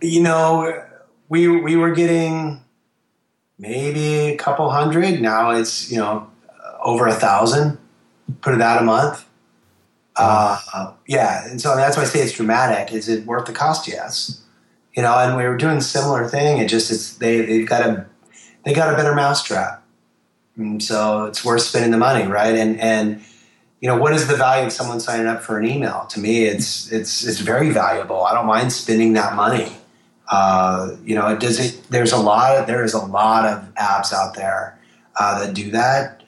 You 0.00 0.22
know, 0.22 0.80
we 1.28 1.48
we 1.48 1.74
were 1.74 1.90
getting 1.90 2.62
maybe 3.58 4.28
a 4.28 4.36
couple 4.36 4.70
hundred. 4.70 5.20
Now 5.20 5.50
it's 5.50 5.90
you 5.90 5.98
know 5.98 6.30
over 6.84 7.08
a 7.08 7.14
thousand. 7.14 7.78
Put 8.42 8.54
it 8.54 8.60
out 8.60 8.80
a 8.80 8.84
month. 8.84 9.25
Uh, 10.16 10.92
yeah, 11.06 11.46
and 11.48 11.60
so 11.60 11.76
that's 11.76 11.96
why 11.96 12.04
I 12.04 12.06
say 12.06 12.20
it's 12.20 12.32
dramatic. 12.32 12.92
Is 12.92 13.08
it 13.08 13.26
worth 13.26 13.46
the 13.46 13.52
cost? 13.52 13.86
Yes. 13.86 14.42
You 14.94 15.02
know, 15.02 15.14
and 15.18 15.36
we 15.36 15.44
were 15.44 15.56
doing 15.56 15.80
similar 15.80 16.26
thing. 16.26 16.58
It 16.58 16.68
just 16.68 16.90
it's 16.90 17.14
they 17.16 17.44
they've 17.44 17.68
got 17.68 17.86
a 17.86 18.06
they 18.64 18.72
got 18.72 18.92
a 18.92 18.96
better 18.96 19.14
mousetrap, 19.14 19.82
so 20.78 21.24
it's 21.24 21.44
worth 21.44 21.60
spending 21.62 21.90
the 21.90 21.98
money, 21.98 22.26
right? 22.26 22.54
And 22.54 22.80
and 22.80 23.22
you 23.80 23.88
know 23.88 23.98
what 23.98 24.14
is 24.14 24.26
the 24.26 24.36
value 24.36 24.66
of 24.66 24.72
someone 24.72 25.00
signing 25.00 25.26
up 25.26 25.42
for 25.42 25.58
an 25.58 25.66
email? 25.66 26.06
To 26.10 26.20
me, 26.20 26.44
it's 26.44 26.90
it's 26.90 27.26
it's 27.26 27.40
very 27.40 27.68
valuable. 27.68 28.24
I 28.24 28.32
don't 28.32 28.46
mind 28.46 28.72
spending 28.72 29.12
that 29.14 29.34
money. 29.34 29.70
Uh, 30.28 30.96
you 31.04 31.14
know, 31.14 31.28
it 31.28 31.40
does 31.40 31.60
it. 31.60 31.78
There's 31.90 32.12
a 32.12 32.16
lot 32.16 32.56
of 32.56 32.66
there 32.66 32.82
is 32.82 32.94
a 32.94 33.04
lot 33.04 33.44
of 33.44 33.74
apps 33.74 34.14
out 34.14 34.34
there 34.34 34.78
uh, 35.20 35.44
that 35.44 35.54
do 35.54 35.70
that 35.72 36.22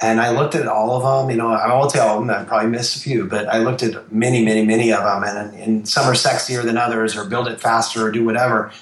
and 0.00 0.20
I 0.20 0.30
looked 0.30 0.54
at 0.54 0.66
all 0.66 0.96
of 0.96 1.02
them. 1.02 1.30
You 1.30 1.36
know, 1.36 1.50
I 1.50 1.72
won't 1.74 1.90
tell 1.90 2.18
them. 2.18 2.30
I 2.30 2.44
probably 2.44 2.70
missed 2.70 2.96
a 2.96 3.00
few, 3.00 3.26
but 3.26 3.48
I 3.48 3.58
looked 3.58 3.82
at 3.82 4.10
many, 4.10 4.44
many, 4.44 4.64
many 4.64 4.92
of 4.92 5.04
them, 5.04 5.22
and, 5.24 5.54
and 5.54 5.88
some 5.88 6.06
are 6.06 6.14
sexier 6.14 6.64
than 6.64 6.78
others, 6.78 7.16
or 7.16 7.24
build 7.26 7.48
it 7.48 7.60
faster, 7.60 8.06
or 8.06 8.10
do 8.10 8.24
whatever. 8.24 8.72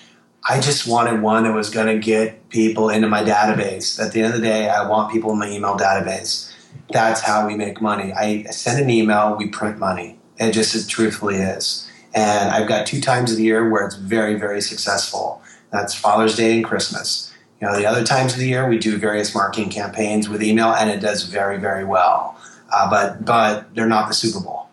I 0.49 0.61
just 0.61 0.87
wanted 0.87 1.21
one 1.21 1.43
that 1.45 1.53
was 1.53 1.71
going 1.71 1.89
to 1.89 1.99
get 1.99 2.49
people 2.49 2.89
into 2.89 3.09
my 3.09 3.23
database. 3.23 4.01
At 4.01 4.12
the 4.12 4.23
end 4.23 4.35
of 4.35 4.41
the 4.41 4.47
day, 4.47 4.69
I 4.69 4.89
want 4.89 5.12
people 5.12 5.33
in 5.33 5.39
my 5.39 5.51
email 5.51 5.77
database. 5.77 6.53
That's 6.91 7.21
how 7.21 7.47
we 7.47 7.55
make 7.57 7.83
money. 7.83 8.12
I 8.12 8.45
send 8.45 8.81
an 8.83 8.89
email, 8.89 9.37
we 9.37 9.49
print 9.49 9.79
money. 9.79 10.19
It 10.39 10.53
just 10.53 10.75
it 10.75 10.89
truthfully 10.89 11.37
is. 11.37 11.91
And 12.14 12.51
I've 12.51 12.69
got 12.69 12.87
two 12.87 13.01
times 13.01 13.31
of 13.33 13.37
the 13.37 13.43
year 13.43 13.69
where 13.69 13.85
it's 13.85 13.97
very, 13.97 14.37
very 14.39 14.62
successful. 14.62 15.43
That's 15.71 15.93
Father's 15.95 16.37
Day 16.37 16.57
and 16.57 16.64
Christmas 16.64 17.28
you 17.61 17.67
know, 17.67 17.77
the 17.77 17.87
other 17.87 18.05
times 18.05 18.35
of 18.35 18.39
the 18.39 18.47
year 18.47 18.69
we 18.69 18.79
do 18.79 18.97
various 18.99 19.35
marketing 19.35 19.71
campaigns 19.71 20.29
with 20.29 20.43
email, 20.43 20.73
and 20.73 20.91
it 20.91 21.01
does 21.01 21.25
very, 21.25 21.59
very 21.59 21.85
well. 21.85 22.37
Uh, 22.71 22.89
but 22.89 23.25
but 23.25 23.75
they're 23.75 23.89
not 23.89 24.09
the 24.09 24.15
Super 24.15 24.41
Bowl. 24.41 24.69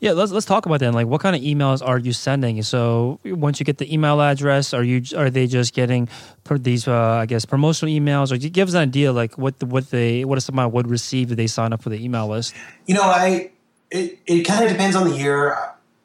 Yeah, 0.00 0.12
let's 0.12 0.32
let's 0.32 0.46
talk 0.46 0.66
about 0.66 0.80
that. 0.80 0.92
Like, 0.94 1.06
what 1.06 1.20
kind 1.20 1.36
of 1.36 1.42
emails 1.42 1.86
are 1.86 1.96
you 1.98 2.12
sending? 2.12 2.60
So, 2.62 3.20
once 3.24 3.60
you 3.60 3.64
get 3.64 3.78
the 3.78 3.92
email 3.92 4.20
address, 4.20 4.74
are 4.74 4.82
you 4.82 5.02
are 5.16 5.30
they 5.30 5.46
just 5.46 5.74
getting 5.74 6.08
these, 6.50 6.88
uh, 6.88 7.20
I 7.22 7.26
guess, 7.26 7.44
promotional 7.44 7.94
emails, 7.94 8.32
or 8.32 8.36
give 8.36 8.66
us 8.66 8.74
an 8.74 8.80
idea 8.80 9.12
like 9.12 9.38
what 9.38 9.60
the, 9.60 9.66
what 9.66 9.90
they 9.90 10.24
what 10.24 10.42
someone 10.42 10.72
would 10.72 10.88
receive 10.88 11.30
if 11.30 11.36
they 11.36 11.46
sign 11.46 11.72
up 11.72 11.82
for 11.82 11.90
the 11.90 12.02
email 12.02 12.26
list? 12.26 12.52
You 12.86 12.96
know, 12.96 13.02
I 13.02 13.52
it, 13.92 14.18
it 14.26 14.42
kind 14.42 14.64
of 14.64 14.70
depends 14.70 14.96
on 14.96 15.08
the 15.08 15.16
year. 15.16 15.56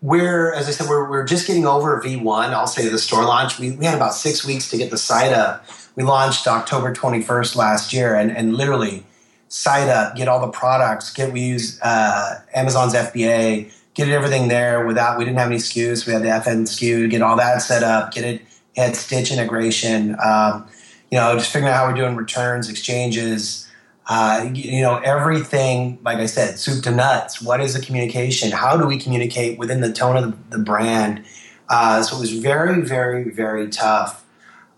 We're 0.04 0.54
as 0.54 0.68
I 0.68 0.72
said, 0.72 0.88
we're 0.88 1.10
we're 1.10 1.26
just 1.26 1.48
getting 1.48 1.66
over 1.66 2.00
V 2.00 2.18
one. 2.18 2.54
I'll 2.54 2.68
say 2.68 2.88
the 2.88 3.00
store 3.00 3.26
launch. 3.26 3.58
We 3.58 3.72
we 3.72 3.86
had 3.86 3.96
about 3.96 4.14
six 4.14 4.46
weeks 4.46 4.70
to 4.70 4.78
get 4.78 4.92
the 4.92 4.98
site 5.00 5.34
up 5.34 5.66
we 5.98 6.04
launched 6.04 6.48
October 6.48 6.94
21st 6.94 7.56
last 7.56 7.92
year, 7.92 8.16
and, 8.16 8.32
and 8.32 8.56
literally 8.56 9.04
site 9.50 9.90
up, 9.90 10.16
get 10.16 10.28
all 10.28 10.40
the 10.40 10.52
products, 10.52 11.12
get 11.12 11.34
we 11.34 11.42
use 11.42 11.82
uh, 11.82 12.40
Amazon's 12.54 12.94
FBA, 12.94 13.74
get 13.96 14.08
everything 14.08 14.48
there 14.48 14.86
without 14.86 15.18
we 15.18 15.26
didn't 15.26 15.40
have 15.40 15.48
any 15.48 15.58
SKUs. 15.58 16.06
We 16.06 16.14
had 16.14 16.22
the 16.22 16.28
FN 16.28 16.62
SKU, 16.62 17.10
get 17.10 17.24
all 17.24 17.36
that 17.38 17.64
set 17.64 17.84
up, 17.84 18.14
get 18.14 18.24
it 18.24 18.42
had 18.78 18.96
Stitch 18.96 19.32
integration. 19.32 20.16
Um, 20.24 20.68
you 21.10 21.18
know, 21.18 21.34
just 21.34 21.52
figuring 21.52 21.74
out 21.74 21.78
how 21.78 21.88
we're 21.88 21.96
doing 21.96 22.16
returns, 22.16 22.70
exchanges. 22.70 23.68
Uh, 24.08 24.50
you 24.54 24.82
know, 24.82 24.98
everything, 25.00 25.98
like 26.04 26.20
I 26.20 26.28
said, 26.28 26.60
soup 26.60 26.84
to 26.84 26.92
nuts. 26.92 27.42
What 27.42 27.60
is 27.60 27.74
the 27.74 27.82
communication? 27.84 28.52
How 28.52 28.78
do 28.78 28.86
we 28.86 29.00
communicate 29.00 29.58
within 29.58 29.82
the 29.82 29.92
tone 29.92 30.16
of 30.16 30.50
the, 30.52 30.60
brand? 30.60 31.26
Uh, 31.68 32.04
so 32.04 32.18
it 32.18 32.20
was 32.20 32.34
very, 32.34 32.82
very, 32.82 33.32
very 33.32 33.68
tough 33.68 34.24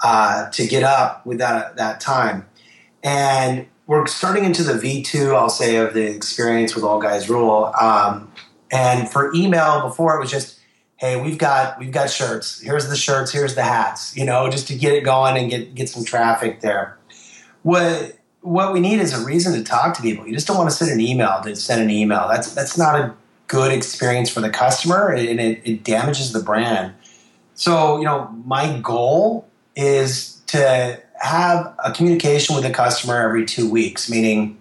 uh, 0.02 0.50
to 0.52 0.68
get 0.68 0.84
up 0.84 1.26
with 1.26 1.40
that 1.40 1.78
that 1.78 2.00
time. 2.00 2.46
And 3.04 3.68
we're 3.88 4.06
starting 4.06 4.46
into 4.46 4.62
the 4.62 4.74
V2, 4.74 5.34
I'll 5.34 5.50
say, 5.50 5.78
of 5.78 5.96
the 5.96 6.06
experience 6.06 6.76
with 6.76 6.84
Old 6.84 7.02
Guys 7.02 7.28
Rule. 7.28 7.74
Um, 7.82 8.32
and 8.72 9.10
for 9.10 9.34
email, 9.34 9.82
before 9.82 10.16
it 10.16 10.20
was 10.20 10.30
just, 10.30 10.60
hey, 10.98 11.20
we've 11.20 11.40
got 11.40 11.80
we've 11.80 11.92
got 11.92 12.10
shirts. 12.10 12.62
Here's 12.62 12.88
the 12.88 12.96
shirts. 12.96 13.32
Here's 13.32 13.56
the 13.56 13.64
hats. 13.64 14.16
You 14.16 14.26
know, 14.26 14.50
just 14.50 14.68
to 14.68 14.76
get 14.76 14.94
it 14.94 15.04
going 15.04 15.38
and 15.38 15.50
get 15.50 15.74
get 15.74 15.90
some 15.90 16.06
traffic 16.06 16.62
there. 16.62 16.98
What 17.64 18.18
what 18.42 18.74
we 18.74 18.80
need 18.80 19.00
is 19.00 19.20
a 19.20 19.26
reason 19.26 19.54
to 19.54 19.64
talk 19.64 19.96
to 19.96 20.02
people. 20.02 20.28
You 20.28 20.34
just 20.34 20.48
don't 20.48 20.58
want 20.58 20.70
to 20.70 20.76
send 20.76 20.92
an 20.92 21.00
email 21.00 21.42
to 21.44 21.56
send 21.56 21.82
an 21.82 21.90
email. 21.90 22.28
That's 22.30 22.54
that's 22.54 22.78
not 22.78 22.96
a 23.00 23.16
good 23.48 23.72
experience 23.72 24.30
for 24.30 24.42
the 24.42 24.52
customer, 24.52 25.10
and 25.10 25.40
it, 25.40 25.62
it 25.66 25.84
damages 25.84 26.32
the 26.32 26.44
brand. 26.44 26.94
So 27.56 27.98
you 27.98 28.06
know, 28.06 28.30
my 28.46 28.80
goal 28.80 29.49
is 29.76 30.42
to 30.48 31.00
have 31.22 31.76
a 31.84 31.92
communication 31.92 32.56
with 32.56 32.64
the 32.64 32.72
customer 32.72 33.16
every 33.22 33.46
two 33.46 33.70
weeks, 33.70 34.10
meaning 34.10 34.60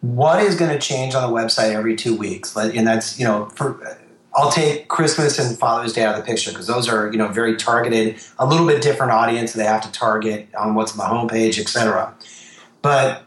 what 0.00 0.42
is 0.42 0.54
going 0.54 0.70
to 0.70 0.78
change 0.78 1.14
on 1.14 1.30
the 1.30 1.36
website 1.36 1.72
every 1.72 1.96
two 1.96 2.16
weeks. 2.16 2.56
And 2.56 2.86
that's, 2.86 3.18
you 3.18 3.24
know, 3.24 3.46
for 3.54 3.98
I'll 4.36 4.50
take 4.50 4.88
Christmas 4.88 5.38
and 5.38 5.56
Father's 5.56 5.92
Day 5.92 6.04
out 6.04 6.18
of 6.18 6.24
the 6.24 6.26
picture 6.26 6.50
because 6.50 6.66
those 6.66 6.88
are 6.88 7.10
you 7.12 7.18
know 7.18 7.28
very 7.28 7.56
targeted, 7.56 8.16
a 8.38 8.46
little 8.46 8.66
bit 8.66 8.82
different 8.82 9.12
audience 9.12 9.52
they 9.52 9.64
have 9.64 9.82
to 9.82 9.92
target 9.92 10.48
on 10.58 10.74
what's 10.74 10.98
on 10.98 10.98
the 10.98 11.04
homepage, 11.04 11.58
etc. 11.58 12.12
But 12.82 13.22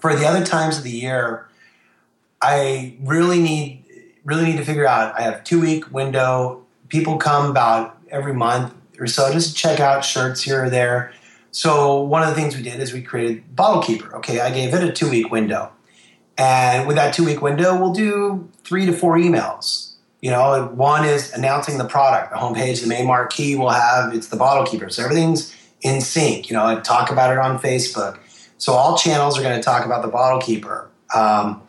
for 0.00 0.14
the 0.14 0.26
other 0.26 0.44
times 0.44 0.78
of 0.78 0.84
the 0.84 0.90
year, 0.90 1.48
I 2.40 2.96
really 3.00 3.40
need 3.40 3.84
really 4.24 4.44
need 4.44 4.58
to 4.58 4.64
figure 4.64 4.86
out. 4.86 5.18
I 5.18 5.22
have 5.22 5.42
two 5.42 5.60
week 5.60 5.92
window. 5.92 6.64
People 6.88 7.18
come 7.18 7.50
about 7.50 7.98
every 8.10 8.32
month 8.32 8.72
so 9.06 9.32
just 9.32 9.56
check 9.56 9.80
out 9.80 10.04
shirts 10.04 10.42
here 10.42 10.64
or 10.64 10.70
there. 10.70 11.12
So 11.52 12.00
one 12.00 12.22
of 12.22 12.28
the 12.28 12.34
things 12.34 12.56
we 12.56 12.62
did 12.62 12.80
is 12.80 12.92
we 12.92 13.02
created 13.02 13.56
Bottle 13.56 13.82
Keeper. 13.82 14.16
Okay, 14.16 14.40
I 14.40 14.50
gave 14.50 14.72
it 14.74 14.82
a 14.82 14.92
two 14.92 15.10
week 15.10 15.30
window, 15.30 15.72
and 16.38 16.86
with 16.86 16.96
that 16.96 17.14
two 17.14 17.24
week 17.24 17.42
window, 17.42 17.78
we'll 17.78 17.92
do 17.92 18.48
three 18.64 18.86
to 18.86 18.92
four 18.92 19.16
emails 19.16 19.90
you 20.20 20.30
know, 20.30 20.70
one 20.74 21.04
is 21.04 21.32
announcing 21.32 21.78
the 21.78 21.84
product. 21.84 22.32
The 22.32 22.38
homepage, 22.38 22.82
the 22.82 22.86
main 22.86 23.06
marquee 23.06 23.56
will 23.56 23.70
have 23.70 24.14
it's 24.14 24.28
the 24.28 24.36
bottle 24.36 24.64
keeper. 24.64 24.90
So 24.90 25.02
everything's 25.02 25.54
in 25.80 26.00
sync. 26.00 26.50
You 26.50 26.56
know, 26.56 26.66
I 26.66 26.76
talk 26.76 27.10
about 27.10 27.32
it 27.32 27.38
on 27.38 27.58
Facebook. 27.58 28.18
So 28.58 28.74
all 28.74 28.98
channels 28.98 29.38
are 29.38 29.42
going 29.42 29.56
to 29.56 29.62
talk 29.62 29.86
about 29.86 30.02
the 30.02 30.08
bottle 30.08 30.40
keeper. 30.40 30.90
Um, 31.14 31.62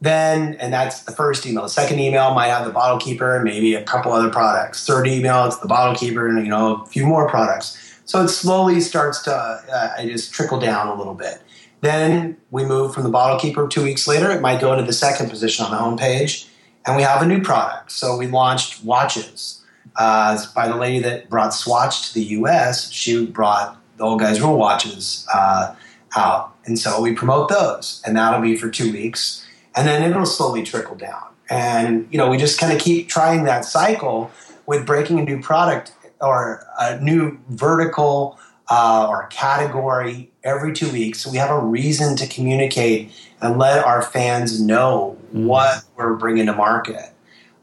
then, 0.00 0.54
and 0.54 0.72
that's 0.72 1.02
the 1.02 1.12
first 1.12 1.46
email. 1.46 1.64
The 1.64 1.68
second 1.68 1.98
email 1.98 2.32
might 2.34 2.48
have 2.48 2.64
the 2.64 2.72
bottle 2.72 2.98
keeper 2.98 3.34
and 3.34 3.44
maybe 3.44 3.74
a 3.74 3.82
couple 3.82 4.12
other 4.12 4.30
products. 4.30 4.86
Third 4.86 5.06
email, 5.06 5.46
it's 5.46 5.58
the 5.58 5.68
bottle 5.68 5.94
keeper 5.94 6.28
and 6.28 6.44
you 6.44 6.50
know 6.50 6.82
a 6.82 6.86
few 6.86 7.06
more 7.06 7.28
products. 7.28 8.00
So 8.04 8.22
it 8.22 8.28
slowly 8.28 8.80
starts 8.80 9.22
to 9.22 9.32
uh, 9.34 10.02
just 10.02 10.32
trickle 10.32 10.58
down 10.58 10.88
a 10.88 10.94
little 10.94 11.14
bit. 11.14 11.42
Then 11.80 12.36
we 12.50 12.64
move 12.64 12.94
from 12.94 13.02
the 13.02 13.10
bottle 13.10 13.38
keeper. 13.38 13.68
Two 13.68 13.82
weeks 13.82 14.08
later, 14.08 14.30
it 14.30 14.40
might 14.40 14.60
go 14.60 14.72
into 14.72 14.84
the 14.84 14.92
second 14.92 15.30
position 15.30 15.64
on 15.64 15.70
the 15.70 15.76
homepage 15.76 16.48
and 16.86 16.96
we 16.96 17.02
have 17.02 17.22
a 17.22 17.26
new 17.26 17.42
product. 17.42 17.92
So 17.92 18.16
we 18.16 18.26
launched 18.26 18.82
watches. 18.84 19.62
Uh, 19.96 20.38
by 20.54 20.68
the 20.68 20.76
lady 20.76 21.00
that 21.00 21.28
brought 21.28 21.52
Swatch 21.52 22.08
to 22.08 22.14
the 22.14 22.24
US, 22.38 22.90
she 22.90 23.26
brought 23.26 23.76
the 23.96 24.04
Old 24.04 24.20
Guys 24.20 24.40
Rule 24.40 24.56
watches 24.56 25.26
uh, 25.32 25.74
out. 26.16 26.54
And 26.64 26.78
so 26.78 27.00
we 27.00 27.12
promote 27.12 27.48
those, 27.48 28.02
and 28.06 28.16
that'll 28.16 28.40
be 28.40 28.56
for 28.56 28.70
two 28.70 28.92
weeks. 28.92 29.44
And 29.74 29.86
then 29.86 30.08
it'll 30.08 30.26
slowly 30.26 30.62
trickle 30.62 30.96
down. 30.96 31.24
And, 31.50 32.08
you 32.10 32.18
know, 32.18 32.28
we 32.28 32.36
just 32.36 32.58
kind 32.58 32.72
of 32.72 32.78
keep 32.78 33.08
trying 33.08 33.44
that 33.44 33.64
cycle 33.64 34.30
with 34.66 34.84
breaking 34.84 35.18
a 35.18 35.24
new 35.24 35.40
product 35.40 35.92
or 36.20 36.66
a 36.78 37.00
new 37.00 37.38
vertical 37.48 38.38
uh, 38.68 39.06
or 39.08 39.26
category 39.28 40.30
every 40.44 40.72
two 40.72 40.90
weeks. 40.90 41.20
So 41.20 41.30
we 41.30 41.38
have 41.38 41.50
a 41.50 41.58
reason 41.58 42.16
to 42.16 42.26
communicate 42.26 43.12
and 43.40 43.58
let 43.58 43.84
our 43.84 44.02
fans 44.02 44.60
know 44.60 45.16
mm-hmm. 45.26 45.46
what 45.46 45.84
we're 45.96 46.14
bringing 46.14 46.46
to 46.46 46.52
market. 46.52 47.12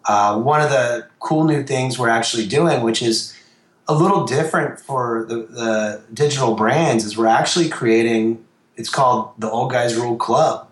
Uh, 0.06 0.40
one 0.40 0.62
of 0.62 0.70
the 0.70 1.08
cool 1.20 1.44
new 1.46 1.64
things 1.64 1.98
we're 1.98 2.10
actually 2.10 2.48
doing, 2.48 2.82
which 2.82 3.02
is 3.02 3.36
a 3.88 3.94
little 3.94 4.26
different 4.26 4.80
for 4.80 5.26
the, 5.28 5.36
the 5.36 6.02
digital 6.14 6.56
brands, 6.56 7.04
is 7.06 7.18
we're 7.18 7.28
actually 7.28 7.70
creating. 7.70 8.44
It's 8.76 8.90
called 8.90 9.32
the 9.38 9.50
Old 9.50 9.72
Guys 9.72 9.96
Rule 9.96 10.18
Club. 10.18 10.68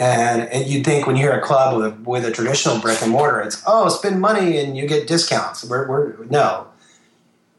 And, 0.00 0.48
and 0.48 0.66
you'd 0.66 0.86
think 0.86 1.06
when 1.06 1.16
you 1.16 1.24
hear 1.24 1.38
a 1.38 1.42
club 1.42 1.76
with, 1.76 2.00
with 2.06 2.24
a 2.24 2.30
traditional 2.30 2.80
brick 2.80 3.02
and 3.02 3.12
mortar, 3.12 3.42
it's 3.42 3.62
oh, 3.66 3.86
spend 3.90 4.18
money 4.18 4.56
and 4.56 4.74
you 4.74 4.86
get 4.86 5.06
discounts. 5.06 5.62
We're, 5.62 5.86
we're 5.86 6.24
no, 6.24 6.68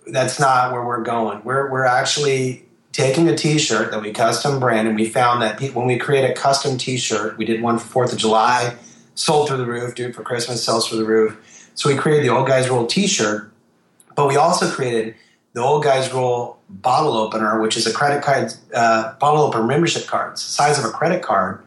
that's 0.08 0.40
not 0.40 0.72
where 0.72 0.84
we're 0.84 1.04
going. 1.04 1.44
We're 1.44 1.70
we're 1.70 1.86
actually 1.86 2.66
taking 2.94 3.30
a 3.30 3.38
T-shirt 3.38 3.92
that 3.92 4.02
we 4.02 4.12
custom 4.12 4.60
brand, 4.60 4.88
and 4.88 4.98
we 4.98 5.08
found 5.08 5.44
that 5.44 5.62
when 5.76 5.86
we 5.86 6.00
create 6.00 6.28
a 6.28 6.34
custom 6.34 6.80
T-shirt, 6.80 7.38
we 7.38 7.46
did 7.46 7.62
one 7.62 7.78
for 7.78 7.86
Fourth 7.86 8.12
of 8.12 8.18
July, 8.18 8.76
sold 9.14 9.48
through 9.48 9.58
the 9.58 9.68
roof. 9.68 9.94
Do 9.94 10.08
it 10.08 10.16
for 10.16 10.24
Christmas, 10.24 10.66
sells 10.66 10.90
through 10.90 10.98
the 10.98 11.06
roof. 11.06 11.70
So 11.76 11.90
we 11.90 11.96
created 11.96 12.26
the 12.26 12.30
Old 12.30 12.48
Guys 12.48 12.68
Rule 12.68 12.88
T-shirt, 12.88 13.52
but 14.16 14.28
we 14.28 14.36
also 14.36 14.68
created 14.68 15.14
the 15.54 15.62
Old 15.62 15.84
Guys 15.84 16.12
Rule 16.12 16.60
bottle 16.70 17.14
opener, 17.18 17.62
which 17.62 17.78
is 17.78 17.86
a 17.86 17.94
credit 17.94 18.24
card 18.24 18.52
uh, 18.74 19.14
bottle 19.20 19.44
opener 19.44 19.64
membership 19.64 20.08
card. 20.08 20.32
It's 20.32 20.44
the 20.44 20.52
size 20.52 20.80
of 20.80 20.86
a 20.86 20.90
credit 20.90 21.22
card, 21.22 21.62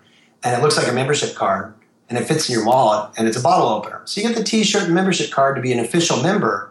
and 0.45 0.55
it 0.55 0.63
looks 0.63 0.77
like 0.77 0.87
a 0.87 0.93
membership 0.93 1.35
card, 1.35 1.75
and 2.09 2.19
it 2.19 2.27
fits 2.27 2.49
in 2.49 2.55
your 2.55 2.67
wallet, 2.67 3.11
and 3.17 3.27
it's 3.27 3.37
a 3.37 3.43
bottle 3.43 3.67
opener. 3.67 4.03
So 4.05 4.21
you 4.21 4.29
get 4.29 4.37
the 4.37 4.45
T-shirt 4.45 4.85
and 4.85 4.95
membership 4.95 5.31
card 5.31 5.57
to 5.57 5.63
be 5.63 5.73
an 5.73 5.81
official 5.81 6.23
member. 6.23 6.71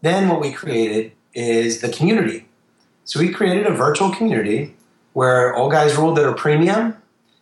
Then 0.00 0.28
what 0.28 0.40
we 0.40 0.50
created 0.50 1.12
is 1.34 1.82
the 1.82 1.90
community. 1.90 2.48
So 3.04 3.20
we 3.20 3.28
created 3.30 3.66
a 3.66 3.74
virtual 3.74 4.10
community 4.10 4.74
where 5.12 5.54
Old 5.54 5.72
Guys 5.72 5.96
Rule 5.96 6.14
that 6.14 6.24
are 6.24 6.34
premium 6.34 6.96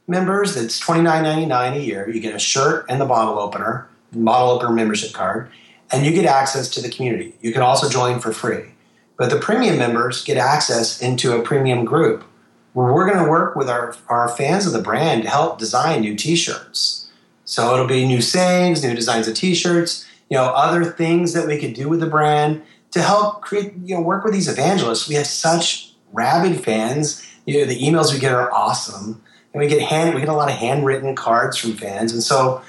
members. 0.06 0.56
Ninety 0.56 1.46
nine 1.46 1.74
a 1.74 1.78
year. 1.78 2.08
You 2.10 2.20
get 2.20 2.34
a 2.34 2.38
shirt 2.38 2.86
and 2.88 3.00
the 3.00 3.06
bottle 3.06 3.38
opener, 3.38 3.88
bottle 4.12 4.50
opener 4.50 4.72
membership 4.72 5.12
card, 5.12 5.50
and 5.92 6.04
you 6.04 6.12
get 6.12 6.24
access 6.24 6.68
to 6.70 6.82
the 6.82 6.88
community. 6.88 7.34
You 7.40 7.52
can 7.52 7.62
also 7.62 7.88
join 7.88 8.18
for 8.18 8.32
free. 8.32 8.70
But 9.16 9.30
the 9.30 9.38
premium 9.38 9.78
members 9.78 10.24
get 10.24 10.36
access 10.36 11.00
into 11.00 11.36
a 11.36 11.42
premium 11.42 11.84
group 11.84 12.24
where 12.72 12.92
we're 12.92 13.10
going 13.10 13.24
to 13.24 13.30
work 13.30 13.56
with 13.56 13.68
our, 13.68 13.96
our 14.08 14.28
fans 14.28 14.66
of 14.66 14.72
the 14.72 14.82
brand 14.82 15.22
to 15.22 15.30
help 15.30 15.58
design 15.58 16.00
new 16.00 16.14
t-shirts. 16.14 17.10
So 17.44 17.72
it'll 17.74 17.86
be 17.86 18.06
new 18.06 18.20
sayings, 18.20 18.84
new 18.84 18.94
designs 18.94 19.26
of 19.26 19.34
t-shirts, 19.34 20.06
you 20.28 20.36
know, 20.36 20.44
other 20.44 20.84
things 20.84 21.32
that 21.32 21.46
we 21.46 21.58
could 21.58 21.74
do 21.74 21.88
with 21.88 22.00
the 22.00 22.06
brand 22.06 22.62
to 22.90 23.02
help 23.02 23.40
create, 23.42 23.72
you 23.84 23.94
know, 23.94 24.00
work 24.00 24.24
with 24.24 24.32
these 24.32 24.48
evangelists. 24.48 25.08
We 25.08 25.14
have 25.14 25.26
such 25.26 25.92
rabid 26.12 26.62
fans. 26.62 27.24
You 27.46 27.60
know, 27.60 27.64
the 27.66 27.78
emails 27.78 28.12
we 28.12 28.18
get 28.18 28.32
are 28.32 28.52
awesome, 28.52 29.22
and 29.52 29.60
we 29.60 29.68
get 29.68 29.80
hand 29.82 30.14
we 30.14 30.20
get 30.20 30.28
a 30.28 30.34
lot 30.34 30.50
of 30.50 30.56
handwritten 30.56 31.14
cards 31.16 31.56
from 31.56 31.74
fans, 31.74 32.12
and 32.12 32.22
so 32.22 32.62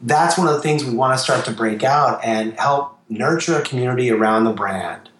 that's 0.00 0.38
one 0.38 0.48
of 0.48 0.54
the 0.54 0.60
things 0.60 0.84
we 0.84 0.94
want 0.94 1.16
to 1.16 1.22
start 1.22 1.44
to 1.44 1.52
break 1.52 1.84
out 1.84 2.24
and 2.24 2.54
help 2.58 2.98
nurture 3.08 3.58
a 3.58 3.62
community 3.62 4.10
around 4.10 4.44
the 4.44 4.52
brand. 4.52 5.10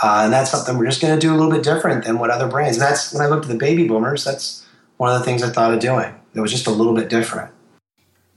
Uh, 0.00 0.22
and 0.24 0.32
that's 0.32 0.50
something 0.50 0.78
we're 0.78 0.86
just 0.86 1.00
going 1.00 1.14
to 1.14 1.20
do 1.20 1.32
a 1.32 1.36
little 1.36 1.50
bit 1.50 1.62
different 1.62 2.04
than 2.04 2.18
what 2.18 2.30
other 2.30 2.46
brands. 2.46 2.76
And 2.76 2.82
that's 2.82 3.12
when 3.12 3.22
I 3.22 3.28
looked 3.28 3.46
at 3.46 3.50
the 3.50 3.56
baby 3.56 3.86
boomers. 3.88 4.24
That's 4.24 4.64
one 4.96 5.12
of 5.12 5.18
the 5.18 5.24
things 5.24 5.42
I 5.42 5.50
thought 5.50 5.74
of 5.74 5.80
doing. 5.80 6.14
It 6.34 6.40
was 6.40 6.52
just 6.52 6.66
a 6.66 6.70
little 6.70 6.94
bit 6.94 7.08
different. 7.08 7.52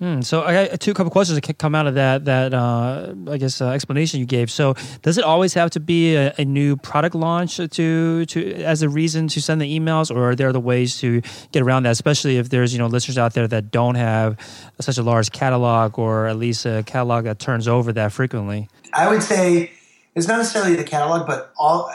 Mm, 0.01 0.25
so 0.25 0.41
I 0.41 0.65
got 0.65 0.79
two 0.79 0.95
couple 0.95 1.11
questions 1.11 1.39
that 1.39 1.57
come 1.59 1.75
out 1.75 1.85
of 1.85 1.93
that 1.93 2.25
that 2.25 2.55
uh, 2.55 3.13
I 3.29 3.37
guess 3.37 3.61
uh, 3.61 3.69
explanation 3.69 4.19
you 4.19 4.25
gave. 4.25 4.49
So 4.49 4.73
does 5.03 5.19
it 5.19 5.23
always 5.23 5.53
have 5.53 5.69
to 5.71 5.79
be 5.79 6.15
a, 6.15 6.33
a, 6.39 6.43
new 6.43 6.75
product 6.75 7.13
launch 7.13 7.57
to 7.57 8.25
to 8.25 8.53
as 8.63 8.81
a 8.81 8.89
reason 8.89 9.27
to 9.27 9.39
send 9.39 9.61
the 9.61 9.79
emails, 9.79 10.09
or 10.09 10.31
are 10.31 10.35
there 10.35 10.49
other 10.49 10.59
ways 10.59 10.97
to 11.01 11.21
get 11.51 11.61
around 11.61 11.83
that? 11.83 11.91
Especially 11.91 12.37
if 12.37 12.49
there's 12.49 12.73
you 12.73 12.79
know 12.79 12.87
listeners 12.87 13.19
out 13.19 13.35
there 13.35 13.47
that 13.47 13.69
don't 13.69 13.93
have 13.93 14.39
such 14.79 14.97
a 14.97 15.03
large 15.03 15.31
catalog, 15.31 15.99
or 15.99 16.25
at 16.25 16.35
least 16.35 16.65
a 16.65 16.81
catalog 16.87 17.25
that 17.25 17.37
turns 17.37 17.67
over 17.67 17.93
that 17.93 18.11
frequently. 18.11 18.69
I 18.93 19.07
would 19.07 19.21
say 19.21 19.71
it's 20.15 20.27
not 20.27 20.37
necessarily 20.37 20.75
the 20.75 20.83
catalog, 20.83 21.27
but 21.27 21.51
all. 21.57 21.91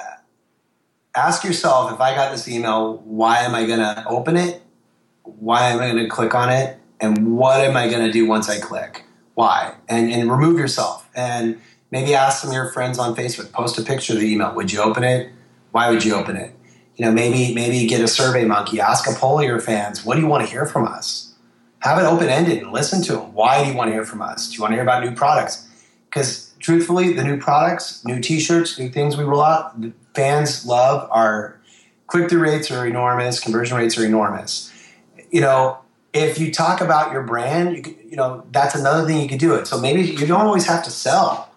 Ask 1.14 1.44
yourself 1.44 1.92
if 1.92 2.00
I 2.00 2.14
got 2.14 2.30
this 2.30 2.46
email, 2.46 2.98
why 2.98 3.38
am 3.38 3.54
I 3.54 3.66
going 3.66 3.78
to 3.78 4.04
open 4.06 4.36
it? 4.36 4.62
Why 5.22 5.70
am 5.70 5.80
I 5.80 5.90
going 5.90 6.04
to 6.04 6.10
click 6.10 6.34
on 6.34 6.50
it? 6.50 6.78
and 7.00 7.36
what 7.36 7.60
am 7.60 7.76
I 7.76 7.88
going 7.88 8.04
to 8.04 8.12
do 8.12 8.26
once 8.26 8.48
I 8.48 8.58
click? 8.58 9.04
Why? 9.34 9.74
And, 9.88 10.10
and 10.10 10.30
remove 10.30 10.58
yourself. 10.58 11.08
And 11.14 11.60
maybe 11.90 12.14
ask 12.14 12.40
some 12.40 12.50
of 12.50 12.54
your 12.54 12.72
friends 12.72 12.98
on 12.98 13.14
Facebook, 13.14 13.52
post 13.52 13.78
a 13.78 13.82
picture 13.82 14.14
of 14.14 14.20
the 14.20 14.32
email. 14.32 14.54
Would 14.54 14.72
you 14.72 14.80
open 14.80 15.04
it? 15.04 15.30
Why 15.72 15.90
would 15.90 16.04
you 16.04 16.14
open 16.14 16.36
it? 16.36 16.52
You 16.96 17.04
know, 17.04 17.12
maybe 17.12 17.54
maybe 17.54 17.86
get 17.86 18.00
a 18.00 18.08
survey 18.08 18.46
monkey, 18.46 18.80
ask 18.80 19.06
a 19.06 19.14
poll 19.14 19.40
of 19.40 19.44
your 19.44 19.60
fans, 19.60 20.04
what 20.04 20.14
do 20.14 20.22
you 20.22 20.26
want 20.26 20.46
to 20.46 20.50
hear 20.50 20.64
from 20.64 20.86
us? 20.86 21.34
Have 21.80 21.98
it 21.98 22.04
open 22.04 22.28
ended 22.28 22.62
and 22.62 22.72
listen 22.72 23.02
to 23.02 23.12
them. 23.12 23.34
Why 23.34 23.62
do 23.62 23.70
you 23.70 23.76
want 23.76 23.88
to 23.88 23.92
hear 23.92 24.04
from 24.04 24.22
us? 24.22 24.48
Do 24.48 24.54
you 24.54 24.62
want 24.62 24.72
to 24.72 24.76
hear 24.76 24.82
about 24.82 25.04
new 25.04 25.14
products? 25.14 25.68
Because 26.06 26.45
truthfully, 26.66 27.12
the 27.12 27.22
new 27.22 27.38
products, 27.38 28.04
new 28.04 28.20
T-shirts, 28.20 28.76
new 28.76 28.88
things 28.88 29.16
we 29.16 29.22
roll 29.22 29.44
out, 29.44 29.76
fans 30.14 30.66
love. 30.66 31.08
Our 31.12 31.60
click-through 32.08 32.40
rates 32.40 32.72
are 32.72 32.84
enormous, 32.84 33.38
conversion 33.38 33.76
rates 33.76 33.96
are 33.96 34.04
enormous. 34.04 34.72
You 35.30 35.42
know, 35.42 35.78
if 36.12 36.40
you 36.40 36.52
talk 36.52 36.80
about 36.80 37.12
your 37.12 37.22
brand, 37.22 37.76
you, 37.76 37.82
could, 37.82 37.96
you 38.10 38.16
know 38.16 38.44
that's 38.50 38.74
another 38.74 39.06
thing 39.06 39.22
you 39.22 39.28
could 39.28 39.38
do 39.38 39.54
it. 39.54 39.68
So 39.68 39.80
maybe 39.80 40.02
you 40.02 40.26
don't 40.26 40.40
always 40.40 40.66
have 40.66 40.82
to 40.82 40.90
sell, 40.90 41.52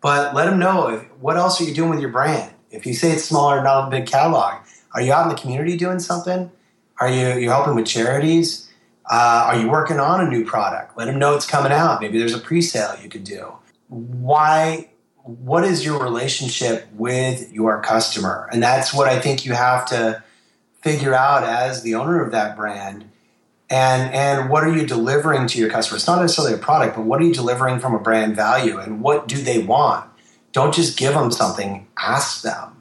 but 0.00 0.32
let 0.32 0.44
them 0.44 0.60
know 0.60 0.90
if, 0.90 1.02
what 1.20 1.36
else 1.36 1.60
are 1.60 1.64
you 1.64 1.74
doing 1.74 1.90
with 1.90 2.00
your 2.00 2.12
brand. 2.12 2.52
If 2.70 2.86
you 2.86 2.94
say 2.94 3.10
it's 3.10 3.24
smaller, 3.24 3.60
not 3.64 3.88
a 3.88 3.90
big 3.90 4.06
catalog, 4.06 4.60
are 4.92 5.02
you 5.02 5.12
out 5.12 5.24
in 5.24 5.34
the 5.34 5.40
community 5.40 5.76
doing 5.76 5.98
something? 5.98 6.52
Are 7.00 7.10
you 7.10 7.34
you 7.40 7.50
helping 7.50 7.74
with 7.74 7.86
charities? 7.86 8.70
Uh, 9.10 9.46
are 9.48 9.58
you 9.58 9.68
working 9.68 9.98
on 9.98 10.24
a 10.24 10.30
new 10.30 10.44
product? 10.44 10.96
Let 10.96 11.06
them 11.06 11.18
know 11.18 11.34
it's 11.34 11.46
coming 11.46 11.72
out. 11.72 12.00
Maybe 12.00 12.16
there's 12.20 12.34
a 12.34 12.38
pre-sale 12.38 12.94
you 13.02 13.08
could 13.08 13.24
do. 13.24 13.52
Why? 13.88 14.90
What 15.22 15.64
is 15.64 15.84
your 15.84 16.02
relationship 16.02 16.86
with 16.92 17.52
your 17.52 17.80
customer? 17.82 18.48
And 18.52 18.62
that's 18.62 18.94
what 18.94 19.08
I 19.08 19.18
think 19.18 19.44
you 19.44 19.54
have 19.54 19.86
to 19.86 20.22
figure 20.82 21.14
out 21.14 21.42
as 21.42 21.82
the 21.82 21.96
owner 21.96 22.22
of 22.22 22.30
that 22.32 22.56
brand. 22.56 23.10
And 23.68 24.14
and 24.14 24.48
what 24.48 24.62
are 24.62 24.72
you 24.72 24.86
delivering 24.86 25.48
to 25.48 25.58
your 25.58 25.68
customer 25.68 25.96
it's 25.96 26.06
not 26.06 26.20
necessarily 26.20 26.54
a 26.54 26.58
product 26.58 26.94
but 26.94 27.04
what 27.04 27.20
are 27.20 27.24
you 27.24 27.34
delivering 27.34 27.80
from 27.80 27.94
a 27.94 27.98
brand 27.98 28.36
value? 28.36 28.78
And 28.78 29.00
what 29.00 29.26
do 29.26 29.36
they 29.36 29.58
want? 29.58 30.08
Don't 30.52 30.72
just 30.72 30.96
give 30.96 31.14
them 31.14 31.32
something 31.32 31.88
ask 31.98 32.42
them 32.42 32.76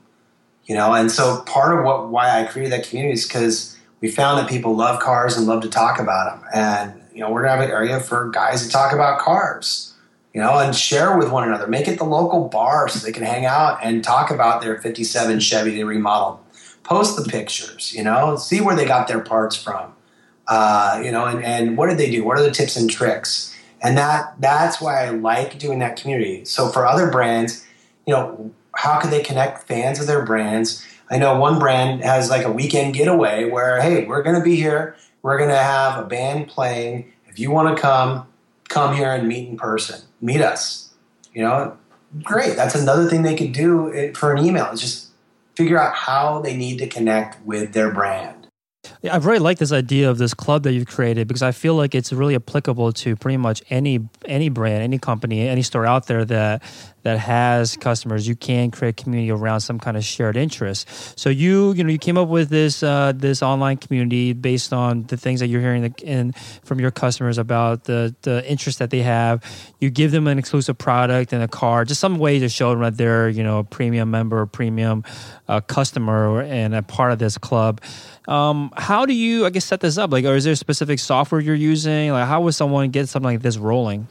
you 0.66 0.76
know? 0.76 0.94
And 0.94 1.12
so 1.12 1.42
part 1.42 1.78
of 1.78 1.86
what 1.86 2.10
why 2.10 2.42
i 2.42 2.44
created 2.46 2.72
that 2.72 2.88
community 2.88 3.14
is 3.14 3.28
because 3.28 3.78
we 4.02 4.10
found 4.10 4.40
that 4.40 4.50
people 4.50 4.76
love 4.76 5.00
cars 5.00 5.38
and 5.38 5.48
love 5.48 5.62
to 5.64 5.70
talk 5.70 6.00
about 6.00 6.40
them 6.40 6.50
and 6.54 7.02
you 7.14 7.22
know 7.22 7.32
we're 7.32 7.44
to 7.44 7.50
have 7.50 7.62
an 7.62 7.72
area 7.72 8.00
for 8.00 8.30
guys 8.30 8.66
to 8.66 8.70
talk 8.70 8.94
about 8.94 9.20
cars 9.20 9.94
you 10.36 10.42
know, 10.42 10.60
and 10.60 10.76
share 10.76 11.18
with 11.18 11.32
one 11.32 11.48
another. 11.48 11.66
Make 11.66 11.88
it 11.88 11.98
the 11.98 12.04
local 12.04 12.50
bar 12.50 12.90
so 12.90 13.00
they 13.00 13.14
can 13.14 13.24
hang 13.24 13.46
out 13.46 13.80
and 13.82 14.04
talk 14.04 14.30
about 14.30 14.62
their 14.62 14.82
57 14.82 15.40
Chevy 15.40 15.72
they 15.74 15.86
remodeled. 15.86 16.40
Post 16.84 17.16
the 17.16 17.24
pictures, 17.24 17.94
you 17.96 18.04
know, 18.04 18.36
see 18.36 18.60
where 18.60 18.76
they 18.76 18.86
got 18.86 19.08
their 19.08 19.22
parts 19.22 19.56
from, 19.56 19.94
uh, 20.48 21.02
you 21.04 21.10
know, 21.10 21.26
and, 21.26 21.42
and 21.44 21.78
what 21.78 21.88
did 21.88 21.98
they 21.98 22.12
do? 22.12 22.26
What 22.26 22.38
are 22.38 22.44
the 22.44 22.52
tips 22.52 22.76
and 22.76 22.90
tricks? 22.90 23.56
And 23.82 23.98
that 23.98 24.36
that's 24.40 24.82
why 24.82 25.06
I 25.06 25.12
like 25.12 25.58
doing 25.58 25.80
that 25.80 26.00
community. 26.00 26.44
So 26.44 26.68
for 26.68 26.86
other 26.86 27.10
brands, 27.10 27.66
you 28.06 28.14
know, 28.14 28.52
how 28.76 29.00
could 29.00 29.12
they 29.12 29.24
connect 29.24 29.68
fans 29.70 30.02
of 30.02 30.08
their 30.08 30.26
brands? 30.26 30.86
I 31.10 31.18
know 31.18 31.40
one 31.40 31.60
brand 31.60 32.04
has 32.04 32.30
like 32.30 32.46
a 32.46 32.52
weekend 32.52 32.94
getaway 32.94 33.50
where, 33.50 33.82
hey, 33.82 34.06
we're 34.06 34.22
going 34.22 34.36
to 34.36 34.44
be 34.44 34.58
here. 34.58 34.98
We're 35.22 35.38
going 35.38 35.50
to 35.50 35.58
have 35.58 36.04
a 36.04 36.06
band 36.06 36.50
playing. 36.50 37.14
If 37.28 37.40
you 37.40 37.52
want 37.52 37.76
to 37.76 37.82
come, 37.82 38.28
come 38.70 38.96
here 38.96 39.12
and 39.12 39.28
meet 39.28 39.48
in 39.48 39.58
person. 39.58 40.02
Meet 40.22 40.42
us. 40.42 40.94
You 41.34 41.44
know, 41.44 41.78
great. 42.24 42.56
That's 42.56 42.76
another 42.76 43.10
thing 43.10 43.24
they 43.24 43.36
could 43.36 43.52
do 43.52 43.94
eh, 43.94 44.12
for 44.14 44.34
an 44.34 44.44
email. 44.44 44.66
Is 44.72 44.82
just 44.82 45.10
figure 45.56 45.80
out 45.80 45.96
how 45.96 46.42
they 46.42 46.56
need 46.56 46.78
to 46.80 46.88
connect 46.88 47.44
with 47.46 47.74
their 47.74 47.92
brand. 47.92 48.45
I 49.10 49.18
really 49.18 49.40
like 49.40 49.58
this 49.58 49.72
idea 49.72 50.10
of 50.10 50.18
this 50.18 50.34
club 50.34 50.64
that 50.64 50.74
you've 50.74 50.88
created 50.88 51.28
because 51.28 51.42
I 51.42 51.52
feel 51.52 51.76
like 51.76 51.96
it's 51.96 52.12
really 52.12 52.36
applicable 52.36 52.92
to 52.94 53.16
pretty 53.16 53.38
much 53.38 53.64
any 53.70 54.00
any 54.26 54.50
brand, 54.50 54.84
any 54.84 55.00
company, 55.00 55.48
any 55.48 55.62
store 55.62 55.86
out 55.86 56.08
there 56.08 56.26
that 56.26 56.64
that 57.06 57.20
has 57.20 57.78
customers. 57.78 58.28
You 58.28 58.36
can 58.36 58.72
create 58.72 58.98
community 58.98 59.30
around 59.30 59.60
some 59.60 59.80
kind 59.80 59.96
of 59.96 60.04
shared 60.04 60.36
interest. 60.36 60.90
So 61.18 61.30
you 61.30 61.72
you 61.74 61.84
know 61.84 61.92
you 61.92 62.00
came 62.00 62.18
up 62.18 62.28
with 62.28 62.50
this 62.50 62.82
uh, 62.82 63.14
this 63.16 63.44
online 63.44 63.78
community 63.78 64.34
based 64.34 64.74
on 64.74 65.04
the 65.04 65.16
things 65.16 65.40
that 65.40 65.48
you're 65.48 65.62
hearing 65.62 65.94
in, 66.02 66.32
from 66.64 66.80
your 66.80 66.92
customers 66.92 67.38
about 67.38 67.84
the 67.84 68.16
the 68.24 68.44
interest 68.50 68.80
that 68.80 68.90
they 68.90 69.04
have. 69.04 69.44
You 69.80 69.92
give 69.92 70.12
them 70.12 70.26
an 70.28 70.40
exclusive 70.40 70.80
product 70.80 71.32
and 71.32 71.44
a 71.44 71.48
card, 71.48 71.90
just 71.90 72.02
some 72.02 72.18
way 72.18 72.40
to 72.40 72.50
show 72.50 72.72
them 72.72 72.82
that 72.82 72.98
they're 72.98 73.30
you 73.30 73.44
know 73.44 73.60
a 73.60 73.64
premium 73.64 74.10
member, 74.10 74.42
a 74.42 74.48
premium 74.48 75.04
uh, 75.48 75.62
customer, 75.62 76.42
and 76.42 76.74
a 76.74 76.82
part 76.82 77.12
of 77.12 77.20
this 77.20 77.38
club. 77.38 77.82
Um, 78.28 78.72
how 78.76 79.06
do 79.06 79.14
you, 79.14 79.46
I 79.46 79.50
guess, 79.50 79.66
set 79.66 79.80
this 79.80 79.98
up? 79.98 80.12
Like, 80.12 80.26
or 80.26 80.36
is 80.36 80.44
there 80.44 80.56
specific 80.56 81.00
software 81.00 81.42
you're 81.42 81.56
using? 81.56 82.12
Like, 82.12 82.28
how 82.28 82.42
would 82.42 82.56
someone 82.56 82.90
get 82.90 83.10
something 83.10 83.32
like 83.32 83.42
this 83.42 83.58
rolling? 83.58 84.08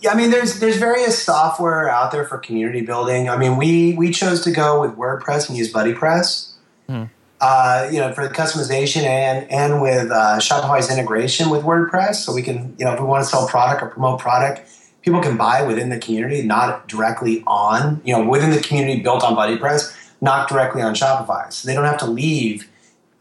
Yeah, 0.00 0.12
I 0.12 0.14
mean, 0.14 0.30
there's 0.30 0.60
there's 0.60 0.76
various 0.76 1.22
software 1.22 1.88
out 1.88 2.12
there 2.12 2.24
for 2.24 2.38
community 2.38 2.82
building. 2.82 3.28
I 3.28 3.36
mean, 3.36 3.56
we 3.56 3.94
we 3.94 4.10
chose 4.10 4.42
to 4.44 4.50
go 4.50 4.80
with 4.80 4.92
WordPress 4.92 5.48
and 5.48 5.56
use 5.56 5.72
BuddyPress. 5.72 6.52
Hmm. 6.86 7.04
Uh, 7.40 7.88
you 7.90 7.98
know, 7.98 8.12
for 8.12 8.26
the 8.26 8.32
customization 8.32 9.02
and 9.04 9.50
and 9.50 9.80
with 9.80 10.10
uh, 10.10 10.38
Shopify's 10.38 10.90
integration 10.90 11.50
with 11.50 11.62
WordPress, 11.62 12.16
so 12.16 12.34
we 12.34 12.42
can 12.42 12.74
you 12.78 12.84
know 12.84 12.92
if 12.92 13.00
we 13.00 13.06
want 13.06 13.24
to 13.24 13.30
sell 13.30 13.48
product 13.48 13.82
or 13.82 13.88
promote 13.88 14.20
product, 14.20 14.68
people 15.02 15.20
can 15.20 15.36
buy 15.36 15.62
within 15.62 15.88
the 15.88 15.98
community, 15.98 16.42
not 16.42 16.88
directly 16.88 17.42
on 17.46 18.00
you 18.04 18.12
know 18.12 18.26
within 18.28 18.50
the 18.50 18.60
community 18.60 19.00
built 19.00 19.24
on 19.24 19.34
BuddyPress, 19.34 19.96
not 20.20 20.48
directly 20.48 20.82
on 20.82 20.94
Shopify. 20.94 21.50
So 21.50 21.66
they 21.66 21.74
don't 21.74 21.84
have 21.84 21.98
to 21.98 22.06
leave 22.06 22.68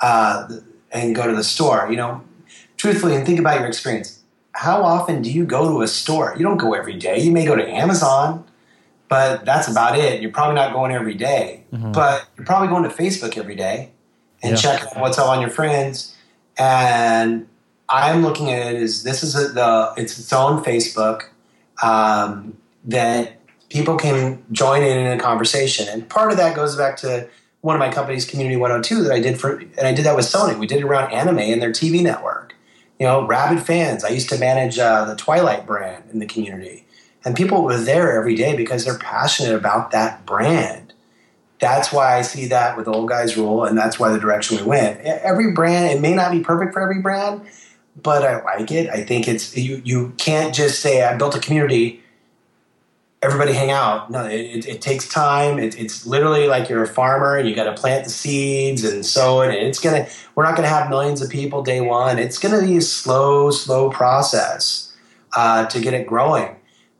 uh, 0.01 0.47
and 0.91 1.15
go 1.15 1.27
to 1.27 1.35
the 1.35 1.43
store. 1.43 1.87
You 1.89 1.97
know, 1.97 2.23
truthfully, 2.77 3.15
and 3.15 3.25
think 3.25 3.39
about 3.39 3.59
your 3.59 3.67
experience. 3.67 4.21
How 4.53 4.83
often 4.83 5.21
do 5.21 5.29
you 5.29 5.45
go 5.45 5.67
to 5.69 5.81
a 5.81 5.87
store? 5.87 6.33
You 6.37 6.43
don't 6.43 6.57
go 6.57 6.73
every 6.73 6.97
day. 6.97 7.19
You 7.19 7.31
may 7.31 7.45
go 7.45 7.55
to 7.55 7.67
Amazon, 7.67 8.45
but 9.09 9.45
that's 9.45 9.67
about 9.67 9.97
it. 9.97 10.21
You're 10.21 10.31
probably 10.31 10.55
not 10.55 10.73
going 10.73 10.91
every 10.91 11.13
day, 11.13 11.63
mm-hmm. 11.73 11.91
but 11.91 12.27
you're 12.37 12.45
probably 12.45 12.69
going 12.69 12.83
to 12.83 12.89
Facebook 12.89 13.37
every 13.37 13.55
day 13.55 13.91
and 14.41 14.51
yeah. 14.51 14.77
check 14.77 14.95
what's 14.95 15.17
up 15.17 15.27
on 15.27 15.41
your 15.41 15.49
friends. 15.49 16.15
And 16.57 17.47
I'm 17.89 18.21
looking 18.21 18.51
at 18.51 18.73
it 18.73 18.81
as 18.81 19.03
this 19.03 19.23
is 19.23 19.35
a, 19.35 19.49
the 19.49 19.93
it's 19.97 20.17
its 20.17 20.31
own 20.33 20.63
Facebook 20.63 21.23
um, 21.83 22.57
that 22.85 23.39
people 23.69 23.97
can 23.97 24.43
join 24.51 24.81
in 24.83 24.97
in 24.97 25.19
a 25.19 25.21
conversation, 25.21 25.87
and 25.89 26.07
part 26.07 26.31
of 26.31 26.37
that 26.37 26.55
goes 26.55 26.75
back 26.75 26.97
to 26.97 27.27
one 27.65 27.75
of 27.75 27.79
my 27.79 27.89
companies, 27.89 28.25
Community 28.25 28.55
102, 28.55 29.01
that 29.01 29.11
I 29.11 29.19
did 29.19 29.41
for, 29.41 29.57
and 29.57 29.87
I 29.87 29.91
did 29.91 30.05
that 30.05 30.15
with 30.15 30.25
Sony. 30.25 30.55
We 30.55 30.67
did 30.67 30.77
it 30.77 30.83
around 30.83 31.11
anime 31.11 31.39
and 31.39 31.59
their 31.59 31.71
TV 31.71 32.03
network. 32.03 32.53
You 32.99 33.07
know, 33.07 33.25
rabid 33.25 33.65
fans. 33.65 34.03
I 34.05 34.09
used 34.09 34.29
to 34.29 34.37
manage 34.37 34.77
uh, 34.77 35.05
the 35.05 35.15
Twilight 35.15 35.65
brand 35.65 36.03
in 36.13 36.19
the 36.19 36.27
community, 36.27 36.85
and 37.25 37.35
people 37.35 37.63
were 37.63 37.75
there 37.75 38.15
every 38.19 38.35
day 38.35 38.55
because 38.55 38.85
they're 38.85 38.99
passionate 38.99 39.55
about 39.55 39.89
that 39.89 40.27
brand. 40.27 40.93
That's 41.57 41.91
why 41.91 42.19
I 42.19 42.21
see 42.21 42.45
that 42.49 42.77
with 42.77 42.87
Old 42.87 43.09
Guys 43.09 43.35
Rule, 43.35 43.65
and 43.65 43.75
that's 43.75 43.97
why 43.97 44.11
the 44.11 44.19
direction 44.19 44.57
we 44.57 44.63
went. 44.63 44.99
Every 45.01 45.51
brand, 45.51 45.89
it 45.89 45.99
may 45.99 46.13
not 46.13 46.31
be 46.31 46.41
perfect 46.41 46.71
for 46.71 46.83
every 46.83 47.01
brand, 47.01 47.41
but 47.99 48.23
I 48.23 48.43
like 48.43 48.71
it. 48.71 48.91
I 48.91 49.03
think 49.03 49.27
it's 49.27 49.57
you. 49.57 49.81
You 49.83 50.13
can't 50.17 50.53
just 50.53 50.81
say 50.81 51.01
I 51.01 51.17
built 51.17 51.35
a 51.35 51.39
community 51.39 52.03
everybody 53.25 53.53
hang 53.53 53.71
out. 53.71 54.09
No, 54.09 54.25
it, 54.25 54.65
it 54.65 54.81
takes 54.81 55.07
time. 55.07 55.59
It, 55.59 55.77
it's 55.79 56.05
literally 56.05 56.47
like 56.47 56.69
you're 56.69 56.83
a 56.83 56.87
farmer 56.87 57.37
and 57.37 57.49
you 57.49 57.55
got 57.55 57.65
to 57.65 57.73
plant 57.73 58.05
the 58.05 58.09
seeds 58.11 58.83
and 58.83 59.05
sow 59.05 59.41
it. 59.41 59.47
And 59.47 59.67
it's 59.67 59.79
gonna. 59.79 60.07
We're 60.35 60.43
not 60.43 60.55
gonna 60.55 60.67
have 60.67 60.89
millions 60.89 61.21
of 61.21 61.29
people 61.29 61.63
day 61.63 61.81
one. 61.81 62.19
It's 62.19 62.37
gonna 62.37 62.61
be 62.61 62.77
a 62.77 62.81
slow, 62.81 63.51
slow 63.51 63.89
process 63.89 64.93
uh, 65.35 65.65
to 65.65 65.79
get 65.79 65.93
it 65.93 66.07
growing. 66.07 66.55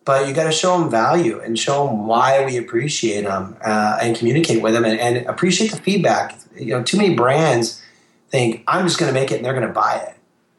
But 0.06 0.28
you 0.28 0.36
got 0.36 0.44
to 0.44 0.52
show 0.52 0.78
them 0.78 0.92
value 0.92 1.40
and 1.40 1.58
show 1.58 1.88
them 1.88 2.06
why 2.06 2.46
we 2.46 2.58
appreciate 2.58 3.24
them 3.24 3.58
uh, 3.66 3.98
and 4.00 4.16
communicate 4.16 4.62
with 4.62 4.76
them 4.76 4.86
and, 4.86 5.00
and 5.00 5.26
appreciate 5.26 5.72
the 5.72 5.78
feedback. 5.78 6.38
You 6.56 6.68
know, 6.68 6.84
too 6.84 6.98
many 6.98 7.16
brands 7.16 7.82
think 8.30 8.64
I'm 8.68 8.86
just 8.86 9.00
going 9.00 9.12
to 9.12 9.20
make 9.20 9.32
it 9.32 9.38
and 9.38 9.46
they're 9.46 9.56
going 9.56 9.66
to 9.68 9.74
buy 9.74 9.96
it, 9.96 10.16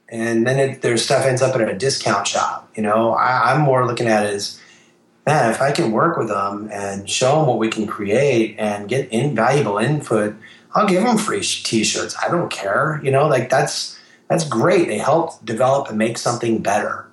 and 0.09 0.45
then 0.47 0.59
it, 0.59 0.83
their 0.83 0.97
stuff 0.97 1.25
ends 1.25 1.43
up 1.43 1.55
at 1.55 1.69
a 1.69 1.75
discount 1.75 2.27
shop. 2.27 2.69
You 2.75 2.83
know, 2.83 3.13
I, 3.13 3.53
I'm 3.53 3.61
more 3.61 3.87
looking 3.87 4.09
at 4.09 4.27
it 4.27 4.35
as 4.35 4.61
man, 5.27 5.51
if 5.51 5.61
I 5.61 5.73
can 5.73 5.91
work 5.91 6.17
with 6.17 6.29
them 6.29 6.69
and 6.73 7.11
show 7.11 7.37
them 7.37 7.47
what 7.47 7.59
we 7.59 7.69
can 7.69 7.87
create 7.87 8.55
and 8.59 8.89
get 8.89 9.11
invaluable 9.11 9.79
input, 9.79 10.37
I'll 10.75 10.87
give 10.87 11.03
them 11.03 11.19
free 11.19 11.41
t-shirts. 11.41 12.15
I 12.23 12.29
don't 12.29 12.51
care. 12.51 13.01
You 13.03 13.11
know, 13.11 13.27
like 13.27 13.51
that's 13.51 13.99
that's 14.29 14.49
great. 14.49 14.89
They 14.89 14.99
help 14.99 15.45
develop 15.45 15.89
and 15.89 15.99
make 15.99 16.19
something 16.19 16.63
better. 16.63 17.07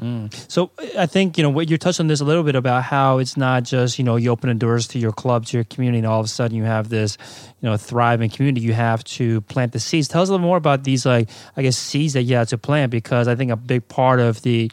Mm. 0.00 0.34
So 0.50 0.70
I 0.98 1.06
think 1.06 1.38
you 1.38 1.44
know 1.44 1.50
what 1.50 1.70
you 1.70 1.78
touched 1.78 2.00
on 2.00 2.08
this 2.08 2.20
a 2.20 2.24
little 2.24 2.42
bit 2.42 2.56
about 2.56 2.82
how 2.82 3.18
it's 3.18 3.36
not 3.36 3.62
just 3.62 3.96
you 3.96 4.04
know 4.04 4.16
you 4.16 4.30
open 4.30 4.48
the 4.48 4.54
doors 4.54 4.88
to 4.88 4.98
your 4.98 5.12
club 5.12 5.46
to 5.46 5.56
your 5.56 5.64
community 5.64 5.98
and 5.98 6.06
all 6.06 6.18
of 6.18 6.26
a 6.26 6.28
sudden 6.28 6.56
you 6.56 6.64
have 6.64 6.88
this 6.88 7.16
you 7.60 7.68
know 7.68 7.76
thriving 7.76 8.28
community. 8.28 8.66
You 8.66 8.72
have 8.72 9.04
to 9.04 9.40
plant 9.42 9.72
the 9.72 9.78
seeds. 9.78 10.08
Tell 10.08 10.22
us 10.22 10.28
a 10.28 10.32
little 10.32 10.44
more 10.44 10.56
about 10.56 10.82
these 10.82 11.06
like 11.06 11.28
I 11.56 11.62
guess 11.62 11.76
seeds 11.76 12.14
that 12.14 12.22
you 12.22 12.34
have 12.34 12.48
to 12.48 12.58
plant 12.58 12.90
because 12.90 13.28
I 13.28 13.36
think 13.36 13.52
a 13.52 13.56
big 13.56 13.86
part 13.86 14.18
of 14.18 14.42
the 14.42 14.70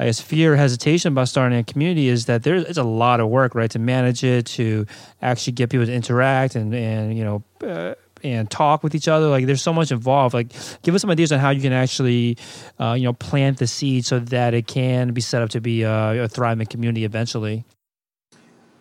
I 0.00 0.06
guess 0.06 0.18
fear, 0.18 0.56
hesitation 0.56 1.12
about 1.12 1.28
starting 1.28 1.58
a 1.58 1.62
community 1.62 2.08
is 2.08 2.24
that 2.24 2.42
there's 2.42 2.64
it's 2.64 2.78
a 2.78 2.82
lot 2.82 3.20
of 3.20 3.28
work, 3.28 3.54
right, 3.54 3.70
to 3.72 3.78
manage 3.78 4.24
it, 4.24 4.46
to 4.46 4.86
actually 5.20 5.52
get 5.52 5.68
people 5.68 5.84
to 5.84 5.92
interact 5.92 6.56
and 6.56 6.74
and 6.74 7.16
you 7.16 7.22
know. 7.22 7.42
Uh, 7.62 7.94
and 8.22 8.50
talk 8.50 8.82
with 8.82 8.94
each 8.94 9.08
other. 9.08 9.28
Like 9.28 9.46
there's 9.46 9.62
so 9.62 9.72
much 9.72 9.90
involved. 9.90 10.34
Like 10.34 10.52
give 10.82 10.94
us 10.94 11.00
some 11.00 11.08
ideas 11.08 11.32
on 11.32 11.38
how 11.38 11.48
you 11.48 11.62
can 11.62 11.72
actually, 11.72 12.36
uh, 12.78 12.92
you 12.92 13.04
know, 13.04 13.14
plant 13.14 13.56
the 13.56 13.66
seed 13.66 14.04
so 14.04 14.18
that 14.18 14.52
it 14.52 14.66
can 14.66 15.14
be 15.14 15.22
set 15.22 15.40
up 15.40 15.48
to 15.50 15.60
be 15.62 15.84
a, 15.84 16.24
a 16.24 16.28
thriving 16.28 16.66
community 16.66 17.06
eventually. 17.06 17.64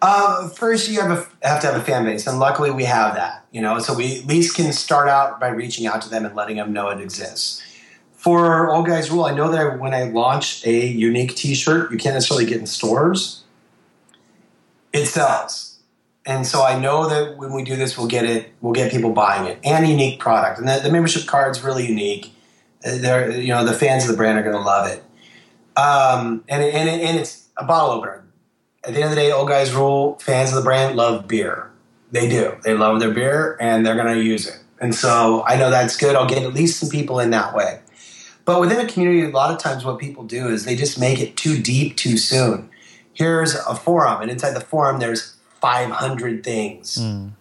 Uh, 0.02 0.50
first, 0.50 0.90
you 0.90 1.00
have, 1.00 1.12
a, 1.12 1.48
have 1.48 1.62
to 1.62 1.68
have 1.68 1.78
a 1.78 1.84
fan 1.86 2.04
base, 2.04 2.28
and 2.28 2.38
luckily 2.38 2.70
we 2.70 2.84
have 2.84 3.16
that. 3.16 3.46
You 3.54 3.62
know, 3.62 3.80
so 3.80 3.94
we 3.94 4.20
at 4.20 4.26
least 4.26 4.58
can 4.58 4.74
start 4.74 5.08
out 5.08 5.40
by 5.40 5.48
reaching 5.48 5.88
out 5.88 6.02
to 6.02 6.10
them 6.10 6.26
and 6.26 6.36
letting 6.36 6.58
them 6.58 6.74
know 6.74 6.90
it 6.90 7.00
exists 7.00 7.64
for 8.20 8.70
Old 8.70 8.86
Guys 8.86 9.10
Rule, 9.10 9.24
I 9.24 9.34
know 9.34 9.50
that 9.50 9.80
when 9.80 9.94
I 9.94 10.04
launch 10.04 10.68
a 10.68 10.88
unique 10.88 11.38
T-shirt, 11.38 11.90
you 11.90 11.98
can't 11.98 12.16
necessarily 12.16 12.46
get 12.46 12.60
in 12.60 12.68
stores. 12.68 13.46
It 14.92 15.06
sells, 15.06 15.80
and 16.26 16.46
so 16.46 16.62
I 16.62 16.78
know 16.78 17.08
that 17.08 17.38
when 17.38 17.54
we 17.54 17.64
do 17.64 17.78
this, 17.78 17.98
we'll 17.98 18.08
get 18.08 18.26
it. 18.26 18.52
We'll 18.60 18.74
get 18.74 18.92
people 18.92 19.14
buying 19.14 19.48
it 19.48 19.60
and 19.64 19.88
unique 19.88 20.20
product. 20.20 20.60
And 20.60 20.68
the, 20.68 20.82
the 20.84 20.92
membership 20.92 21.28
card's 21.28 21.64
really 21.64 21.88
unique. 21.88 22.34
Uh, 22.86 22.98
they're 22.98 23.32
you 23.32 23.50
know 23.50 23.64
the 23.64 23.74
fans 23.74 24.04
of 24.04 24.12
the 24.12 24.18
brand 24.18 24.38
are 24.38 24.44
going 24.44 24.56
to 24.56 24.62
love 24.62 24.88
it. 24.88 25.02
Um, 25.80 26.44
and 26.50 26.62
and 26.62 26.90
and 26.90 27.18
it's 27.18 27.48
a 27.56 27.64
bottle 27.64 27.92
opener. 27.92 28.26
At 28.84 28.96
the 28.96 29.02
end 29.02 29.06
of 29.06 29.10
the 29.12 29.16
day, 29.16 29.32
Old 29.32 29.48
Guys 29.48 29.74
Rule 29.74 30.20
fans 30.20 30.50
of 30.50 30.56
the 30.56 30.62
brand 30.62 30.98
love 30.98 31.26
beer. 31.26 31.72
They 32.12 32.28
do. 32.28 32.58
They 32.66 32.74
love 32.74 33.00
their 33.00 33.12
beer, 33.12 33.56
and 33.62 33.86
they're 33.86 33.96
going 33.96 34.14
to 34.14 34.22
use 34.22 34.46
it. 34.46 34.60
And 34.82 34.94
so 34.94 35.46
I 35.48 35.56
know 35.56 35.70
that's 35.70 35.96
good. 35.96 36.18
I'll 36.18 36.28
get 36.28 36.44
at 36.44 36.54
least 36.54 36.82
some 36.82 36.90
people 36.90 37.22
in 37.22 37.30
that 37.30 37.56
way. 37.56 37.80
But 38.50 38.62
within 38.62 38.84
a 38.84 38.88
community, 38.92 39.22
a 39.22 39.30
lot 39.30 39.52
of 39.52 39.60
times 39.60 39.86
what 39.86 40.00
people 40.00 40.24
do 40.24 40.48
is 40.48 40.66
they 40.66 40.76
just 40.76 41.00
make 41.00 41.20
it 41.20 41.38
too 41.38 41.62
deep 41.62 41.98
too 41.98 42.18
soon. 42.18 42.72
Here's 43.14 43.54
a 43.54 43.76
forum, 43.76 44.24
and 44.24 44.32
inside 44.32 44.56
the 44.56 44.60
forum, 44.60 45.00
there's 45.00 45.36
500 45.62 46.44
things. 46.44 46.98
Mm. 46.98 47.34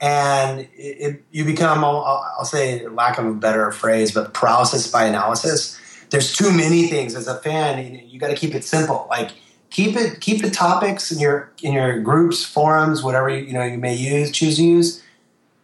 And 0.00 0.60
it, 0.60 0.68
it, 0.76 1.24
you 1.32 1.44
become, 1.44 1.82
I'll, 1.82 2.24
I'll 2.38 2.44
say, 2.44 2.86
lack 2.86 3.18
of 3.18 3.26
a 3.26 3.34
better 3.34 3.72
phrase, 3.72 4.12
but 4.12 4.32
paralysis 4.32 4.86
by 4.86 5.06
analysis. 5.06 5.76
There's 6.10 6.32
too 6.32 6.52
many 6.52 6.86
things. 6.86 7.16
As 7.16 7.26
a 7.26 7.38
fan, 7.38 8.06
you 8.06 8.20
got 8.20 8.28
to 8.28 8.36
keep 8.36 8.54
it 8.54 8.62
simple. 8.62 9.08
Like 9.10 9.32
keep 9.70 9.96
it, 9.96 10.20
keep 10.20 10.40
the 10.40 10.52
topics 10.52 11.10
in 11.10 11.18
your 11.18 11.50
in 11.64 11.72
your 11.72 11.98
groups, 11.98 12.44
forums, 12.44 13.02
whatever 13.02 13.28
you, 13.28 13.44
you 13.44 13.54
know 13.54 13.64
you 13.64 13.76
may 13.76 13.96
use, 13.96 14.30
choose 14.30 14.58
to 14.58 14.62
use, 14.62 15.02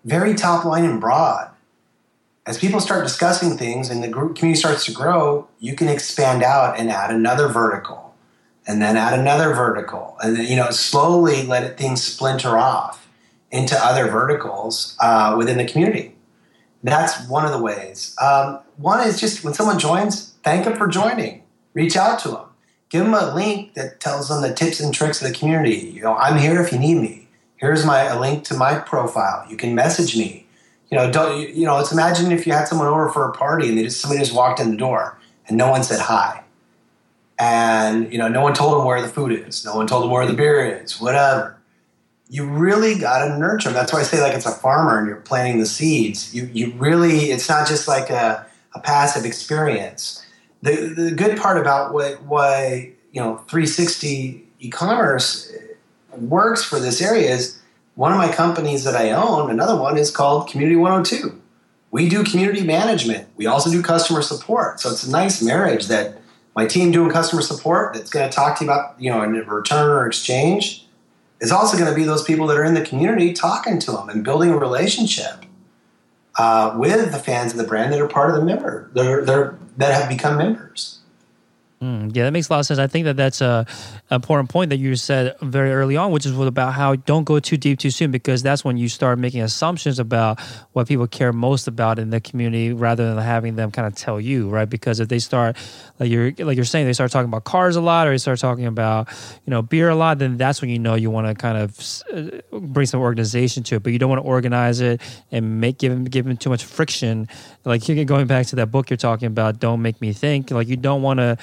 very 0.05 0.35
top 0.35 0.65
line 0.65 0.85
and 0.85 1.01
broad 1.01 1.49
as 2.49 2.57
people 2.57 2.81
start 2.81 3.05
discussing 3.05 3.59
things 3.59 3.91
and 3.91 4.03
the 4.03 4.09
group 4.09 4.35
community 4.37 4.59
starts 4.59 4.87
to 4.87 4.93
grow, 4.93 5.47
you 5.61 5.77
can 5.77 5.87
expand 5.87 6.43
out 6.43 6.79
and 6.79 6.91
add 6.91 7.11
another 7.11 7.47
vertical. 7.49 8.15
and 8.69 8.83
then 8.83 8.99
add 8.99 9.19
another 9.19 9.55
vertical, 9.55 10.17
and 10.23 10.37
then 10.37 10.45
you 10.47 10.55
know 10.55 10.71
slowly 10.71 11.43
let 11.43 11.79
things 11.79 12.03
splinter 12.05 12.59
off 12.59 13.09
into 13.51 13.75
other 13.83 14.09
verticals 14.09 14.95
uh, 15.01 15.35
within 15.39 15.57
the 15.57 15.65
community. 15.65 16.15
That's 16.83 17.27
one 17.29 17.47
of 17.47 17.53
the 17.53 17.63
ways. 17.63 18.15
Um, 18.21 18.61
one 18.77 19.07
is 19.09 19.19
just 19.19 19.43
when 19.43 19.55
someone 19.55 19.79
joins, 19.79 20.35
thank 20.45 20.65
them 20.67 20.77
for 20.77 20.87
joining. 20.87 21.43
Reach 21.73 21.97
out 21.97 22.19
to 22.21 22.29
them. 22.29 22.45
Give 22.91 23.05
them 23.05 23.15
a 23.15 23.35
link 23.35 23.75
that 23.75 24.01
tells 24.01 24.29
them 24.29 24.43
the 24.43 24.55
tips 24.55 24.81
and 24.81 24.93
tricks 24.93 25.23
of 25.23 25.29
the 25.29 25.35
community. 25.35 25.91
You 25.95 26.03
know, 26.03 26.17
I'm 26.17 26.39
here 26.39 26.61
if 26.63 26.71
you 26.71 26.79
need 26.79 26.97
me. 26.97 27.29
Here's 27.57 27.87
my 27.87 28.03
a 28.03 28.21
link 28.21 28.45
to 28.45 28.55
my 28.55 28.79
profile. 28.79 29.47
You 29.51 29.57
can 29.57 29.75
message 29.75 30.17
me. 30.17 30.47
You 30.91 30.97
know, 30.97 31.11
don't 31.11 31.55
you 31.55 31.67
know? 31.67 31.77
Let's 31.77 31.93
imagine 31.93 32.33
if 32.33 32.47
you 32.47 32.53
had 32.53 32.67
someone 32.67 32.87
over 32.87 33.11
for 33.11 33.29
a 33.29 33.33
party 33.33 33.69
and 33.69 33.77
they 33.77 33.85
just 33.85 34.01
somebody 34.01 34.21
just 34.21 34.35
walked 34.35 34.59
in 34.61 34.71
the 34.71 34.77
door 34.77 35.19
and 35.47 35.57
no 35.57 35.71
one 35.71 35.83
said 35.83 36.01
hi, 36.01 36.43
and 37.39 38.11
you 38.13 38.19
know, 38.19 38.29
no 38.29 38.41
one 38.41 38.55
told 38.55 38.79
them 38.79 38.87
where 38.87 39.03
the 39.03 39.09
food 39.09 39.33
is, 39.33 39.65
no 39.65 39.77
one 39.77 39.87
told 39.87 40.03
them 40.05 40.11
where 40.11 40.27
the 40.27 40.33
beer 40.33 40.81
is, 40.83 41.01
whatever 41.01 41.59
you 42.29 42.45
really 42.45 42.99
got 42.99 43.27
to 43.27 43.39
nurture 43.39 43.69
them. 43.69 43.75
That's 43.75 43.93
why 43.93 44.01
I 44.01 44.03
say 44.03 44.21
like 44.21 44.35
it's 44.35 44.47
a 44.47 44.53
farmer 44.53 44.99
and 44.99 45.09
you're 45.09 45.17
planting 45.17 45.59
the 45.59 45.67
seeds. 45.67 46.35
You 46.35 46.49
you 46.53 46.73
really 46.73 47.31
it's 47.31 47.49
not 47.49 47.67
just 47.67 47.89
like 47.89 48.11
a, 48.11 48.47
a 48.75 48.81
passive 48.81 49.25
experience. 49.25 50.25
The 50.63 50.93
the 50.95 51.11
good 51.11 51.39
part 51.39 51.59
about 51.59 51.93
what 51.93 52.23
why 52.25 52.93
you 53.13 53.21
know 53.21 53.39
360 53.49 54.45
e-commerce 54.61 55.53
works 56.19 56.65
for 56.65 56.79
this 56.79 57.01
area 57.01 57.31
is 57.31 57.58
one 57.99 58.13
of 58.13 58.19
my 58.19 58.31
companies 58.31 58.85
that 58.85 58.95
I 58.95 59.11
own. 59.11 59.51
Another 59.51 59.75
one 59.75 59.99
is 59.99 60.13
called 60.13 60.49
Community 60.49 60.77
102. 60.77 61.43
We 61.91 62.09
do 62.09 62.23
community 62.23 62.63
management. 62.63 63.27
We 63.35 63.47
also 63.47 63.73
do 63.73 63.83
customer 63.83 64.23
support. 64.23 64.79
So 64.79 64.93
it's 64.93 65.03
a 65.03 65.11
nice 65.11 65.43
marriage 65.43 65.89
that 65.89 66.21
my 66.55 66.65
team 66.65 66.93
doing 66.93 67.11
customer 67.11 67.43
support 67.43 67.95
that's 67.95 68.09
going 68.09 68.31
to 68.31 68.33
talk 68.33 68.57
to 68.59 68.65
you 68.65 68.71
about 68.71 68.95
you 69.01 69.11
know 69.11 69.21
a 69.21 69.29
return 69.29 69.91
or 69.91 70.07
exchange 70.07 70.87
is 71.41 71.51
also 71.51 71.77
going 71.77 71.91
to 71.91 71.97
be 71.97 72.05
those 72.05 72.23
people 72.23 72.47
that 72.47 72.57
are 72.57 72.63
in 72.63 72.75
the 72.75 72.85
community 72.85 73.33
talking 73.33 73.81
to 73.81 73.91
them 73.91 74.09
and 74.09 74.23
building 74.23 74.51
a 74.51 74.57
relationship 74.57 75.45
uh, 76.37 76.77
with 76.79 77.11
the 77.11 77.19
fans 77.19 77.51
of 77.51 77.59
the 77.59 77.65
brand 77.65 77.93
that 77.93 78.01
are 78.01 78.07
part 78.07 78.31
of 78.31 78.37
the 78.37 78.45
member 78.45 78.93
are, 78.97 79.59
that 79.77 79.93
have 79.93 80.09
become 80.09 80.39
members. 80.39 80.98
Mm, 81.81 82.15
yeah, 82.17 82.25
that 82.25 82.33
makes 82.33 82.49
a 82.49 82.53
lot 82.53 82.59
of 82.59 82.67
sense. 82.67 82.81
I 82.81 82.89
think 82.89 83.05
that 83.05 83.17
that's 83.17 83.41
a 83.41 83.65
important 84.11 84.51
point 84.51 84.71
that 84.71 84.79
you 84.79 84.97
said 84.97 85.37
very 85.43 85.73
early 85.73 85.97
on, 85.97 86.11
which 86.11 86.27
is 86.27 86.37
about 86.37 86.73
how 86.75 86.97
don't 86.97 87.23
go 87.23 87.39
too 87.39 87.57
deep 87.57 87.79
too 87.79 87.91
soon 87.91 88.11
because 88.11 88.43
that's 88.43 88.65
when 88.65 88.77
you 88.77 88.89
start 88.89 89.17
making 89.21 89.43
assumptions 89.43 90.01
about 90.01 90.41
what 90.73 90.89
people 90.89 91.07
care 91.07 91.33
most 91.33 91.69
about 91.69 92.01
in 92.01 92.11
the 92.11 92.21
community 92.21 92.73
rather 92.73 93.15
than 93.15 93.23
having 93.23 93.55
them 93.55 93.71
kind 93.71 93.87
of 93.87 93.95
tell 93.95 94.21
you, 94.21 94.49
right? 94.49 94.69
Because 94.69 94.99
if 94.99 95.09
they 95.09 95.21
start 95.21 95.57
like 96.01 96.11
you're 96.11 96.33
like 96.39 96.57
you're 96.57 96.65
saying 96.65 96.87
they 96.87 96.93
start 96.93 97.13
talking 97.13 97.29
about 97.29 97.45
cars 97.45 97.77
a 97.77 97.81
lot 97.81 98.09
or 98.09 98.11
they 98.11 98.19
start 98.19 98.41
talking 98.41 98.67
about 98.67 99.09
you 99.47 99.53
know 99.53 99.63
beer 99.63 99.89
a 99.89 99.95
lot, 99.95 100.19
then 100.19 100.37
that's 100.37 100.61
when 100.61 100.71
you 100.71 100.81
know 100.81 100.97
you 100.97 101.11
want 101.13 101.29
to 101.29 101.35
kind 101.35 101.59
of 101.59 102.03
uh, 102.13 102.59
bring 102.59 102.87
some 102.87 103.01
organization 103.01 103.63
to 103.63 103.77
it, 103.77 103.85
but 103.85 103.93
you 103.93 104.01
don't 104.01 104.11
want 104.11 104.21
to 104.21 104.27
organize 104.27 104.81
it 104.81 105.01
and 105.31 105.61
make 105.61 105.79
give 105.79 105.93
them 105.93 106.05
give 106.07 106.25
them 106.25 106.37
too 106.37 106.51
much 106.51 106.65
friction. 106.65 107.29
Like 107.69 107.87
going 108.07 108.27
back 108.27 108.47
to 108.47 108.57
that 108.57 108.71
book 108.71 108.91
you're 108.91 108.97
talking 108.97 109.27
about, 109.27 109.61
don't 109.61 109.83
make 109.83 110.01
me 110.01 110.13
think. 110.13 110.51
Like 110.51 110.69
you 110.69 110.77
don't 110.77 111.03
want 111.03 111.21
to 111.21 111.37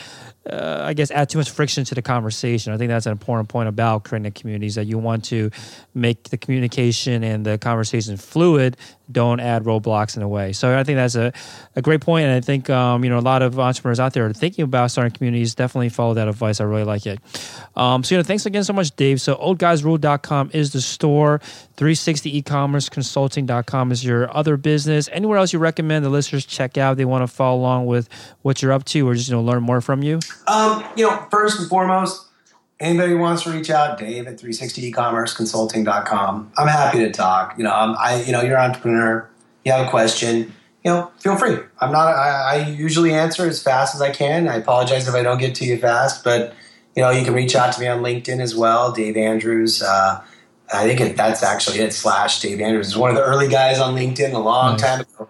uh, 0.50 0.84
I 0.84 0.94
guess, 0.94 1.10
add 1.10 1.30
too 1.30 1.40
much 1.40 1.50
friction 1.50 1.86
to 1.86 1.96
the 1.96 2.02
conversation. 2.02 2.72
I 2.72 2.78
think 2.78 2.90
that's 2.90 3.08
an 3.08 3.12
important 3.12 3.50
point 3.50 3.68
about 3.68 4.04
creating 4.04 4.32
communities 4.34 4.76
that 4.76 4.86
you 4.86 4.98
want 4.98 5.26
to 5.26 5.50
make 5.94 6.30
the 6.30 6.38
communication 6.38 7.24
and 7.24 7.46
the 7.46 7.58
conversation 7.58 8.16
fluid. 8.18 8.78
Don't 9.12 9.40
add 9.40 9.64
roadblocks 9.64 10.18
in 10.18 10.24
a 10.24 10.28
way. 10.28 10.54
So 10.54 10.78
I 10.78 10.84
think 10.84 10.98
that's 10.98 11.16
a, 11.16 11.32
a 11.76 11.82
great 11.82 12.02
point, 12.02 12.26
and 12.26 12.34
I 12.34 12.42
think 12.42 12.70
um, 12.70 13.04
you 13.04 13.10
know 13.10 13.20
a 13.20 13.22
lot 13.22 13.42
of 13.42 13.60
entrepreneurs 13.60 14.00
out 14.00 14.14
there 14.14 14.26
are 14.26 14.34
thinking 14.34 14.64
about 14.64 14.92
starting 14.92 15.14
communities. 15.14 15.56
Definitely 15.56 15.90
follow 15.90 16.16
that 16.16 16.28
advice. 16.28 16.60
I 16.60 16.64
really 16.64 16.84
like 16.84 17.06
it. 17.06 17.20
Um, 17.76 18.04
so 18.04 18.16
you 18.16 18.20
know, 18.20 18.24
thanks 18.24 18.46
again 18.46 18.64
so 18.64 18.74
much, 18.74 18.96
Dave. 18.96 19.22
So 19.22 19.36
oldguysrule.com 19.36 20.52
is 20.54 20.74
the 20.74 20.82
store. 20.82 21.40
360 21.78 22.38
e-commerce 22.38 22.90
consulting.com 22.90 23.92
is 23.92 24.04
your 24.04 24.36
other 24.36 24.58
business. 24.58 25.10
Anywhere 25.12 25.38
else 25.38 25.52
you 25.52 25.60
recommend 25.60 26.06
the 26.06 26.10
listeners 26.10 26.46
check 26.46 26.78
out? 26.78 26.98
They 26.98 27.06
want 27.06 27.22
to 27.24 27.28
follow 27.28 27.60
along 27.60 27.86
with 27.86 28.10
what 28.42 28.62
you're 28.62 28.72
up 28.72 28.86
to, 28.86 29.08
or 29.08 29.14
just 29.14 29.30
you 29.30 29.36
know 29.36 29.42
learn 29.42 29.62
more 29.62 29.82
from 29.82 30.02
you. 30.04 30.20
Um, 30.48 30.84
you 30.96 31.06
know, 31.06 31.28
first 31.30 31.60
and 31.60 31.70
foremost, 31.70 32.25
anybody 32.80 33.14
wants 33.14 33.44
to 33.44 33.52
reach 33.52 33.70
out, 33.70 33.98
Dave 33.98 34.28
at 34.28 34.38
360ecommerceconsulting.com. 34.38 36.52
I'm 36.58 36.68
happy 36.68 37.00
to 37.00 37.12
talk. 37.12 37.58
You 37.58 37.66
know, 37.66 37.74
I'm, 37.74 37.98
I, 37.98 38.24
you 38.24 38.32
know, 38.32 38.42
you're 38.42 38.58
an 38.58 38.72
entrepreneur. 38.72 39.30
You 39.64 39.72
have 39.72 39.88
a 39.88 39.90
question, 39.90 40.54
you 40.84 40.92
know, 40.92 41.12
feel 41.20 41.38
free. 41.38 41.58
I'm 41.80 41.92
not, 41.92 42.08
I, 42.08 42.56
I 42.56 42.68
usually 42.68 43.14
answer 43.14 43.48
as 43.48 43.64
fast 43.64 43.96
as 43.96 44.02
I 44.02 44.12
can. 44.12 44.48
I 44.48 44.58
apologize 44.58 45.08
if 45.08 45.16
I 45.16 45.24
don't 45.24 45.40
get 45.40 45.56
to 45.56 45.66
you 45.66 45.78
fast, 45.78 46.24
but, 46.24 46.54
you 46.96 47.02
know, 47.02 47.10
you 47.10 47.26
can 47.26 47.34
reach 47.34 47.56
out 47.56 47.74
to 47.74 47.82
me 47.82 47.88
on 47.88 48.04
LinkedIn 48.04 48.40
as 48.40 48.56
well, 48.56 48.92
Dave 48.92 49.18
Andrews. 49.18 49.82
Uh, 49.82 50.24
I 50.74 50.88
think 50.88 51.02
it, 51.02 51.18
that's 51.18 51.44
actually 51.44 51.80
it. 51.80 51.94
Slash 51.94 52.42
Dave 52.42 52.60
Andrews 52.60 52.88
is 52.88 52.98
one 52.98 53.10
of 53.10 53.16
the 53.16 53.24
early 53.24 53.48
guys 53.48 53.80
on 53.80 53.96
LinkedIn 53.96 54.34
a 54.34 54.40
long 54.40 54.74
nice. 54.74 54.82
time 54.82 55.02
ago. 55.02 55.30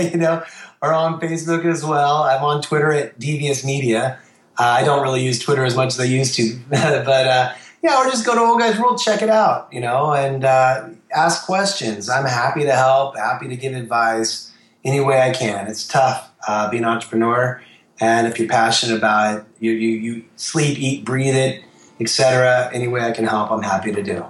you 0.10 0.18
know, 0.18 0.42
are 0.80 0.92
on 0.92 1.20
Facebook 1.20 1.64
as 1.64 1.84
well. 1.84 2.22
I'm 2.22 2.42
on 2.42 2.62
Twitter 2.62 2.92
at 2.92 3.18
Devious 3.18 3.64
Media. 3.64 4.18
Uh, 4.58 4.64
I 4.64 4.84
don't 4.84 5.02
really 5.02 5.24
use 5.24 5.38
Twitter 5.38 5.64
as 5.64 5.76
much 5.76 5.88
as 5.88 6.00
I 6.00 6.04
used 6.04 6.34
to, 6.34 6.58
but 6.68 7.06
uh, 7.06 7.52
yeah, 7.82 8.00
or 8.00 8.10
just 8.10 8.26
go 8.26 8.34
to 8.34 8.40
Old 8.40 8.58
Guys 8.58 8.76
Rule, 8.78 8.98
check 8.98 9.22
it 9.22 9.30
out, 9.30 9.68
you 9.72 9.80
know, 9.80 10.12
and 10.12 10.44
uh, 10.44 10.88
ask 11.14 11.46
questions. 11.46 12.08
I'm 12.08 12.24
happy 12.24 12.64
to 12.64 12.72
help, 12.72 13.16
happy 13.16 13.48
to 13.48 13.56
give 13.56 13.74
advice 13.74 14.52
any 14.84 15.00
way 15.00 15.20
I 15.22 15.30
can. 15.30 15.68
It's 15.68 15.86
tough 15.86 16.30
uh, 16.48 16.70
being 16.70 16.82
an 16.82 16.88
entrepreneur, 16.88 17.62
and 18.00 18.26
if 18.26 18.38
you're 18.38 18.48
passionate 18.48 18.96
about 18.96 19.38
it, 19.38 19.44
you 19.60 19.72
you, 19.72 19.88
you 19.96 20.24
sleep, 20.36 20.78
eat, 20.78 21.04
breathe 21.04 21.36
it, 21.36 21.62
etc. 22.00 22.70
Any 22.72 22.88
way 22.88 23.02
I 23.02 23.12
can 23.12 23.26
help, 23.26 23.50
I'm 23.52 23.62
happy 23.62 23.92
to 23.92 24.02
do. 24.02 24.24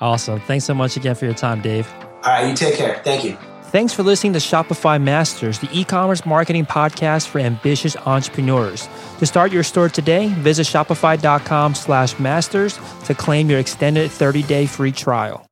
Awesome. 0.00 0.40
Thanks 0.40 0.64
so 0.64 0.74
much 0.74 0.96
again 0.96 1.14
for 1.14 1.26
your 1.26 1.34
time, 1.34 1.60
Dave. 1.60 1.90
All 2.24 2.32
right, 2.32 2.48
you 2.48 2.54
take 2.54 2.76
care. 2.76 3.00
Thank 3.04 3.24
you. 3.24 3.36
Thanks 3.74 3.92
for 3.92 4.04
listening 4.04 4.34
to 4.34 4.38
Shopify 4.38 5.02
Masters, 5.02 5.58
the 5.58 5.68
e 5.72 5.82
commerce 5.82 6.24
marketing 6.24 6.64
podcast 6.64 7.26
for 7.26 7.40
ambitious 7.40 7.96
entrepreneurs. 7.96 8.88
To 9.18 9.26
start 9.26 9.50
your 9.50 9.64
store 9.64 9.88
today, 9.88 10.28
visit 10.28 10.68
shopify.com 10.68 11.74
slash 11.74 12.16
masters 12.20 12.78
to 13.06 13.16
claim 13.16 13.50
your 13.50 13.58
extended 13.58 14.12
30 14.12 14.44
day 14.44 14.66
free 14.66 14.92
trial. 14.92 15.44